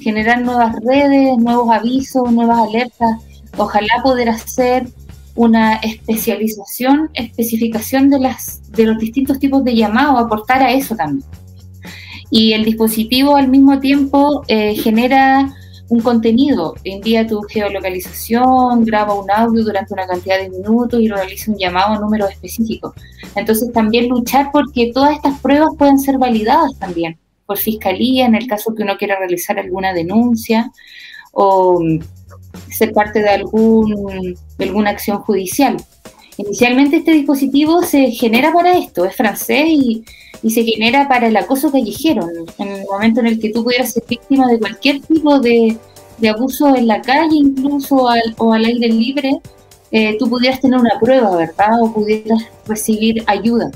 generar 0.00 0.42
nuevas 0.42 0.74
redes, 0.84 1.36
nuevos 1.38 1.70
avisos, 1.70 2.32
nuevas 2.32 2.68
alertas. 2.68 3.20
Ojalá 3.58 4.02
poder 4.02 4.30
hacer 4.30 4.86
una 5.34 5.76
especialización, 5.76 7.10
especificación 7.14 8.10
de, 8.10 8.18
las, 8.20 8.70
de 8.72 8.84
los 8.84 8.98
distintos 8.98 9.38
tipos 9.38 9.64
de 9.64 9.74
llamados, 9.74 10.20
aportar 10.20 10.62
a 10.62 10.72
eso 10.72 10.94
también. 10.94 11.26
Y 12.30 12.52
el 12.52 12.64
dispositivo 12.64 13.36
al 13.36 13.48
mismo 13.48 13.78
tiempo 13.80 14.42
eh, 14.48 14.74
genera 14.74 15.54
un 15.88 16.00
contenido, 16.00 16.74
envía 16.84 17.26
tu 17.26 17.42
geolocalización, 17.42 18.84
graba 18.84 19.12
un 19.12 19.30
audio 19.30 19.62
durante 19.62 19.92
una 19.92 20.06
cantidad 20.06 20.38
de 20.38 20.48
minutos 20.48 20.98
y 20.98 21.08
realiza 21.08 21.52
un 21.52 21.58
llamado 21.58 21.94
a 21.94 21.98
número 21.98 22.26
específico. 22.26 22.94
Entonces 23.36 23.70
también 23.72 24.08
luchar 24.08 24.50
porque 24.52 24.90
todas 24.94 25.16
estas 25.16 25.38
pruebas 25.40 25.70
puedan 25.76 25.98
ser 25.98 26.16
validadas 26.16 26.78
también 26.78 27.18
por 27.44 27.58
fiscalía 27.58 28.24
en 28.24 28.34
el 28.34 28.46
caso 28.46 28.74
que 28.74 28.82
uno 28.82 28.96
quiera 28.96 29.18
realizar 29.18 29.58
alguna 29.58 29.92
denuncia 29.92 30.72
o 31.32 31.78
ser 32.72 32.92
parte 32.92 33.20
de, 33.20 33.28
algún, 33.28 34.36
alguna 34.58 34.90
acción 34.90 35.18
judicial. 35.18 35.76
Inicialmente 36.36 36.96
este 36.96 37.12
dispositivo 37.12 37.82
se 37.82 38.10
genera 38.10 38.52
para 38.52 38.76
esto, 38.78 39.04
es 39.04 39.14
francés 39.14 39.66
y, 39.68 40.04
se 40.50 40.64
genera 40.64 41.06
para 41.06 41.28
el 41.28 41.36
acoso 41.36 41.70
callejero. 41.70 42.26
En 42.58 42.68
el 42.68 42.84
momento 42.84 43.20
en 43.20 43.28
el 43.28 43.38
que 43.38 43.50
tú 43.50 43.62
pudieras 43.62 43.92
ser 43.92 44.02
víctima 44.08 44.48
de 44.48 44.58
cualquier 44.58 45.00
tipo 45.00 45.38
de, 45.38 45.78
abuso 46.28 46.74
en 46.74 46.88
la 46.88 47.00
calle, 47.00 47.36
incluso 47.36 48.08
o 48.38 48.52
al 48.52 48.64
aire 48.64 48.88
libre, 48.88 49.40
eh, 49.92 50.16
tú 50.18 50.28
pudieras 50.28 50.60
tener 50.60 50.80
una 50.80 50.98
prueba, 50.98 51.36
¿verdad? 51.36 51.80
O 51.80 51.92
pudieras 51.92 52.42
recibir 52.66 53.22
ayuda. 53.26 53.70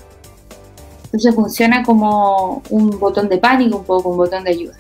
Entonces 1.05 1.35
funciona 1.35 1.85
como 1.85 2.63
un 2.71 2.99
botón 2.99 3.29
de 3.29 3.39
pánico, 3.39 3.79
un 3.79 3.85
poco 3.85 4.09
un 4.09 4.17
botón 4.17 4.43
de 4.43 4.51
ayuda. 4.51 4.77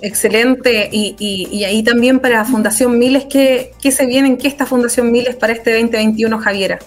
Excelente. 0.00 0.88
Y, 0.92 1.64
ahí 1.64 1.82
también 1.82 2.20
para 2.20 2.44
Fundación 2.44 2.98
Miles, 2.98 3.26
¿qué, 3.26 3.72
se 3.90 4.06
viene 4.06 4.28
en 4.28 4.38
qué 4.38 4.48
está 4.48 4.66
Fundación 4.66 5.10
Miles 5.10 5.36
para 5.36 5.52
este 5.52 5.72
2021, 5.72 6.38
Javiera? 6.38 6.78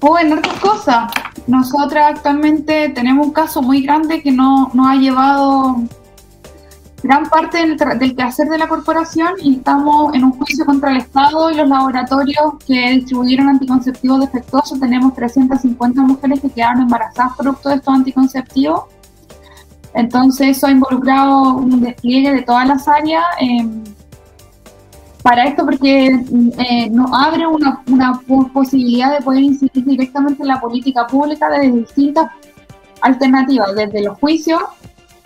Bueno, 0.00 0.36
otra 0.36 0.52
cosa. 0.60 1.10
Nosotras 1.46 2.16
actualmente 2.16 2.90
tenemos 2.90 3.26
un 3.26 3.32
caso 3.32 3.62
muy 3.62 3.82
grande 3.82 4.22
que 4.22 4.32
no, 4.32 4.70
nos 4.74 4.86
ha 4.86 4.96
llevado 4.96 5.82
gran 7.02 7.28
parte 7.28 7.58
del, 7.58 7.76
del, 7.76 8.16
quehacer 8.16 8.48
de 8.48 8.56
la 8.56 8.66
corporación 8.66 9.34
y 9.42 9.56
estamos 9.56 10.14
en 10.14 10.24
un 10.24 10.32
juicio 10.32 10.64
contra 10.64 10.90
el 10.90 10.98
Estado 10.98 11.50
y 11.50 11.54
los 11.54 11.68
laboratorios 11.68 12.54
que 12.66 12.90
distribuyeron 12.92 13.48
anticonceptivos 13.48 14.20
defectuosos. 14.20 14.80
Tenemos 14.80 15.14
350 15.14 16.02
mujeres 16.02 16.40
que 16.40 16.50
quedaron 16.50 16.82
embarazadas 16.82 17.36
producto 17.36 17.70
de 17.70 17.76
estos 17.76 17.94
anticonceptivos 17.94 18.93
entonces 19.94 20.56
eso 20.56 20.66
ha 20.66 20.70
involucrado 20.70 21.54
un 21.54 21.80
despliegue 21.80 22.32
de 22.32 22.42
todas 22.42 22.66
las 22.66 22.86
áreas 22.88 23.24
em, 23.40 23.84
para 25.22 25.44
esto 25.44 25.64
porque 25.64 26.06
eh, 26.08 26.90
nos 26.90 27.10
abre 27.12 27.46
una, 27.46 27.82
posibilidad 28.52 29.16
de 29.16 29.24
poder 29.24 29.42
incidir 29.42 29.84
directamente 29.84 30.42
en 30.42 30.48
la 30.48 30.60
política 30.60 31.06
pública 31.06 31.48
desde 31.48 31.72
distintas 31.72 32.30
alternativas, 33.00 33.74
desde 33.74 34.02
los 34.02 34.18
juicios, 34.18 34.60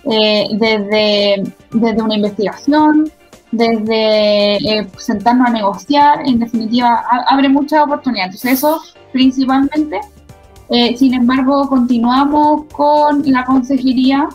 eh, 0.05 0.47
desde, 0.53 1.53
desde 1.73 2.03
una 2.03 2.15
investigación, 2.15 3.11
desde 3.51 4.57
eh, 4.57 4.87
sentarnos 4.99 5.49
a 5.49 5.53
negociar, 5.53 6.21
en 6.27 6.39
definitiva, 6.39 7.03
abre 7.27 7.49
muchas 7.49 7.83
oportunidades. 7.83 8.35
Entonces 8.35 8.59
eso 8.59 8.81
principalmente 9.13 10.01
eh, 10.71 10.97
sin 10.97 11.15
embargo, 11.15 11.69
continuamos 11.69 12.65
con 12.73 13.23
la 13.25 13.45
consejería 13.45 14.29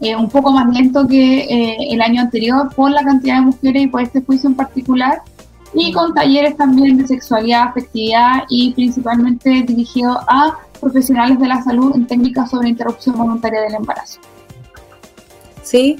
eh, 0.00 0.16
un 0.16 0.30
poco 0.30 0.50
más 0.50 0.72
lento 0.74 1.06
que 1.06 1.40
eh, 1.40 1.76
el 1.90 2.00
año 2.00 2.22
anterior 2.22 2.74
por 2.74 2.90
la 2.90 3.02
cantidad 3.02 3.36
de 3.36 3.42
mujeres 3.42 3.82
y 3.82 3.86
por 3.86 4.00
este 4.00 4.22
juicio 4.22 4.48
en 4.48 4.56
particular, 4.56 5.20
y 5.74 5.92
con 5.92 6.14
talleres 6.14 6.56
también 6.56 6.96
de 6.96 7.06
sexualidad, 7.06 7.68
afectividad 7.68 8.44
y 8.48 8.72
principalmente 8.72 9.62
dirigido 9.66 10.18
a 10.26 10.58
profesionales 10.80 11.38
de 11.38 11.46
la 11.46 11.62
salud 11.62 11.94
en 11.94 12.06
técnicas 12.06 12.50
sobre 12.50 12.70
interrupción 12.70 13.16
voluntaria 13.16 13.60
del 13.60 13.74
embarazo. 13.74 14.20
¿sí? 15.62 15.98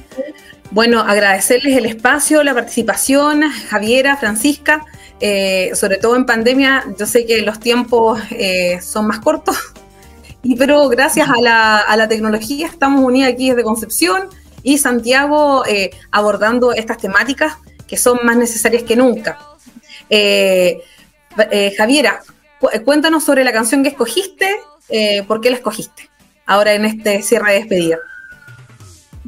Bueno, 0.71 0.99
agradecerles 0.99 1.77
el 1.77 1.85
espacio, 1.85 2.43
la 2.43 2.53
participación, 2.53 3.43
Javiera, 3.69 4.17
Francisca, 4.17 4.85
eh, 5.21 5.71
sobre 5.75 5.97
todo 5.97 6.15
en 6.15 6.25
pandemia, 6.25 6.83
yo 6.97 7.05
sé 7.05 7.27
que 7.27 7.43
los 7.43 7.59
tiempos 7.59 8.19
eh, 8.31 8.79
son 8.81 9.05
más 9.05 9.19
cortos, 9.19 9.55
y, 10.43 10.55
pero 10.55 10.89
gracias 10.89 11.29
a 11.29 11.39
la, 11.39 11.77
a 11.77 11.95
la, 11.95 12.07
tecnología 12.07 12.67
estamos 12.67 13.03
unidas 13.03 13.31
aquí 13.33 13.49
desde 13.49 13.63
Concepción 13.63 14.29
y 14.63 14.79
Santiago 14.79 15.63
eh, 15.67 15.91
abordando 16.09 16.73
estas 16.73 16.97
temáticas 16.97 17.57
que 17.87 17.97
son 17.97 18.19
más 18.23 18.35
necesarias 18.35 18.83
que 18.83 18.95
nunca. 18.95 19.37
Javiera, 21.77 22.21
cuéntanos 22.83 23.23
sobre 23.23 23.43
la 23.43 23.53
canción 23.53 23.83
que 23.83 23.89
escogiste, 23.89 24.59
¿por 25.27 25.39
qué 25.39 25.51
la 25.51 25.57
escogiste 25.57 26.09
ahora 26.45 26.73
en 26.73 26.85
este 26.85 27.21
cierre 27.21 27.53
de 27.53 27.59
despedida? 27.59 27.97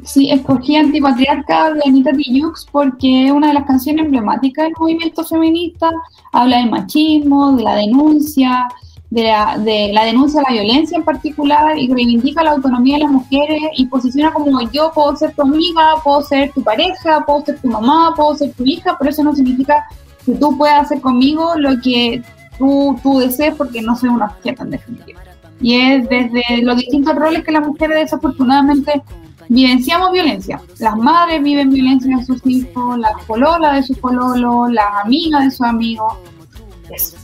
Sí, 0.04 0.30
escogí 0.30 0.76
Antipatriarca 0.76 1.72
de 1.72 1.80
Anita 1.86 2.12
Tijoux 2.12 2.66
porque 2.70 3.26
es 3.26 3.32
una 3.32 3.48
de 3.48 3.54
las 3.54 3.64
canciones 3.64 4.04
emblemáticas 4.04 4.66
del 4.66 4.74
movimiento 4.78 5.24
feminista. 5.24 5.90
Habla 6.32 6.58
del 6.58 6.70
machismo, 6.70 7.56
de 7.56 7.62
la 7.62 7.76
denuncia, 7.76 8.68
de 9.08 9.22
la, 9.22 9.56
de 9.58 9.92
la 9.94 10.04
denuncia 10.04 10.40
de 10.40 10.46
la 10.54 10.62
violencia 10.62 10.98
en 10.98 11.04
particular 11.04 11.78
y 11.78 11.88
reivindica 11.88 12.42
la 12.42 12.52
autonomía 12.52 12.98
de 12.98 13.04
las 13.04 13.12
mujeres 13.12 13.62
y 13.76 13.86
posiciona 13.86 14.32
como 14.32 14.60
yo 14.70 14.90
puedo 14.94 15.16
ser 15.16 15.34
tu 15.34 15.42
amiga, 15.42 15.94
puedo 16.02 16.20
ser 16.22 16.52
tu 16.52 16.62
pareja, 16.62 17.24
puedo 17.24 17.44
ser 17.44 17.58
tu 17.60 17.68
mamá, 17.68 18.12
puedo 18.14 18.34
ser 18.34 18.52
tu 18.52 18.64
hija, 18.64 18.96
pero 18.98 19.10
eso 19.10 19.24
no 19.24 19.34
significa 19.34 19.86
que 20.26 20.32
tú 20.32 20.56
puedas 20.58 20.82
hacer 20.82 21.00
conmigo 21.00 21.54
lo 21.56 21.80
que 21.80 22.22
tú, 22.58 22.98
tú 23.02 23.20
desees 23.20 23.54
porque 23.54 23.80
no 23.80 23.96
soy 23.96 24.10
una 24.10 24.26
objeto 24.26 24.64
en 24.64 24.70
definitiva. 24.70 25.20
Y 25.60 25.76
es 25.76 26.08
desde 26.08 26.62
los 26.62 26.76
distintos 26.76 27.14
roles 27.14 27.42
que 27.42 27.52
las 27.52 27.66
mujeres 27.66 28.00
desafortunadamente 28.00 29.02
vivenciamos 29.48 30.12
violencia. 30.12 30.60
Las 30.78 30.96
madres 30.96 31.42
viven 31.42 31.70
violencia 31.70 32.16
de 32.16 32.24
sus 32.24 32.44
hijos, 32.46 32.98
las 32.98 33.12
pololas 33.26 33.76
de 33.76 33.82
sus 33.82 33.98
pololos, 33.98 34.72
las 34.72 35.04
amigas 35.04 35.44
de 35.44 35.50
sus 35.50 35.62
amigos. 35.62 36.14
Eso. 36.90 37.16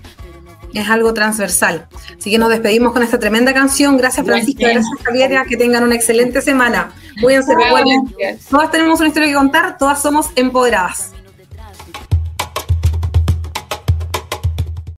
Es 0.73 0.89
algo 0.89 1.13
transversal. 1.13 1.89
Así 2.17 2.31
que 2.31 2.39
nos 2.39 2.49
despedimos 2.49 2.93
con 2.93 3.03
esta 3.03 3.19
tremenda 3.19 3.53
canción. 3.53 3.97
Gracias, 3.97 4.25
Francisca. 4.25 4.69
Gracias, 4.69 5.03
Javiera. 5.03 5.45
Que 5.45 5.57
tengan 5.57 5.83
una 5.83 5.97
excelente 5.97 6.41
semana. 6.41 6.93
Cuídense, 7.21 7.55
recuerden. 7.55 8.15
Todas 8.49 8.71
tenemos 8.71 9.01
una 9.01 9.09
historia 9.09 9.29
que 9.29 9.35
contar, 9.35 9.77
todas 9.79 10.01
somos 10.01 10.31
empoderadas. 10.37 11.13